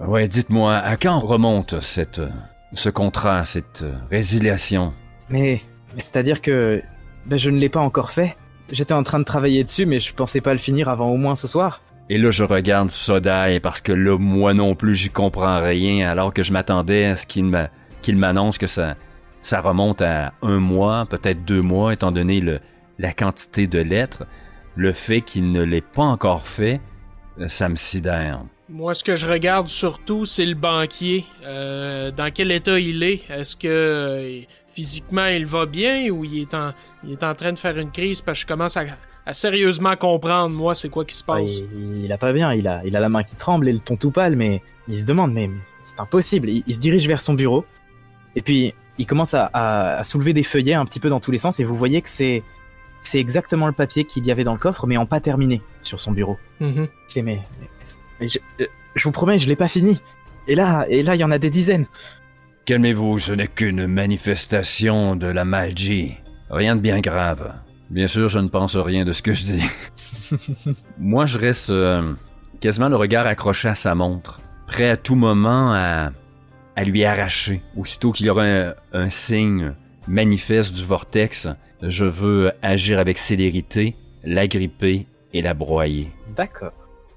Ouais, 0.00 0.26
dites-moi, 0.28 0.76
à 0.76 0.96
quand 0.96 1.18
remonte 1.20 1.80
cette, 1.80 2.20
ce 2.72 2.88
contrat, 2.88 3.44
cette 3.44 3.84
résiliation? 4.10 4.92
Mais, 5.28 5.60
mais 5.94 6.00
c'est-à-dire 6.00 6.40
que 6.40 6.82
ben, 7.26 7.38
je 7.38 7.50
ne 7.50 7.58
l'ai 7.58 7.68
pas 7.68 7.80
encore 7.80 8.10
fait. 8.10 8.36
J'étais 8.70 8.94
en 8.94 9.02
train 9.02 9.18
de 9.18 9.24
travailler 9.24 9.64
dessus, 9.64 9.86
mais 9.86 9.98
je 10.00 10.14
pensais 10.14 10.40
pas 10.40 10.52
le 10.52 10.58
finir 10.58 10.88
avant 10.88 11.08
au 11.08 11.16
moins 11.16 11.36
ce 11.36 11.46
soir. 11.48 11.80
Et 12.10 12.18
là, 12.18 12.30
je 12.30 12.44
regarde 12.44 12.90
Sodai 12.90 13.60
parce 13.62 13.80
que 13.80 13.92
là, 13.92 14.16
moi 14.18 14.54
non 14.54 14.74
plus, 14.74 14.94
j'y 14.94 15.10
comprends 15.10 15.60
rien, 15.62 16.08
alors 16.08 16.32
que 16.32 16.42
je 16.42 16.52
m'attendais 16.52 17.04
à 17.06 17.16
ce 17.16 17.26
qu'il 17.26 17.44
m'a- 17.44 17.68
qu'il 18.02 18.16
m'annonce 18.16 18.58
que 18.58 18.66
ça, 18.66 18.96
ça 19.42 19.60
remonte 19.60 20.02
à 20.02 20.32
un 20.42 20.58
mois, 20.58 21.06
peut-être 21.06 21.44
deux 21.44 21.62
mois, 21.62 21.92
étant 21.92 22.12
donné 22.12 22.40
le, 22.40 22.60
la 22.98 23.12
quantité 23.12 23.66
de 23.66 23.78
lettres. 23.78 24.24
Le 24.76 24.92
fait 24.92 25.22
qu'il 25.22 25.50
ne 25.52 25.62
l'ait 25.62 25.80
pas 25.80 26.04
encore 26.04 26.46
fait, 26.46 26.80
euh, 27.40 27.48
ça 27.48 27.68
me 27.68 27.76
sidère. 27.76 28.42
Moi, 28.68 28.94
ce 28.94 29.02
que 29.02 29.16
je 29.16 29.26
regarde 29.26 29.66
surtout, 29.68 30.26
c'est 30.26 30.44
le 30.46 30.54
banquier. 30.54 31.24
Euh, 31.44 32.10
dans 32.10 32.30
quel 32.32 32.52
état 32.52 32.78
il 32.78 33.02
est? 33.02 33.22
Est-ce 33.30 33.56
que 33.56 33.66
euh, 33.66 34.40
physiquement 34.68 35.26
il 35.26 35.46
va 35.46 35.64
bien 35.66 36.10
ou 36.10 36.24
il 36.24 36.42
est 36.42 36.54
en, 36.54 36.72
il 37.02 37.12
est 37.12 37.22
en 37.24 37.34
train 37.34 37.52
de 37.52 37.58
faire 37.58 37.78
une 37.78 37.90
crise? 37.90 38.20
Parce 38.20 38.38
que 38.38 38.42
je 38.42 38.46
commence 38.46 38.76
à, 38.76 38.84
à 39.24 39.32
sérieusement 39.34 39.96
comprendre, 39.96 40.54
moi, 40.54 40.74
c'est 40.74 40.90
quoi 40.90 41.04
qui 41.06 41.14
se 41.14 41.24
Ah, 41.26 41.38
passe. 41.38 41.60
il, 41.74 42.04
il 42.04 42.12
a 42.12 42.18
pas 42.18 42.32
bien, 42.32 42.52
il 42.52 42.68
a, 42.68 42.82
il 42.84 42.94
a 42.94 43.00
la 43.00 43.08
main 43.08 43.22
qui 43.22 43.36
tremble 43.36 43.68
et 43.68 43.72
le 43.72 43.80
ton 43.80 43.96
tout 43.96 44.10
pâle, 44.10 44.36
mais 44.36 44.62
il 44.86 45.00
se 45.00 45.06
demande, 45.06 45.32
mais, 45.32 45.48
mais 45.48 45.58
c'est 45.82 45.98
impossible. 46.00 46.50
Il, 46.50 46.62
il 46.66 46.74
se 46.74 46.80
dirige 46.80 47.08
vers 47.08 47.20
son 47.22 47.32
bureau, 47.34 47.64
et 48.36 48.42
puis 48.42 48.74
il 48.98 49.06
commence 49.06 49.34
à, 49.34 49.46
à- 49.52 49.98
à 49.98 50.04
soulever 50.04 50.32
des 50.32 50.42
feuillets 50.42 50.74
un 50.74 50.84
petit 50.84 51.00
peu 51.00 51.08
dans 51.08 51.20
tous 51.20 51.30
les 51.30 51.38
sens, 51.38 51.60
et 51.60 51.64
vous 51.64 51.76
voyez 51.76 52.02
que 52.02 52.08
c'est, 52.08 52.42
c'est 53.02 53.18
exactement 53.20 53.66
le 53.66 53.72
papier 53.72 54.04
qu'il 54.04 54.26
y 54.26 54.30
avait 54.32 54.44
dans 54.44 54.52
le 54.54 54.58
coffre, 54.58 54.86
mais 54.86 54.96
en 54.96 55.06
pas 55.06 55.20
terminé 55.20 55.62
sur 55.82 56.00
son 56.00 56.12
bureau. 56.12 56.36
Mhm. 56.60 56.88
Il 57.08 57.12
fait, 57.12 57.22
mais, 57.22 57.40
mais, 57.60 57.66
mais 58.20 58.28
je, 58.28 58.38
euh, 58.60 58.66
je 58.96 59.04
vous 59.04 59.12
promets, 59.12 59.38
je 59.38 59.46
l'ai 59.48 59.56
pas 59.56 59.68
fini. 59.68 60.00
Et 60.48 60.54
là, 60.56 60.84
et 60.88 61.02
là, 61.02 61.14
il 61.14 61.18
y 61.20 61.24
en 61.24 61.30
a 61.30 61.38
des 61.38 61.50
dizaines. 61.50 61.86
Calmez-vous, 62.64 63.18
ce 63.18 63.32
n'est 63.32 63.46
qu'une 63.48 63.86
manifestation 63.86 65.14
de 65.16 65.26
la 65.26 65.44
magie. 65.44 66.16
Rien 66.50 66.74
de 66.76 66.80
bien 66.80 67.00
grave. 67.00 67.52
Bien 67.90 68.06
sûr, 68.06 68.28
je 68.28 68.38
ne 68.38 68.48
pense 68.48 68.76
rien 68.76 69.04
de 69.04 69.12
ce 69.12 69.22
que 69.22 69.32
je 69.32 69.44
dis. 69.44 69.62
Moi, 70.98 71.24
je 71.26 71.38
reste 71.38 71.70
euh, 71.70 72.12
quasiment 72.60 72.88
le 72.88 72.96
regard 72.96 73.26
accroché 73.26 73.68
à 73.68 73.74
sa 73.74 73.94
montre. 73.94 74.40
prêt 74.66 74.88
à 74.90 74.96
tout 74.96 75.14
moment 75.14 75.72
à, 75.72 76.10
à 76.78 76.84
lui 76.84 77.04
arracher. 77.04 77.60
Aussitôt 77.76 78.12
qu'il 78.12 78.26
y 78.26 78.30
aura 78.30 78.44
un, 78.44 78.74
un 78.92 79.10
signe 79.10 79.74
manifeste 80.06 80.72
du 80.72 80.84
vortex, 80.84 81.48
je 81.82 82.04
veux 82.04 82.52
agir 82.62 83.00
avec 83.00 83.18
célérité, 83.18 83.96
l'agripper 84.22 85.08
et 85.34 85.42
la 85.42 85.54
broyer. 85.54 86.12
D'accord. 86.36 86.72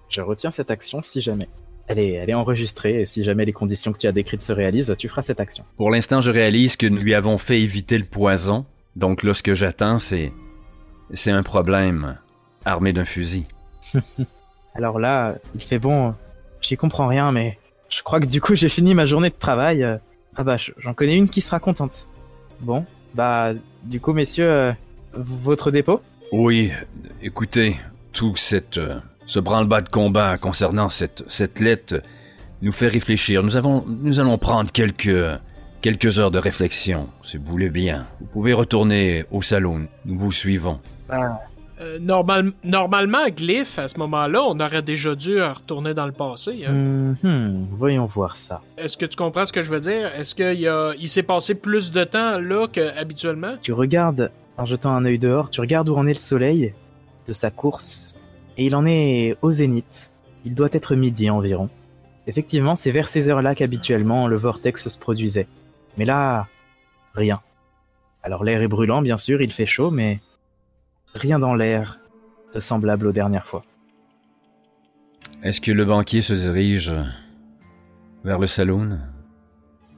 Je 0.10 0.22
retiens 0.22 0.50
cette 0.50 0.72
action 0.72 1.04
si 1.04 1.22
jamais. 1.22 1.48
Elle 1.88 2.00
est, 2.00 2.14
elle 2.14 2.32
est 2.32 2.34
enregistrée 2.34 3.02
et 3.02 3.06
si 3.06 3.22
jamais 3.22 3.46
les 3.46 3.54
conditions 3.54 3.92
que 3.92 4.00
tu 4.00 4.08
as 4.08 4.12
décrites 4.12 4.42
se 4.42 4.52
réalisent, 4.52 4.96
tu 4.98 5.08
feras 5.08 5.22
cette 5.22 5.40
action. 5.40 5.64
Pour 5.78 5.92
l'instant, 5.92 6.22
je 6.22 6.32
réalise 6.32 6.76
que 6.76 6.88
nous 6.88 7.02
lui 7.02 7.14
avons 7.14 7.38
fait 7.38 7.62
éviter 7.62 8.00
le 8.00 8.06
poison. 8.06 8.66
Donc 8.96 9.22
là, 9.22 9.36
ce 9.36 9.44
que 9.44 9.54
j'attends, 9.54 10.00
c'est... 10.00 10.34
C'est 11.14 11.32
un 11.32 11.44
problème 11.44 12.18
armé 12.66 12.94
d'un 12.94 13.06
fusil. 13.06 13.46
Alors 14.74 14.98
là, 14.98 15.36
il 15.54 15.62
fait 15.62 15.78
bon, 15.78 16.16
j'y 16.62 16.78
comprends 16.78 17.08
rien, 17.08 17.32
mais 17.32 17.60
je 17.94 18.02
crois 18.04 18.20
que 18.20 18.26
du 18.26 18.42
coup 18.42 18.56
j'ai 18.56 18.70
fini 18.70 18.96
ma 18.96 19.06
journée 19.06 19.30
de 19.30 19.36
travail. 19.38 19.84
Euh, 19.84 19.98
Ah 20.38 20.46
bah, 20.46 20.56
je- 20.56 20.72
j'en 20.78 20.94
connais 20.94 21.18
une 21.18 21.28
qui 21.28 21.42
sera 21.42 21.60
contente. 21.60 22.08
Bon, 22.62 22.86
bah, 23.14 23.52
du 23.84 24.00
coup, 24.00 24.14
messieurs, 24.14 24.50
euh, 24.50 24.72
votre 25.14 25.72
dépôt? 25.72 26.00
Oui, 26.32 26.72
écoutez, 27.22 27.76
tout 28.14 28.38
cette, 28.38 28.78
euh, 28.78 29.00
ce 29.26 29.40
branle-bas 29.42 29.82
de 29.82 29.90
combat 29.90 30.38
concernant 30.38 30.88
cette, 30.88 31.26
cette 31.28 31.60
lettre 31.60 32.02
nous 32.62 32.72
fait 32.72 32.88
réfléchir. 32.88 33.44
Nous, 33.44 33.58
avons, 33.58 33.84
nous 33.88 34.22
allons 34.22 34.38
prendre 34.38 34.72
quelques, 34.72 35.14
quelques 35.82 36.18
heures 36.20 36.32
de 36.32 36.40
réflexion, 36.40 37.10
si 37.26 37.36
vous 37.36 37.44
voulez 37.46 37.70
bien. 37.70 38.04
Vous 38.22 38.28
pouvez 38.28 38.54
retourner 38.54 39.26
au 39.32 39.42
salon. 39.42 39.88
Nous 40.06 40.18
vous 40.18 40.32
suivons. 40.32 40.80
Bah, 41.10 41.42
Euh, 41.82 41.98
normal- 42.00 42.52
normalement, 42.64 43.28
Glyph, 43.36 43.80
à 43.80 43.88
ce 43.88 43.98
moment-là, 43.98 44.44
on 44.44 44.60
aurait 44.60 44.84
déjà 44.84 45.16
dû 45.16 45.42
retourner 45.42 45.94
dans 45.96 46.06
le 46.06 46.12
passé. 46.12 46.64
hein. 46.68 46.72
hum, 46.72 47.16
hum, 47.24 47.68
voyons 47.72 48.06
voir 48.06 48.36
ça. 48.36 48.62
Est-ce 48.78 48.98
que 48.98 49.06
tu 49.08 49.16
comprends 49.16 49.46
ce 49.46 49.52
que 49.54 49.62
je 49.64 49.72
veux 49.72 49.80
dire? 49.80 50.12
Est-ce 50.16 50.36
qu'il 50.36 50.68
a... 50.68 50.94
il 51.00 51.10
s'est 51.10 51.24
passé 51.24 51.56
plus 51.56 51.92
de 51.92 52.04
temps 52.04 52.38
là 52.40 52.68
qu'habituellement? 52.72 53.56
Tu 53.64 53.74
regardes, 53.74 54.32
en 54.58 54.66
jetant 54.66 54.92
un 54.92 55.06
œil 55.06 55.18
dehors, 55.18 55.50
tu 55.50 55.60
regardes 55.60 55.90
où 55.90 55.96
en 55.96 56.06
est 56.06 56.14
le 56.14 56.20
soleil 56.20 56.74
de 57.28 57.34
sa 57.34 57.50
course, 57.50 58.16
et 58.58 58.66
il 58.66 58.76
en 58.76 58.86
est 58.86 59.36
au 59.42 59.52
zénith. 59.52 60.12
Il 60.46 60.54
doit 60.54 60.70
être 60.72 60.96
midi 60.96 61.30
environ. 61.30 61.70
Effectivement, 62.28 62.76
c'est 62.76 62.92
vers 62.92 63.08
ces 63.08 63.30
heures-là 63.30 63.56
qu'habituellement 63.56 64.28
le 64.28 64.36
vortex 64.36 64.88
se 64.88 64.98
produisait. 65.00 65.48
Mais 65.98 66.06
là, 66.06 66.48
rien. 67.16 67.40
Alors 68.22 68.44
l'air 68.44 68.62
est 68.62 68.68
brûlant, 68.68 69.02
bien 69.02 69.18
sûr, 69.18 69.42
il 69.42 69.52
fait 69.52 69.66
chaud, 69.66 69.90
mais 69.90 70.20
rien 71.14 71.40
dans 71.40 71.56
l'air 71.56 72.00
de 72.54 72.60
semblable 72.60 73.08
aux 73.08 73.12
dernières 73.12 73.46
fois. 73.46 73.64
Est-ce 75.44 75.62
que 75.62 75.72
le 75.72 75.86
banquier 75.86 76.22
se 76.22 76.34
dirige 76.34 76.94
vers 78.24 78.40
le 78.40 78.48
saloon? 78.48 79.00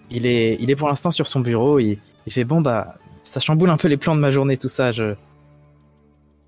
Il 0.10 0.26
est, 0.26 0.58
il 0.60 0.70
est 0.70 0.76
pour 0.76 0.88
l'instant 0.88 1.12
sur 1.12 1.28
son 1.28 1.40
bureau, 1.40 1.80
il, 1.80 1.98
il 2.26 2.32
fait 2.32 2.44
bon 2.44 2.62
bah, 2.62 2.96
ça 3.24 3.40
chamboule 3.40 3.70
un 3.70 3.78
peu 3.78 3.88
les 3.88 3.98
plans 3.98 4.16
de 4.16 4.22
ma 4.22 4.32
journée, 4.32 4.58
tout 4.58 4.68
ça, 4.68 4.92
je... 4.92 5.16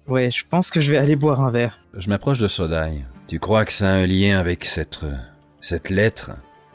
Ouais, 0.07 0.29
je 0.29 0.45
pense 0.47 0.69
que 0.69 0.81
je 0.81 0.91
vais 0.91 0.97
aller 0.97 1.15
boire 1.15 1.41
un 1.41 1.49
verre. 1.49 1.79
Je 1.95 2.09
m'approche 2.09 2.37
de 2.37 2.47
Sodai. 2.47 3.03
Tu 3.27 3.39
crois 3.39 3.65
que 3.65 3.71
ça 3.71 3.89
a 3.89 3.93
un 3.93 4.05
lien 4.05 4.37
avec 4.39 4.63
cette, 4.65 4.99
cette 5.61 5.89
lettre, 5.89 6.31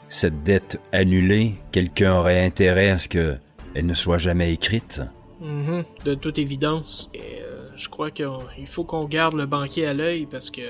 cette 0.09 0.43
dette 0.43 0.81
annulée? 0.91 1.55
Quelqu'un 1.71 2.13
aurait 2.15 2.43
intérêt 2.43 2.89
à 2.89 2.99
ce 2.99 3.07
que 3.07 3.37
elle 3.73 3.85
ne 3.85 3.93
soit 3.93 4.17
jamais 4.17 4.51
écrite? 4.51 5.01
Mhm, 5.39 5.85
de 6.03 6.13
toute 6.13 6.39
évidence. 6.39 7.09
Et, 7.13 7.41
euh, 7.41 7.50
je 7.75 7.89
crois 7.89 8.11
qu'il 8.11 8.27
faut 8.65 8.83
qu'on 8.83 9.05
garde 9.05 9.35
le 9.35 9.45
banquier 9.45 9.85
à 9.87 9.93
l'œil 9.93 10.25
parce 10.25 10.49
que 10.51 10.61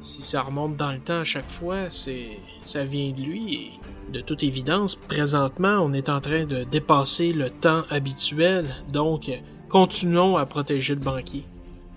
si 0.00 0.22
ça 0.22 0.42
remonte 0.42 0.76
dans 0.76 0.92
le 0.92 0.98
temps 0.98 1.20
à 1.20 1.24
chaque 1.24 1.48
fois, 1.48 1.88
c'est 1.88 2.38
ça 2.62 2.84
vient 2.84 3.12
de 3.12 3.22
lui. 3.22 3.54
Et 3.54 3.70
de 4.12 4.20
toute 4.20 4.42
évidence, 4.42 4.96
présentement, 4.96 5.78
on 5.80 5.92
est 5.92 6.08
en 6.08 6.20
train 6.20 6.44
de 6.44 6.64
dépasser 6.64 7.32
le 7.32 7.50
temps 7.50 7.84
habituel. 7.90 8.74
Donc, 8.92 9.30
continuons 9.68 10.36
à 10.36 10.44
protéger 10.46 10.94
le 10.94 11.00
banquier. 11.00 11.44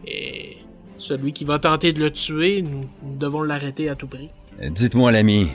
Et 0.06 0.58
celui 0.98 1.34
qui 1.34 1.44
va 1.44 1.60
tenter 1.60 1.92
de 1.92 2.00
le 2.00 2.12
tuer, 2.12 2.62
nous, 2.62 2.86
nous 3.04 3.18
devons 3.18 3.44
l'arrêter 3.44 3.90
à 3.90 3.96
tout 3.96 4.08
prix. 4.08 4.30
Dites-moi, 4.62 5.12
l'ami, 5.12 5.50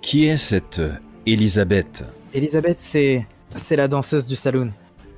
qui 0.00 0.24
est 0.24 0.36
cette 0.36 0.80
Elisabeth? 1.26 2.04
Elisabeth, 2.32 2.80
c'est 2.80 3.26
c'est 3.54 3.76
la 3.76 3.88
danseuse 3.88 4.26
du 4.26 4.36
saloon. 4.36 4.72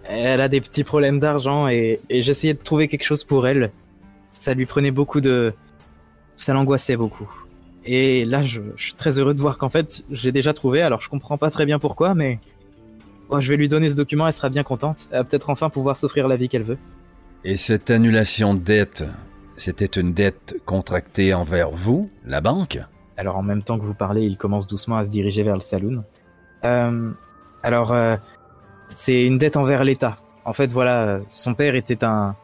Elle 0.04 0.40
a 0.40 0.48
des 0.48 0.60
petits 0.60 0.84
problèmes 0.84 1.20
d'argent 1.20 1.68
et, 1.68 2.00
et 2.08 2.22
j'essayais 2.22 2.54
de 2.54 2.62
trouver 2.62 2.88
quelque 2.88 3.04
chose 3.04 3.24
pour 3.24 3.46
elle. 3.46 3.70
Ça 4.28 4.54
lui 4.54 4.66
prenait 4.66 4.90
beaucoup 4.90 5.20
de... 5.20 5.52
Ça 6.36 6.52
l'angoissait 6.52 6.96
beaucoup. 6.96 7.30
Et 7.84 8.24
là, 8.24 8.42
je, 8.42 8.60
je 8.76 8.84
suis 8.84 8.94
très 8.94 9.18
heureux 9.18 9.34
de 9.34 9.40
voir 9.40 9.58
qu'en 9.58 9.68
fait, 9.68 10.04
j'ai 10.10 10.32
déjà 10.32 10.52
trouvé, 10.52 10.82
alors 10.82 11.00
je 11.00 11.08
comprends 11.08 11.38
pas 11.38 11.50
très 11.50 11.66
bien 11.66 11.78
pourquoi, 11.78 12.14
mais... 12.14 12.40
Oh, 13.28 13.40
je 13.40 13.48
vais 13.48 13.56
lui 13.56 13.68
donner 13.68 13.88
ce 13.88 13.94
document, 13.94 14.26
elle 14.26 14.32
sera 14.32 14.50
bien 14.50 14.62
contente. 14.62 15.08
Elle 15.10 15.18
va 15.18 15.24
peut-être 15.24 15.48
enfin 15.48 15.70
pouvoir 15.70 15.96
s'offrir 15.96 16.28
la 16.28 16.36
vie 16.36 16.48
qu'elle 16.48 16.64
veut. 16.64 16.78
Et 17.44 17.56
cette 17.56 17.90
annulation 17.90 18.54
de 18.54 18.60
dette, 18.60 19.04
c'était 19.56 19.86
une 19.86 20.12
dette 20.12 20.56
contractée 20.66 21.32
envers 21.32 21.70
vous, 21.70 22.10
la 22.26 22.40
banque? 22.40 22.78
Alors 23.16 23.36
en 23.36 23.42
même 23.42 23.62
temps 23.62 23.78
que 23.78 23.84
vous 23.84 23.94
parlez, 23.94 24.22
il 24.22 24.36
commence 24.36 24.66
doucement 24.66 24.96
à 24.96 25.04
se 25.04 25.10
diriger 25.10 25.42
vers 25.42 25.54
le 25.54 25.60
saloon. 25.60 26.04
Euh, 26.64 27.10
alors, 27.62 27.92
euh, 27.92 28.16
c'est 28.92 29.24
une 29.24 29.38
dette 29.38 29.56
envers 29.56 29.84
l'État. 29.84 30.18
En 30.44 30.52
fait, 30.52 30.72
voilà, 30.72 31.20
son 31.26 31.54
père 31.54 31.74
était 31.74 32.04
un, 32.04 32.36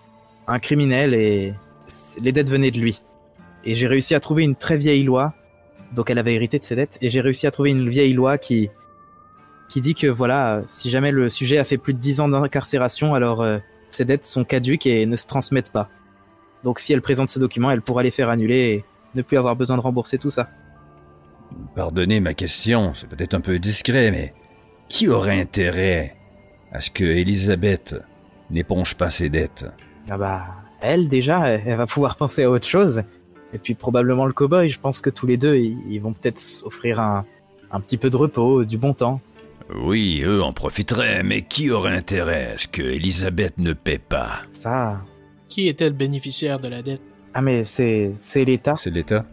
un 0.47 0.59
criminel 0.59 1.15
et 1.15 1.53
les 2.21 2.33
dettes 2.33 2.51
venaient 2.51 2.71
de 2.71 2.81
lui. 2.81 3.03
Et 3.65 3.75
j'ai 3.75 3.87
réussi 3.87 4.15
à 4.15 4.21
trouver 4.21 4.45
une 4.45 4.55
très 4.57 4.77
vieille 4.77 5.03
loi, 5.03 5.35
donc 5.95 6.11
elle 6.11 6.19
avait 6.19 6.35
hérité 6.35 6.59
de 6.59 6.65
ses 6.65 6.77
dettes, 6.77 6.99
et 7.03 7.11
j'ai 7.11 7.21
réussi 7.21 7.47
à 7.47 7.51
trouver 7.51 7.71
une 7.71 7.89
vieille 7.89 8.13
loi 8.13 8.39
qui 8.39 8.71
qui 9.69 9.83
dit 9.83 9.95
que 9.95 10.07
voilà, 10.07 10.63
si 10.67 10.89
jamais 10.89 11.11
le 11.11 11.29
sujet 11.29 11.59
a 11.59 11.65
fait 11.65 11.77
plus 11.77 11.93
de 11.93 11.99
10 11.99 12.21
ans 12.21 12.29
d'incarcération, 12.29 13.15
alors 13.15 13.43
euh, 13.43 13.59
ses 13.91 14.07
dettes 14.07 14.25
sont 14.25 14.45
caduques 14.45 14.87
et 14.87 15.05
ne 15.05 15.17
se 15.17 15.27
transmettent 15.27 15.73
pas. 15.73 15.91
Donc 16.65 16.79
si 16.79 16.95
elle 16.95 17.03
présente 17.03 17.29
ce 17.29 17.39
document, 17.39 17.71
elle 17.71 17.83
pourra 17.83 18.03
les 18.03 18.11
faire 18.11 18.31
annuler 18.31 18.55
et 18.57 18.85
ne 19.15 19.21
plus 19.21 19.37
avoir 19.37 19.57
besoin 19.57 19.77
de 19.77 19.83
rembourser 19.83 20.17
tout 20.17 20.31
ça. 20.31 20.49
Pardonnez 21.75 22.21
ma 22.21 22.33
question, 22.33 22.95
c'est 22.95 23.09
peut-être 23.09 23.35
un 23.35 23.43
peu 23.43 23.59
discret, 23.59 24.11
mais 24.11 24.33
qui 24.89 25.09
aurait 25.09 25.39
intérêt 25.39 26.18
à 26.73 26.81
ce 26.81 26.91
que 26.91 27.05
Elisabeth 27.05 27.97
n'éponge 28.51 28.95
pas 28.95 29.11
ses 29.11 29.29
dettes 29.29 29.67
Ah 30.11 30.19
bah, 30.19 30.47
elle 30.81 31.09
déjà, 31.09 31.49
elle, 31.49 31.77
va 31.77 31.87
pouvoir 31.87 32.17
penser 32.19 32.45
à 32.45 32.51
autre 32.51 32.67
chose. 32.67 33.03
Et 33.53 33.59
puis 33.59 33.75
probablement 33.75 34.27
le 34.27 34.33
cowboy, 34.33 34.69
je 34.69 34.79
pense 34.79 35.01
que 35.01 35.11
tous 35.11 35.27
les 35.27 35.37
deux, 35.37 35.57
ils, 35.57 35.79
ils 35.89 36.01
vont 36.01 36.13
peut-être 36.13 36.39
s'offrir 36.39 37.01
un, 37.01 37.25
un 37.71 37.81
petit 37.81 37.97
peu 37.97 38.11
de 38.11 38.17
repos, 38.17 38.65
du 38.65 38.79
bon 38.79 38.93
temps. 38.93 39.21
Oui, 39.75 40.23
eux 40.25 40.43
en 40.43 40.53
profiteraient, 40.53 41.23
mais 41.23 41.43
qui 41.43 41.71
aurait 41.71 41.95
intérêt 41.95 42.53
à 42.55 42.59
ce 42.59 42.69
que 42.69 42.83
Elisabeth 42.83 43.55
ne 43.59 43.73
paie 43.73 43.99
pas? 43.99 44.43
Ça... 44.51 45.01
Qui 45.49 45.69
était 45.69 45.87
le 45.89 45.95
bénéficiaire 45.95 46.59
de 46.61 46.69
la 46.69 46.83
dette? 46.83 47.01
Ah 47.33 47.41
mais 47.41 47.65
c'est 47.65 48.13
c'est 48.17 48.45
l'État, 48.45 48.77
C'est 48.77 48.91
l'État? 48.91 49.25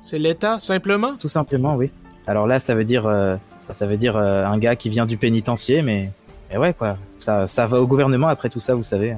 C'est 0.00 0.18
l'État, 0.18 0.58
simplement? 0.58 1.16
tout 1.18 1.28
simplement, 1.28 1.76
oui. 1.76 1.90
Alors 2.26 2.46
là, 2.46 2.58
ça 2.58 2.74
veut 2.74 2.84
dire, 2.84 3.06
euh, 3.06 3.36
ça 3.70 3.86
veut 3.86 3.96
dire 3.96 4.16
euh, 4.16 4.46
un 4.46 4.56
gars 4.58 4.74
qui 4.74 4.88
vient 4.88 5.04
du 5.04 5.18
pénitencier, 5.18 5.82
mais, 5.82 6.12
mais 6.50 6.56
ouais 6.56 6.74
quoi, 6.74 6.98
ça, 7.16 7.46
ça 7.46 7.66
va 7.66 7.80
au 7.80 7.86
gouvernement 7.86 8.28
après 8.28 8.48
tout 8.48 8.60
ça, 8.60 8.74
vous 8.74 8.82
savez. 8.82 9.16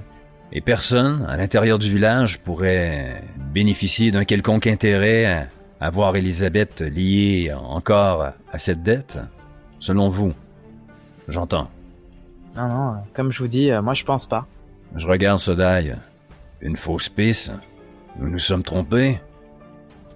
Et 0.53 0.61
personne, 0.61 1.25
à 1.29 1.37
l'intérieur 1.37 1.79
du 1.79 1.91
village, 1.91 2.41
pourrait 2.41 3.25
bénéficier 3.53 4.11
d'un 4.11 4.25
quelconque 4.25 4.67
intérêt 4.67 5.49
à, 5.81 5.91
voir 5.91 6.15
Elisabeth 6.15 6.83
liée 6.83 7.53
encore 7.53 8.33
à 8.53 8.59
cette 8.59 8.83
dette 8.83 9.19
Selon 9.81 10.09
vous? 10.09 10.33
J'entends. 11.27 11.69
Non 12.55 12.69
non, 12.69 12.95
comme 13.15 13.33
je 13.33 13.39
vous 13.41 13.49
dis, 13.49 13.71
euh, 13.73 13.83
moi 13.83 13.95
je 13.95 14.05
pense 14.05 14.27
pas. 14.27 14.47
Je 14.95 15.09
regarde 15.09 15.41
Sodai. 15.41 15.95
Une 16.61 16.77
fausse 16.77 17.09
piste 17.09 17.51
Nous 18.19 18.29
nous 18.29 18.39
sommes 18.39 18.63
trompés 18.63 19.19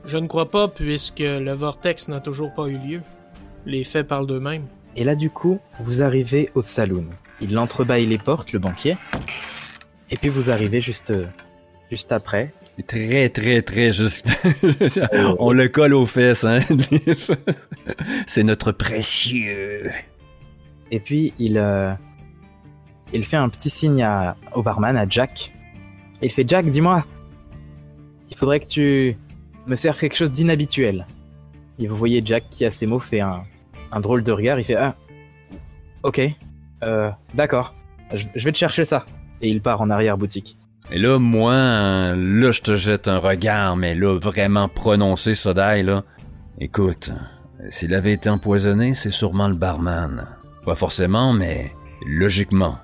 Je 0.04 0.18
ne 0.18 0.28
crois 0.28 0.50
pas, 0.50 0.68
puisque 0.68 1.18
le 1.18 1.52
vortex 1.52 2.06
n'a 2.06 2.20
toujours 2.20 2.52
pas 2.54 2.68
eu 2.68 2.78
lieu. 2.78 3.00
Les 3.64 3.82
faits 3.82 4.06
parlent 4.06 4.28
d'eux-mêmes. 4.28 4.66
Et 4.96 5.04
là, 5.04 5.14
du 5.14 5.28
coup, 5.30 5.60
vous 5.78 6.02
arrivez 6.02 6.50
au 6.54 6.62
saloon. 6.62 7.06
Il 7.40 7.58
entrebâille 7.58 8.06
les 8.06 8.18
portes, 8.18 8.52
le 8.52 8.58
banquier. 8.58 8.96
Et 10.10 10.16
puis 10.16 10.30
vous 10.30 10.50
arrivez 10.50 10.80
juste, 10.80 11.10
euh, 11.10 11.26
juste 11.90 12.12
après. 12.12 12.54
Très, 12.86 13.28
très, 13.28 13.60
très 13.62 13.92
juste. 13.92 14.28
On 15.38 15.52
le 15.52 15.68
colle 15.68 15.94
aux 15.94 16.06
fesses, 16.06 16.44
hein. 16.44 16.60
C'est 18.26 18.42
notre 18.42 18.72
précieux. 18.72 19.90
Et 20.90 21.00
puis 21.00 21.34
il, 21.38 21.58
euh, 21.58 21.92
il 23.12 23.24
fait 23.24 23.36
un 23.36 23.48
petit 23.50 23.70
signe 23.70 24.02
à, 24.02 24.36
au 24.54 24.62
barman, 24.62 24.96
à 24.96 25.06
Jack. 25.08 25.52
Il 26.22 26.30
fait 26.30 26.48
Jack, 26.48 26.70
dis-moi, 26.70 27.04
il 28.30 28.36
faudrait 28.36 28.60
que 28.60 28.66
tu 28.66 29.16
me 29.66 29.74
serves 29.74 29.98
quelque 29.98 30.16
chose 30.16 30.32
d'inhabituel. 30.32 31.06
Et 31.78 31.86
vous 31.86 31.96
voyez 31.96 32.22
Jack 32.24 32.44
qui, 32.48 32.64
à 32.64 32.70
ces 32.70 32.86
mots, 32.86 32.98
fait 32.98 33.20
un, 33.20 33.44
un 33.92 34.00
drôle 34.00 34.22
de 34.22 34.32
regard. 34.32 34.58
Il 34.58 34.64
fait 34.64 34.76
Ah, 34.76 34.94
ok, 36.02 36.20
euh, 36.84 37.10
d'accord, 37.34 37.74
je, 38.14 38.26
je 38.34 38.44
vais 38.44 38.52
te 38.52 38.58
chercher 38.58 38.84
ça. 38.84 39.04
Et 39.42 39.50
il 39.50 39.60
part 39.60 39.80
en 39.82 39.90
arrière-boutique. 39.90 40.56
Et 40.90 40.98
là, 40.98 41.18
moi, 41.18 41.54
là, 41.54 42.50
je 42.50 42.62
te 42.62 42.74
jette 42.74 43.08
un 43.08 43.18
regard, 43.18 43.76
mais 43.76 43.94
là, 43.94 44.18
vraiment 44.18 44.68
prononcé, 44.68 45.34
Sodai, 45.34 45.82
là. 45.82 46.04
Écoute, 46.60 47.10
S'il 47.70 47.94
avait 47.94 48.12
été 48.12 48.30
empoisonné, 48.30 48.94
c'est 48.94 49.10
sûrement 49.10 49.48
le 49.48 49.54
barman. 49.54 50.26
Pas 50.64 50.74
forcément, 50.74 51.32
mais 51.32 51.72
logiquement. 52.06 52.76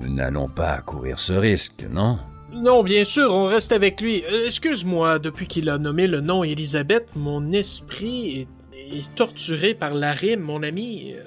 Nous 0.00 0.14
n'allons 0.14 0.48
pas 0.48 0.78
courir 0.78 1.18
ce 1.18 1.32
risque, 1.32 1.84
non? 1.90 2.18
Non, 2.52 2.82
bien 2.82 3.04
sûr, 3.04 3.32
on 3.32 3.44
reste 3.44 3.72
avec 3.72 4.00
lui. 4.00 4.22
Euh, 4.32 4.46
Excuse-moi, 4.46 5.18
depuis 5.18 5.46
qu'il 5.46 5.68
a 5.68 5.78
nommé 5.78 6.06
le 6.06 6.20
nom 6.20 6.44
Elisabeth, 6.44 7.08
mon 7.16 7.52
esprit 7.52 8.40
est, 8.40 8.48
est 8.92 9.14
torturé 9.14 9.74
par 9.74 9.94
la 9.94 10.12
rime, 10.12 10.40
mon 10.40 10.62
ami. 10.62 11.14
Euh, 11.14 11.22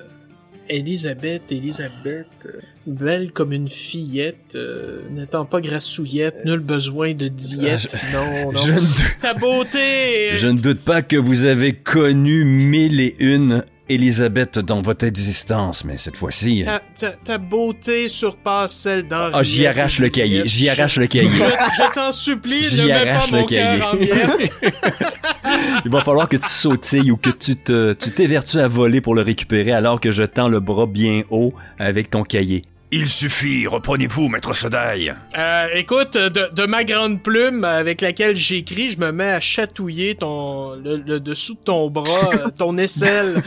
Elisabeth, 0.70 1.51
Elisabeth, 1.51 2.28
euh, 2.45 2.59
belle 2.88 3.32
comme 3.32 3.51
une 3.51 3.68
fillette, 3.68 4.55
euh, 4.55 5.01
n'étant 5.09 5.45
pas 5.45 5.59
grassouillette, 5.59 6.45
nul 6.45 6.59
besoin 6.59 7.14
de 7.14 7.28
diète. 7.28 7.97
non, 8.14 8.51
non. 8.53 8.62
Je 8.62 8.72
ne, 8.72 9.22
Ta 9.22 9.34
beauté! 9.34 10.38
je 10.38 10.47
ne 10.47 10.57
doute 10.57 10.80
pas 10.80 11.01
que 11.01 11.18
vous 11.18 11.45
avez 11.45 11.74
connu 11.74 12.45
mille 12.45 13.01
et 13.01 13.16
une 13.20 13.66
Elisabeth 13.94 14.60
dans 14.60 14.82
votre 14.82 15.06
existence, 15.06 15.84
mais 15.86 15.98
cette 15.98 16.16
fois-ci... 16.18 16.62
Ta, 16.64 16.82
ta- 17.00 17.12
ta 17.12 17.38
beauté 17.38 18.08
surpasse 18.08 18.74
celle 18.74 19.08
d'Henriette. 19.08 19.34
Ah, 19.36 19.44
j'y 19.44 19.66
arrache 19.66 20.00
le 20.00 20.10
cahier, 20.10 20.44
j'y 20.46 20.70
arrache 20.70 20.98
le 20.98 21.08
cahier. 21.08 21.30
Je, 21.34 21.44
je 21.44 21.94
t'en 21.94 22.12
supplie, 22.12 22.64
J'y 22.64 22.82
ne 22.82 22.88
mets 22.88 22.94
pas 22.94 23.10
arrache 23.12 23.32
mon 23.32 23.42
le 23.42 23.46
cahier. 23.48 23.80
cœur 23.80 23.94
en. 23.94 25.82
Il 25.86 25.92
va 25.92 26.02
falloir 26.02 26.30
que 26.30 26.38
tu 26.38 26.48
sautilles 26.48 27.12
ou 27.12 27.18
que 27.18 27.30
tu 27.30 27.56
te, 27.56 27.94
tu 27.94 28.12
t'évertues 28.12 28.60
à 28.60 28.68
voler 28.68 29.02
pour 29.02 29.16
le 29.16 29.22
récupérer 29.22 29.72
alors 29.72 30.00
que 30.00 30.12
je 30.12 30.24
tends 30.24 30.48
le 30.48 30.60
bras 30.60 30.86
bien 30.86 31.24
haut 31.30 31.54
avec 31.80 32.10
ton 32.10 32.24
cahier. 32.24 32.64
Il 32.94 33.08
suffit, 33.08 33.68
reprenez-vous, 33.68 34.28
maître 34.28 34.54
Sodaille. 34.54 35.14
Euh, 35.38 35.68
écoute, 35.76 36.18
de, 36.18 36.54
de 36.54 36.66
ma 36.66 36.84
grande 36.84 37.24
plume 37.24 37.64
avec 37.64 38.02
laquelle 38.02 38.36
j'écris, 38.36 38.89
je 38.89 39.00
me 39.00 39.12
mets 39.14 39.30
à 39.32 39.39
chatouiller 39.39 40.16
ton 40.16 40.76
le, 40.76 40.98
le 40.98 41.20
dessous 41.22 41.54
de 41.54 41.60
ton 41.60 41.89
bras, 41.89 42.06
euh, 42.34 42.50
ton 42.58 42.78
aisselle 42.78 43.42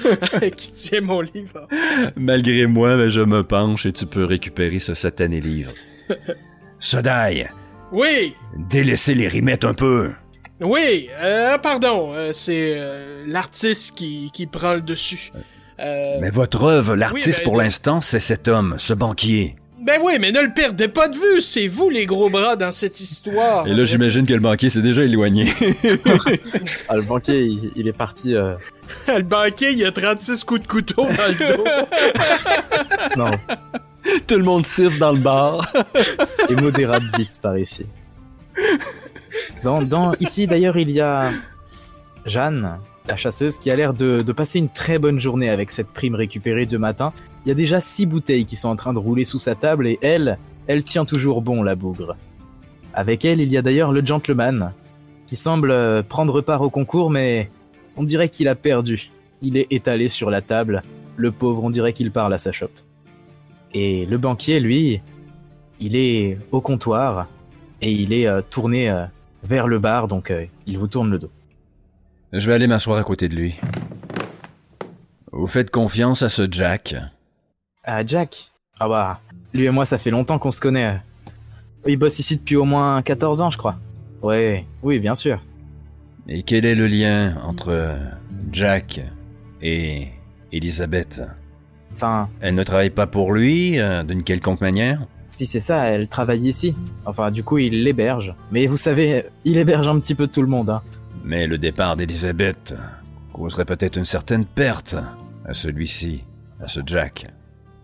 qui 0.57 0.73
tient 0.73 1.03
mon 1.03 1.21
livre. 1.21 1.69
Malgré 2.17 2.67
moi, 2.67 2.97
ben, 2.97 3.11
je 3.11 3.21
me 3.21 3.45
penche 3.45 3.85
et 3.85 3.93
tu 3.93 4.07
peux 4.07 4.25
récupérer 4.25 4.79
ce 4.79 4.95
satané 4.95 5.41
livre. 5.43 5.73
Sodaille, 6.79 7.47
Oui, 7.93 8.35
délaissez 8.71 9.15
les 9.15 9.29
rimettes 9.29 9.65
un 9.67 9.75
peu. 9.75 10.13
oui, 10.61 11.09
euh, 11.23 11.59
pardon, 11.59 12.13
euh, 12.15 12.31
c'est 12.33 12.77
euh, 12.79 13.25
l'artiste 13.27 13.95
qui, 13.97 14.31
qui 14.33 14.47
prend 14.47 14.73
le 14.75 14.81
dessus. 14.81 15.33
Euh, 15.81 16.19
Mais 16.21 16.31
votre 16.31 16.63
œuvre, 16.65 16.95
l'artiste 16.97 17.39
ben, 17.41 17.45
pour 17.45 17.57
l'instant, 17.57 18.01
c'est 18.01 18.21
cet 18.21 18.49
homme, 18.49 18.77
ce 18.79 18.95
banquier. 18.95 19.57
Ben 19.83 20.01
oui, 20.03 20.15
mais 20.19 20.33
ne 20.33 20.41
le 20.41 20.55
perdez 20.55 20.89
pas 20.89 21.09
de 21.09 21.17
vue, 21.17 21.41
c'est 21.43 21.67
vous 21.67 21.91
les 21.91 22.07
gros 22.07 22.31
bras 22.31 22.57
dans 22.57 22.71
cette 22.71 22.99
histoire. 23.01 23.67
Et 23.67 23.75
là, 23.75 23.85
j'imagine 23.85 24.27
que 24.27 24.33
le 24.33 24.41
banquier 24.41 24.71
s'est 24.71 24.81
déjà 24.83 25.03
éloigné. 25.03 25.53
Ah, 26.89 26.97
le 26.97 27.03
banquier, 27.03 27.43
il, 27.45 27.71
il 27.77 27.89
est 27.89 27.93
parti. 27.97 28.35
euh, 28.35 28.55
le 29.09 29.23
banquier, 29.23 29.73
il 29.73 29.85
a 29.85 29.93
36 29.93 30.45
coups 30.45 30.63
de 30.63 30.67
couteau 30.67 31.03
dans 31.03 31.09
le 31.29 31.57
dos. 31.57 31.65
non, 33.17 33.31
Tout 34.27 34.37
le 34.37 34.45
monde 34.45 34.65
siffle 34.67 34.99
dans 34.99 35.13
le 35.13 35.19
bar. 35.21 35.71
immodérable 36.49 37.07
vite 37.19 37.41
par 37.43 37.59
ici. 37.59 37.85
Dans, 39.63 39.83
dans, 39.83 40.15
ici 40.21 40.47
d'ailleurs, 40.47 40.77
il 40.79 40.91
y 40.91 41.01
a 41.01 41.31
Jeanne, 42.25 42.79
la 43.07 43.17
chasseuse, 43.17 43.59
qui 43.59 43.71
a 43.71 43.77
l'air 43.77 43.93
de, 43.93 44.23
passer 44.33 44.59
une 44.59 44.71
très 44.71 44.99
bonne 44.99 45.19
journée 45.19 45.51
avec 45.51 45.71
cette 45.71 45.93
prime 45.93 46.15
récupérée 46.15 46.67
de 46.67 46.79
matin. 46.79 47.13
Il 47.45 47.49
y 47.51 47.53
a 47.53 47.55
déjà 47.55 47.81
six 47.81 48.07
bouteilles 48.07 48.47
qui 48.47 48.57
sont 48.57 48.69
en 48.69 48.77
train 48.77 48.93
de 48.93 48.99
rouler 48.99 49.25
sous 49.25 49.39
sa 49.39 49.55
table 49.55 49.87
et 49.87 49.99
elle, 50.01 50.39
elle 50.67 50.85
tient 50.85 51.05
toujours 51.05 51.43
bon 51.43 51.63
la 51.63 51.75
bougre. 51.75 52.17
Avec 52.95 53.25
elle, 53.25 53.41
il 53.41 53.53
y 53.53 53.59
a 53.59 53.63
d'ailleurs 53.63 53.93
le 53.93 54.05
gentleman, 54.05 54.73
qui 55.27 55.37
semble 55.37 55.71
euh, 55.71 56.03
prendre 56.03 56.41
part 56.41 56.63
au 56.63 56.71
concours, 56.71 57.11
mais 57.11 57.51
on 57.97 58.05
dirait 58.05 58.29
qu'il 58.29 58.49
a 58.49 58.55
perdu. 58.55 59.11
Il 59.43 59.57
est 59.57 59.67
étalé 59.71 60.09
sur 60.09 60.31
la 60.31 60.41
table. 60.41 60.83
Le 61.17 61.31
pauvre, 61.31 61.63
on 61.63 61.71
dirait 61.71 61.93
qu'il 61.93 62.11
parle 62.11 62.33
à 62.33 62.39
sa 62.39 62.53
chope. 62.53 62.79
Et 63.75 64.07
le 64.07 64.17
banquier, 64.17 64.61
lui, 64.61 65.03
il 65.79 65.97
est 65.97 66.39
au 66.53 66.61
comptoir 66.61 67.27
et 67.83 67.91
il 67.91 68.13
est 68.13 68.27
euh, 68.27 68.41
tourné 68.41 68.89
euh, 68.89 69.05
vers 69.43 69.67
le 69.67 69.79
bar, 69.79 70.09
donc 70.09 70.33
il 70.67 70.79
vous 70.79 70.89
tourne 70.89 71.11
le 71.11 71.19
dos. 71.19 71.31
Je 72.37 72.49
vais 72.49 72.55
aller 72.55 72.67
m'asseoir 72.67 72.99
à 72.99 73.05
côté 73.05 73.29
de 73.29 73.37
lui. 73.37 73.55
Vous 75.31 75.47
faites 75.47 75.71
confiance 75.71 76.23
à 76.23 76.29
ce 76.29 76.51
Jack? 76.51 76.97
Ah, 77.85 78.05
Jack? 78.05 78.51
Ah 78.81 78.89
bah, 78.89 79.21
lui 79.53 79.67
et 79.67 79.71
moi, 79.71 79.85
ça 79.87 79.99
fait 79.99 80.11
longtemps 80.11 80.41
qu'on 80.41 80.51
se 80.51 80.61
connaît. 80.61 81.01
Il 81.87 81.97
bosse 81.97 82.19
ici 82.19 82.37
depuis 82.37 82.57
au 82.57 82.65
moins 82.65 83.03
14 83.03 83.41
ans, 83.41 83.51
je 83.51 83.59
crois. 83.59 83.77
Ouais, 84.21 84.65
oui, 84.83 84.99
bien 84.99 85.15
sûr. 85.15 85.41
Et 86.27 86.43
quel 86.43 86.65
est 86.65 86.75
le 86.75 86.89
lien 86.89 87.37
entre 87.45 87.97
Jack 88.51 89.01
et 89.63 90.09
Elisabeth? 90.51 91.23
Enfin, 91.93 92.29
Elle 92.41 92.57
ne 92.57 92.65
travaille 92.65 92.91
pas 92.91 93.07
pour 93.07 93.33
lui, 93.33 93.79
euh, 93.79 94.03
d'une 94.03 94.25
quelconque 94.25 94.61
manière? 94.61 95.07
si 95.29 95.47
c'est 95.47 95.59
ça, 95.61 95.87
elle 95.87 96.07
travaille 96.07 96.49
ici. 96.49 96.77
Enfin, 97.07 97.33
du 97.33 97.43
coup, 97.43 97.59
il 97.59 97.83
l'héberge. 97.83 98.35
Mais 98.53 98.69
vous 98.69 98.77
savez, 98.77 99.25
il 99.45 99.59
héberge 99.59 99.89
un 99.89 99.99
petit 99.99 100.15
peu 100.15 100.29
tout 100.29 100.43
le 100.43 100.47
monde, 100.49 100.71
hein. 100.71 100.83
Mais 101.25 101.47
le 101.47 101.57
départ 101.57 101.97
d'Elisabeth 101.97 102.75
causerait 103.33 103.65
peut-être 103.65 103.97
une 103.97 104.05
certaine 104.05 104.45
perte 104.45 104.95
à 105.47 105.55
celui-ci, 105.55 106.23
à 106.63 106.69
ce 106.69 106.81
Jack. 106.85 107.27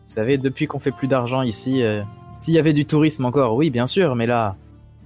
Vous 0.06 0.14
savez, 0.14 0.38
depuis 0.38 0.66
qu'on 0.66 0.78
fait 0.78 0.92
plus 0.92 1.08
d'argent 1.08 1.42
ici, 1.42 1.82
euh, 1.82 2.02
s'il 2.38 2.54
y 2.54 2.58
avait 2.58 2.72
du 2.72 2.84
tourisme 2.84 3.24
encore, 3.24 3.54
oui, 3.54 3.70
bien 3.70 3.86
sûr, 3.86 4.14
mais 4.14 4.26
là, 4.26 4.56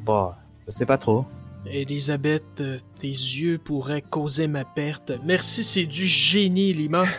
bon, 0.05 0.33
je 0.67 0.73
sais 0.73 0.87
pas 0.87 0.99
trop. 0.99 1.25
Elisabeth, 1.67 2.61
euh, 2.61 2.79
tes 3.01 3.09
yeux 3.09 3.59
pourraient 3.59 4.03
causer 4.03 4.49
ma 4.49 4.65
perte. 4.65 5.13
Merci, 5.25 5.63
c'est 5.63 5.87
du 5.87 6.05
génie, 6.05 6.73
Lima. 6.73 7.05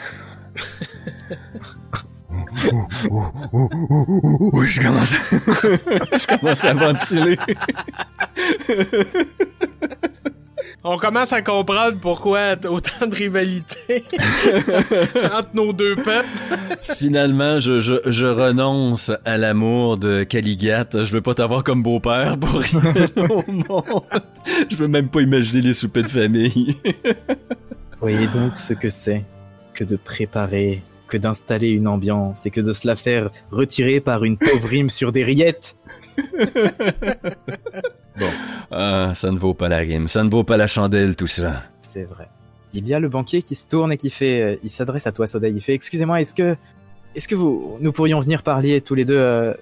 Oui, 4.54 4.68
je 4.68 4.82
commence. 4.82 5.10
je 5.32 6.38
commence 6.38 6.64
à 6.66 6.74
ventiler. 6.74 7.38
On 10.88 10.98
commence 10.98 11.34
à 11.34 11.42
comprendre 11.42 11.98
pourquoi 12.00 12.54
autant 12.70 13.08
de 13.08 13.16
rivalité 13.16 14.04
entre 15.34 15.50
nos 15.56 15.74
deux 15.74 15.96
peuples. 15.96 16.28
Finalement, 16.96 17.60
je, 17.60 17.80
je, 17.80 17.96
je 18.06 18.28
renonce 18.28 19.12
à 19.26 19.38
l'amour 19.40 19.98
de 19.98 20.22
Caligat. 20.22 20.86
Je 20.94 21.12
veux 21.12 21.22
pas 21.22 21.34
t'avoir 21.34 21.64
comme 21.64 21.82
beau-père 21.82 22.38
pour 22.38 22.60
rien 22.60 23.10
au 23.32 23.52
monde. 23.52 24.04
Je 24.70 24.76
veux 24.76 24.88
même 24.88 25.10
pas 25.10 25.22
imaginer 25.22 25.62
les 25.62 25.74
soupers 25.74 26.04
de 26.04 26.10
famille. 26.10 26.78
Voyez 28.00 28.28
donc 28.28 28.56
ce 28.56 28.76
que 28.76 28.90
c'est 28.90 29.26
que 29.74 29.84
de 29.84 29.96
préparer, 29.96 30.84
que 31.08 31.18
d'installer 31.18 31.70
une 31.70 31.88
ambiance 31.88 32.46
et 32.46 32.52
que 32.52 32.62
de 32.62 32.74
se 32.74 32.86
la 32.86 32.96
faire 32.96 33.32
retirer 33.50 34.02
par 34.02 34.24
une 34.24 34.38
pauvre 34.38 34.68
rime 34.68 34.92
sur 34.92 35.12
des 35.12 35.24
rillettes. 35.24 35.78
Ah, 38.72 39.12
ça 39.14 39.32
ne 39.32 39.38
vaut 39.38 39.54
pas 39.54 39.68
la 39.70 39.78
rime, 39.78 40.08
ça 40.08 40.24
ne 40.24 40.30
vaut 40.30 40.44
pas 40.44 40.58
la 40.58 40.68
chandelle, 40.68 41.16
tout 41.16 41.28
ça. 41.28 41.64
C'est 41.78 42.06
vrai. 42.06 42.28
Il 42.74 42.88
y 42.88 42.94
a 42.94 43.00
le 43.00 43.10
banquier 43.10 43.42
qui 43.42 43.56
se 43.56 43.68
tourne 43.68 43.92
et 43.92 43.98
qui 43.98 44.10
fait, 44.10 44.42
euh, 44.42 44.56
il 44.64 44.70
s'adresse 44.70 45.06
à 45.08 45.12
toi, 45.12 45.28
Soda. 45.28 45.48
Il 45.48 45.62
fait, 45.62 45.74
excusez-moi, 45.74 46.22
est-ce 46.22 46.34
que, 46.34 46.56
est-ce 47.14 47.28
que 47.28 47.36
vous, 47.36 47.78
nous 47.80 47.92
pourrions 47.92 48.20
venir 48.20 48.44
parler 48.44 48.82
tous 48.82 48.96
les 48.96 49.06
deux, 49.06 49.18
euh, 49.18 49.54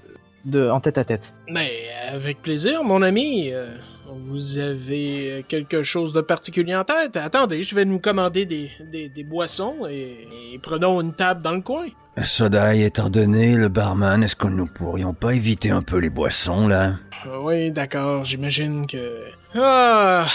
de, 0.45 0.69
en 0.69 0.79
tête 0.79 0.97
à 0.97 1.05
tête? 1.05 1.33
Mais 1.49 1.69
avec 2.09 2.41
plaisir, 2.41 2.83
mon 2.83 3.01
ami. 3.01 3.51
Euh, 3.51 3.67
vous 4.15 4.59
avez 4.59 5.43
quelque 5.47 5.81
chose 5.81 6.13
de 6.13 6.21
particulier 6.21 6.75
en 6.75 6.83
tête? 6.83 7.17
Attendez, 7.17 7.63
je 7.63 7.73
vais 7.73 7.85
nous 7.85 7.99
commander 7.99 8.45
des, 8.45 8.69
des, 8.91 9.09
des 9.09 9.23
boissons 9.23 9.87
et, 9.89 10.27
et 10.53 10.59
prenons 10.59 11.01
une 11.01 11.13
table 11.13 11.41
dans 11.41 11.53
le 11.53 11.61
coin. 11.61 11.87
Sodaï 12.21 12.83
étant 12.83 13.09
donné 13.09 13.55
le 13.55 13.69
barman, 13.69 14.21
est-ce 14.23 14.35
que 14.35 14.45
nous 14.47 14.67
pourrions 14.67 15.13
pas 15.13 15.33
éviter 15.33 15.71
un 15.71 15.81
peu 15.81 15.97
les 15.97 16.11
boissons, 16.11 16.67
là? 16.67 16.97
Ah 17.25 17.39
Oui, 17.41 17.71
d'accord, 17.71 18.23
j'imagine 18.23 18.85
que... 18.85 19.23
Ah... 19.55 20.27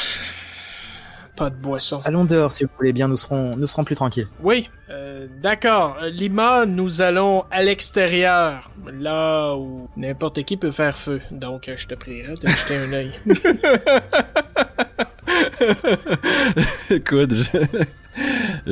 Pas 1.36 1.50
de 1.50 1.54
boisson. 1.54 2.00
Allons 2.04 2.24
dehors, 2.24 2.52
si 2.52 2.64
vous 2.64 2.70
voulez 2.76 2.92
bien, 2.92 3.06
nous 3.06 3.16
serons, 3.16 3.54
nous 3.56 3.68
serons 3.68 3.84
plus 3.84 3.94
tranquilles. 3.94 4.26
Oui, 4.42 4.68
euh, 4.90 5.28
d'accord. 5.40 5.96
Euh, 6.02 6.10
Lima, 6.10 6.66
nous 6.66 7.00
allons 7.00 7.44
à 7.52 7.62
l'extérieur, 7.62 8.72
là 8.92 9.54
où 9.54 9.88
n'importe 9.96 10.42
qui 10.42 10.56
peut 10.56 10.72
faire 10.72 10.98
feu. 10.98 11.20
Donc, 11.30 11.68
euh, 11.68 11.76
je 11.76 11.86
te 11.86 11.94
prierai 11.94 12.34
de 12.34 12.48
jeter 12.48 12.76
un 12.76 12.92
œil. 12.92 13.12
Écoute, 16.90 17.32
je, 17.32 17.58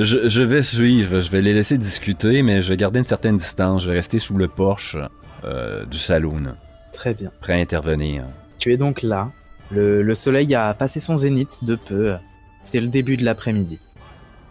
je, 0.03 0.28
je 0.28 0.42
vais 0.42 0.62
suivre, 0.62 1.20
je 1.20 1.30
vais 1.30 1.40
les 1.42 1.55
laisser 1.55 1.78
discuter, 1.78 2.42
mais 2.42 2.61
je 2.61 2.68
vais 2.68 2.76
garder 2.76 2.99
une 3.01 3.07
certaine 3.07 3.36
distance. 3.36 3.82
Je 3.84 3.90
vais 3.90 3.97
rester 3.97 4.18
sous 4.18 4.36
le 4.36 4.49
porche 4.49 4.97
euh, 5.44 5.84
du 5.86 5.99
saloon, 5.99 6.55
Très 6.92 7.14
bien. 7.14 7.30
prêt 7.40 7.55
à 7.55 7.57
intervenir. 7.57 8.24
Tu 8.59 8.72
es 8.72 8.76
donc 8.76 9.03
là. 9.03 9.30
Le, 9.70 10.03
le 10.03 10.14
soleil 10.14 10.55
a 10.55 10.72
passé 10.74 11.01
son 11.01 11.16
zénith 11.16 11.64
de 11.64 11.74
peu. 11.76 12.14
C'est 12.62 12.80
le 12.80 12.88
début 12.88 13.16
de 13.16 13.24
l'après-midi. 13.24 13.78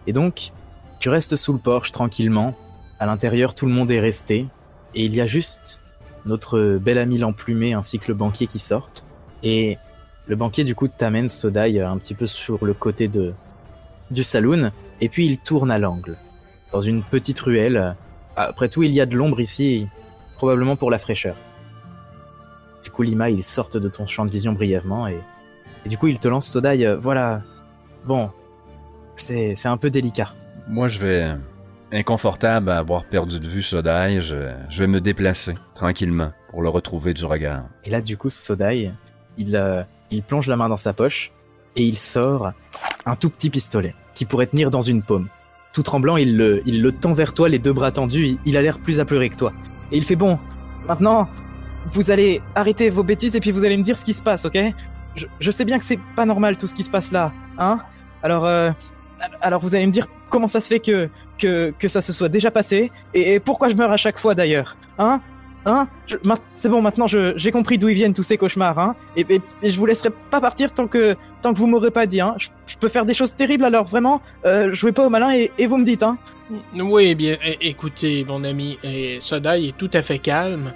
Et 0.06 0.12
donc, 0.12 0.52
tu 1.00 1.08
restes 1.08 1.36
sous 1.36 1.52
le 1.52 1.58
porche 1.58 1.90
tranquillement. 1.92 2.54
À 2.98 3.06
l'intérieur, 3.06 3.54
tout 3.54 3.66
le 3.66 3.72
monde 3.72 3.90
est 3.90 4.00
resté. 4.00 4.46
Et 4.94 5.04
il 5.04 5.14
y 5.14 5.20
a 5.20 5.26
juste 5.26 5.80
notre 6.24 6.78
bel 6.78 6.98
ami 6.98 7.18
l'emplumé 7.18 7.72
ainsi 7.74 7.98
que 7.98 8.08
le 8.08 8.14
banquier 8.14 8.46
qui 8.46 8.58
sortent. 8.58 9.04
Et 9.42 9.76
le 10.26 10.36
banquier, 10.36 10.64
du 10.64 10.74
coup, 10.74 10.88
t'amène 10.88 11.28
Sodai 11.28 11.80
un 11.80 11.98
petit 11.98 12.14
peu 12.14 12.26
sur 12.26 12.64
le 12.64 12.74
côté 12.74 13.08
de, 13.08 13.32
du 14.10 14.22
saloon. 14.22 14.70
Et 15.00 15.08
puis 15.08 15.26
il 15.26 15.38
tourne 15.38 15.70
à 15.70 15.78
l'angle, 15.78 16.16
dans 16.72 16.80
une 16.80 17.02
petite 17.02 17.38
ruelle. 17.40 17.96
Après 18.36 18.68
tout, 18.68 18.82
il 18.82 18.92
y 18.92 19.00
a 19.00 19.06
de 19.06 19.16
l'ombre 19.16 19.40
ici, 19.40 19.88
probablement 20.36 20.76
pour 20.76 20.90
la 20.90 20.98
fraîcheur. 20.98 21.36
Du 22.82 22.90
coup, 22.90 23.02
Lima, 23.02 23.30
il 23.30 23.42
sort 23.42 23.68
de 23.68 23.88
ton 23.88 24.06
champ 24.06 24.24
de 24.24 24.30
vision 24.30 24.52
brièvement 24.52 25.08
et, 25.08 25.18
et 25.84 25.88
du 25.88 25.98
coup, 25.98 26.06
il 26.06 26.18
te 26.18 26.28
lance 26.28 26.46
Sodai. 26.46 26.86
euh, 26.86 26.96
voilà. 26.96 27.42
Bon, 28.04 28.30
c'est 29.16 29.54
c'est 29.56 29.68
un 29.68 29.76
peu 29.76 29.90
délicat. 29.90 30.34
Moi, 30.68 30.88
je 30.88 31.00
vais, 31.00 31.34
inconfortable 31.92 32.70
à 32.70 32.78
avoir 32.78 33.04
perdu 33.04 33.40
de 33.40 33.46
vue 33.46 33.62
Sodai, 33.62 34.20
je, 34.20 34.52
je 34.68 34.80
vais 34.80 34.86
me 34.86 35.00
déplacer 35.00 35.54
tranquillement 35.74 36.32
pour 36.50 36.62
le 36.62 36.68
retrouver 36.68 37.14
du 37.14 37.24
regard. 37.24 37.64
Et 37.84 37.90
là, 37.90 38.00
du 38.00 38.16
coup, 38.16 38.30
Sodai, 38.30 38.90
il, 39.36 39.56
euh, 39.56 39.82
il 40.10 40.22
plonge 40.22 40.46
la 40.48 40.56
main 40.56 40.68
dans 40.68 40.76
sa 40.76 40.92
poche 40.92 41.32
et 41.76 41.82
il 41.82 41.96
sort 41.96 42.52
un 43.04 43.16
tout 43.16 43.30
petit 43.30 43.50
pistolet 43.50 43.94
qui 44.16 44.24
pourrait 44.24 44.46
tenir 44.46 44.70
dans 44.70 44.80
une 44.80 45.02
paume. 45.02 45.28
Tout 45.72 45.82
tremblant, 45.82 46.16
il 46.16 46.36
le, 46.36 46.62
il 46.66 46.82
le 46.82 46.90
tend 46.90 47.12
vers 47.12 47.34
toi, 47.34 47.48
les 47.48 47.60
deux 47.60 47.72
bras 47.72 47.92
tendus. 47.92 48.38
Il, 48.44 48.56
a 48.56 48.62
l'air 48.62 48.80
plus 48.80 48.98
apeuré 48.98 49.28
que 49.28 49.36
toi. 49.36 49.52
Et 49.92 49.98
il 49.98 50.04
fait 50.04 50.16
bon. 50.16 50.38
Maintenant, 50.88 51.28
vous 51.86 52.10
allez 52.10 52.40
arrêter 52.54 52.88
vos 52.88 53.02
bêtises 53.02 53.36
et 53.36 53.40
puis 53.40 53.52
vous 53.52 53.62
allez 53.62 53.76
me 53.76 53.82
dire 53.82 53.96
ce 53.96 54.04
qui 54.04 54.14
se 54.14 54.22
passe, 54.22 54.46
ok? 54.46 54.58
Je, 55.38 55.50
sais 55.50 55.64
bien 55.64 55.78
que 55.78 55.84
c'est 55.84 56.00
pas 56.16 56.24
normal 56.24 56.56
tout 56.56 56.66
ce 56.66 56.74
qui 56.74 56.82
se 56.82 56.90
passe 56.90 57.12
là, 57.12 57.32
hein? 57.58 57.78
Alors, 58.22 58.44
euh, 58.46 58.70
alors 59.40 59.60
vous 59.60 59.74
allez 59.74 59.86
me 59.86 59.92
dire 59.92 60.08
comment 60.28 60.48
ça 60.48 60.60
se 60.60 60.68
fait 60.68 60.80
que 60.80 61.08
que, 61.38 61.72
que 61.78 61.88
ça 61.88 62.02
se 62.02 62.12
soit 62.12 62.28
déjà 62.28 62.50
passé 62.50 62.90
et 63.14 63.40
pourquoi 63.40 63.70
je 63.70 63.76
meurs 63.76 63.92
à 63.92 63.96
chaque 63.96 64.18
fois 64.18 64.34
d'ailleurs, 64.34 64.76
hein? 64.98 65.22
Hein 65.68 65.88
C'est 66.54 66.68
bon, 66.68 66.80
maintenant 66.80 67.08
j'ai 67.08 67.50
compris 67.50 67.76
d'où 67.76 67.88
viennent 67.88 68.14
tous 68.14 68.22
ces 68.22 68.38
cauchemars, 68.38 68.78
hein 68.78 68.94
et, 69.16 69.26
je 69.64 69.76
vous 69.76 69.84
laisserai 69.86 70.10
pas 70.30 70.40
partir 70.40 70.72
tant 70.72 70.86
que 70.86 71.16
tant 71.42 71.52
que 71.52 71.58
vous 71.58 71.66
m'aurez 71.66 71.90
pas 71.90 72.06
dit, 72.06 72.20
hein 72.20 72.36
je, 72.38 72.76
peux 72.78 72.88
faire 72.88 73.04
des 73.04 73.14
choses 73.14 73.34
terribles 73.34 73.64
alors 73.64 73.84
vraiment, 73.84 74.22
euh, 74.44 74.72
jouez 74.72 74.92
pas 74.92 75.04
au 75.04 75.10
malin 75.10 75.32
et, 75.32 75.66
vous 75.66 75.76
me 75.76 75.84
dites, 75.84 76.04
hein 76.04 76.18
Oui, 76.72 77.16
bien, 77.16 77.36
é- 77.44 77.58
écoutez, 77.62 78.24
mon 78.24 78.44
ami, 78.44 78.78
et 78.84 79.16
est 79.16 79.76
tout 79.76 79.90
à 79.92 80.02
fait 80.02 80.20
calme. 80.20 80.72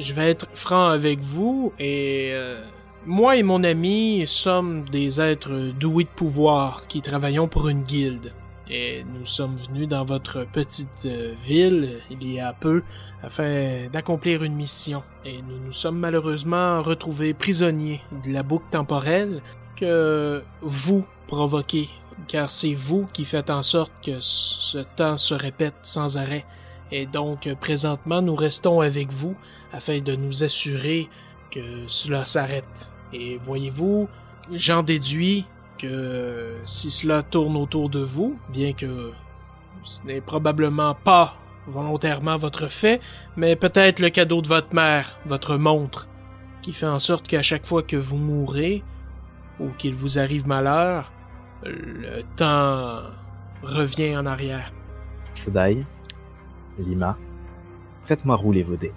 Je 0.00 0.12
vais 0.12 0.28
être 0.28 0.48
franc 0.54 0.88
avec 0.88 1.20
vous, 1.20 1.72
et 1.78 2.30
euh, 2.32 2.64
moi 3.06 3.36
et 3.36 3.44
mon 3.44 3.62
ami 3.62 4.24
sommes 4.26 4.88
des 4.88 5.20
êtres 5.20 5.72
doués 5.78 6.04
de 6.04 6.08
pouvoir 6.08 6.88
qui 6.88 7.00
travaillons 7.00 7.46
pour 7.46 7.68
une 7.68 7.82
guilde. 7.82 8.32
Et 8.68 9.04
nous 9.04 9.26
sommes 9.26 9.56
venus 9.56 9.88
dans 9.88 10.04
votre 10.04 10.46
petite 10.50 11.06
euh, 11.06 11.34
ville 11.36 12.00
il 12.10 12.32
y 12.32 12.40
a 12.40 12.52
peu 12.52 12.82
afin 13.22 13.88
d'accomplir 13.92 14.42
une 14.42 14.54
mission. 14.54 15.02
Et 15.24 15.42
nous 15.42 15.58
nous 15.58 15.72
sommes 15.72 15.98
malheureusement 15.98 16.82
retrouvés 16.82 17.34
prisonniers 17.34 18.00
de 18.24 18.32
la 18.32 18.42
boucle 18.42 18.66
temporelle 18.70 19.42
que 19.76 20.42
vous 20.62 21.04
provoquez 21.26 21.88
car 22.28 22.50
c'est 22.50 22.74
vous 22.74 23.06
qui 23.12 23.24
faites 23.24 23.50
en 23.50 23.62
sorte 23.62 23.92
que 24.04 24.18
ce 24.20 24.78
temps 24.78 25.16
se 25.16 25.34
répète 25.34 25.74
sans 25.82 26.16
arrêt. 26.16 26.44
Et 26.90 27.06
donc, 27.06 27.52
présentement, 27.60 28.22
nous 28.22 28.34
restons 28.36 28.80
avec 28.80 29.10
vous 29.10 29.34
afin 29.72 29.98
de 30.00 30.14
nous 30.14 30.44
assurer 30.44 31.08
que 31.50 31.86
cela 31.86 32.24
s'arrête. 32.24 32.92
Et 33.12 33.38
voyez-vous, 33.44 34.08
j'en 34.52 34.82
déduis 34.82 35.46
si 36.64 36.90
cela 36.90 37.22
tourne 37.22 37.56
autour 37.56 37.88
de 37.90 38.00
vous, 38.00 38.38
bien 38.50 38.72
que 38.72 39.12
ce 39.82 40.02
n'est 40.04 40.20
probablement 40.20 40.94
pas 40.94 41.36
volontairement 41.66 42.36
votre 42.36 42.68
fait, 42.68 43.00
mais 43.36 43.56
peut-être 43.56 44.00
le 44.00 44.10
cadeau 44.10 44.42
de 44.42 44.48
votre 44.48 44.74
mère, 44.74 45.18
votre 45.26 45.56
montre, 45.56 46.08
qui 46.62 46.72
fait 46.72 46.86
en 46.86 46.98
sorte 46.98 47.26
qu'à 47.26 47.42
chaque 47.42 47.66
fois 47.66 47.82
que 47.82 47.96
vous 47.96 48.16
mourrez, 48.16 48.82
ou 49.60 49.70
qu'il 49.78 49.94
vous 49.94 50.18
arrive 50.18 50.46
malheur, 50.46 51.12
le 51.62 52.22
temps 52.36 53.02
revient 53.62 54.16
en 54.16 54.26
arrière. 54.26 54.72
Sodai, 55.32 55.84
Lima, 56.78 57.16
faites-moi 58.02 58.36
rouler 58.36 58.62
vos 58.62 58.76
dés. 58.76 58.92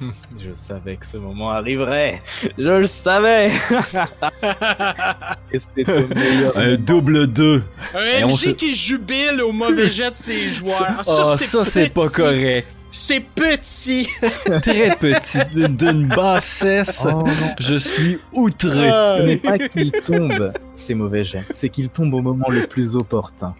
je 0.38 0.52
savais 0.52 0.96
que 0.96 1.06
ce 1.06 1.18
moment 1.18 1.50
arriverait. 1.50 2.20
Je 2.56 2.70
le 2.70 2.86
savais. 2.86 3.50
Et 5.52 5.58
c'est 5.58 5.88
au 5.88 6.06
meilleur. 6.08 6.56
Un 6.56 6.76
double 6.76 7.26
2. 7.26 7.62
Un 7.94 8.26
MJ 8.26 8.32
se- 8.36 8.50
qui 8.50 8.74
jubile 8.74 9.42
au 9.42 9.52
mauvais 9.52 9.88
jet 9.88 10.10
de 10.10 10.16
ses 10.16 10.48
joueurs. 10.48 10.86
Ah, 10.88 11.02
oh, 11.06 11.34
ça, 11.36 11.64
c'est 11.64 11.92
pas 11.92 12.08
correct. 12.08 12.66
C'est 12.90 13.20
petit. 13.20 14.08
Très 14.62 14.96
petit, 14.96 15.38
d'une- 15.54 15.74
d'une 15.74 16.08
bassesse. 16.08 17.06
Oh. 17.10 17.24
Je 17.58 17.76
suis 17.76 18.18
outré. 18.32 18.88
Ah. 18.88 19.16
Ce 19.18 19.22
n'est 19.26 19.36
pas 19.36 19.58
qu'il 19.58 19.92
tombe, 19.92 20.52
ces 20.74 20.94
mauvais 20.94 21.22
jets, 21.24 21.44
c'est 21.50 21.68
qu'il 21.68 21.90
tombe 21.90 22.14
au 22.14 22.22
moment 22.22 22.48
le 22.48 22.66
plus 22.66 22.96
opportun. 22.96 23.54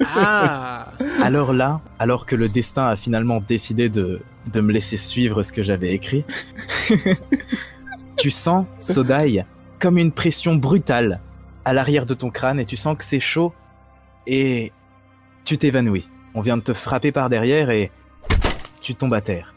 Ah. 0.00 0.92
Alors 1.22 1.52
là, 1.52 1.80
alors 1.98 2.26
que 2.26 2.34
le 2.36 2.48
destin 2.48 2.88
a 2.88 2.96
finalement 2.96 3.40
décidé 3.40 3.88
de, 3.88 4.20
de 4.52 4.60
me 4.60 4.72
laisser 4.72 4.96
suivre 4.96 5.42
ce 5.42 5.52
que 5.52 5.62
j'avais 5.62 5.92
écrit, 5.92 6.24
tu 8.16 8.30
sens, 8.30 8.66
Sodai, 8.78 9.44
comme 9.78 9.98
une 9.98 10.12
pression 10.12 10.56
brutale 10.56 11.20
à 11.64 11.72
l'arrière 11.72 12.06
de 12.06 12.14
ton 12.14 12.30
crâne 12.30 12.60
et 12.60 12.64
tu 12.64 12.76
sens 12.76 12.96
que 12.96 13.04
c'est 13.04 13.20
chaud 13.20 13.52
et 14.26 14.72
tu 15.44 15.56
t'évanouis. 15.58 16.08
On 16.34 16.40
vient 16.40 16.56
de 16.56 16.62
te 16.62 16.74
frapper 16.74 17.12
par 17.12 17.28
derrière 17.28 17.70
et 17.70 17.90
tu 18.86 18.94
tombes 18.94 19.14
à 19.14 19.20
terre. 19.20 19.52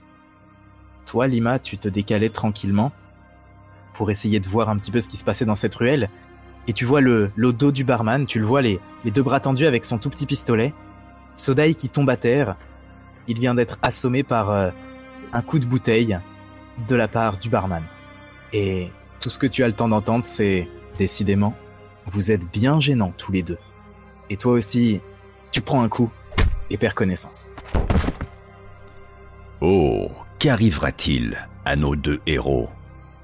Toi, 1.06 1.28
Lima, 1.28 1.60
tu 1.60 1.78
te 1.78 1.88
décalais 1.88 2.30
tranquillement 2.30 2.92
pour 3.94 4.10
essayer 4.10 4.40
de 4.40 4.48
voir 4.48 4.70
un 4.70 4.78
petit 4.78 4.90
peu 4.90 5.00
ce 5.00 5.08
qui 5.08 5.18
se 5.18 5.24
passait 5.24 5.46
dans 5.46 5.54
cette 5.54 5.76
ruelle 5.76 6.10
et 6.68 6.74
tu 6.74 6.84
vois 6.84 7.00
le, 7.00 7.32
dos 7.38 7.72
du 7.72 7.84
barman, 7.84 8.26
tu 8.26 8.40
le 8.40 8.46
vois 8.46 8.64
les, 8.64 8.80
les 9.06 9.12
deux 9.12 9.22
bras 9.22 9.40
tendus 9.40 9.68
avec 9.68 9.86
son 9.86 10.00
tout 10.00 10.10
petit 10.10 10.26
pistolet. 10.26 10.74
Sodai 11.36 11.76
qui 11.76 11.90
tombe 11.90 12.10
à 12.10 12.18
terre. 12.18 12.58
Il 13.28 13.40
vient 13.40 13.54
d'être 13.54 13.78
assommé 13.84 14.24
par 14.24 14.50
euh, 14.50 14.72
un 15.32 15.44
coup 15.44 15.60
de 15.60 15.68
bouteille 15.68 16.18
de 16.88 16.96
la 16.96 17.08
part 17.08 17.38
du 17.38 17.50
barman. 17.50 17.84
Et 18.52 18.90
tout 19.20 19.30
ce 19.30 19.38
que 19.38 19.46
tu 19.46 19.64
as 19.64 19.68
le 19.68 19.74
temps 19.74 19.90
d'entendre, 19.90 20.24
c'est 20.24 20.68
décidément, 20.98 21.56
vous 22.08 22.32
êtes 22.32 22.52
bien 22.52 22.80
gênants 22.80 23.14
tous 23.16 23.32
les 23.32 23.44
deux. 23.44 23.60
Et 24.32 24.38
toi 24.38 24.54
aussi, 24.54 25.02
tu 25.52 25.62
prends 25.62 25.84
un 25.84 25.90
coup 25.90 26.10
et 26.72 26.78
perds 26.80 26.96
connaissance. 26.96 27.52
Oh, 29.62 30.10
qu'arrivera-t-il 30.40 31.38
à 31.66 31.76
nos 31.76 31.96
deux 31.96 32.22
héros? 32.26 32.70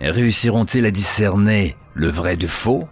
Réussiront-ils 0.02 0.86
à 0.86 0.92
discerner 0.92 1.78
le 1.94 2.10
vrai 2.10 2.36
du 2.36 2.48
faux? 2.48 2.88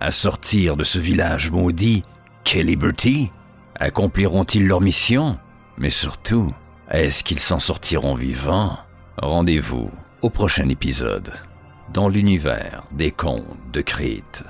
À 0.00 0.10
sortir 0.10 0.76
de 0.76 0.84
ce 0.84 0.98
village 0.98 1.50
maudit 1.50 2.04
qu'est 2.44 2.62
Liberty? 2.62 3.32
Accompliront-ils 3.76 4.66
leur 4.66 4.80
mission? 4.80 5.38
Mais 5.76 5.90
surtout, 5.90 6.52
est-ce 6.90 7.24
qu'ils 7.24 7.40
s'en 7.40 7.58
sortiront 7.58 8.14
vivants? 8.14 8.78
Rendez-vous 9.16 9.90
au 10.22 10.30
prochain 10.30 10.68
épisode 10.68 11.32
dans 11.92 12.08
l'univers 12.08 12.84
des 12.92 13.10
contes 13.10 13.44
de 13.72 13.80
Crete. 13.80 14.44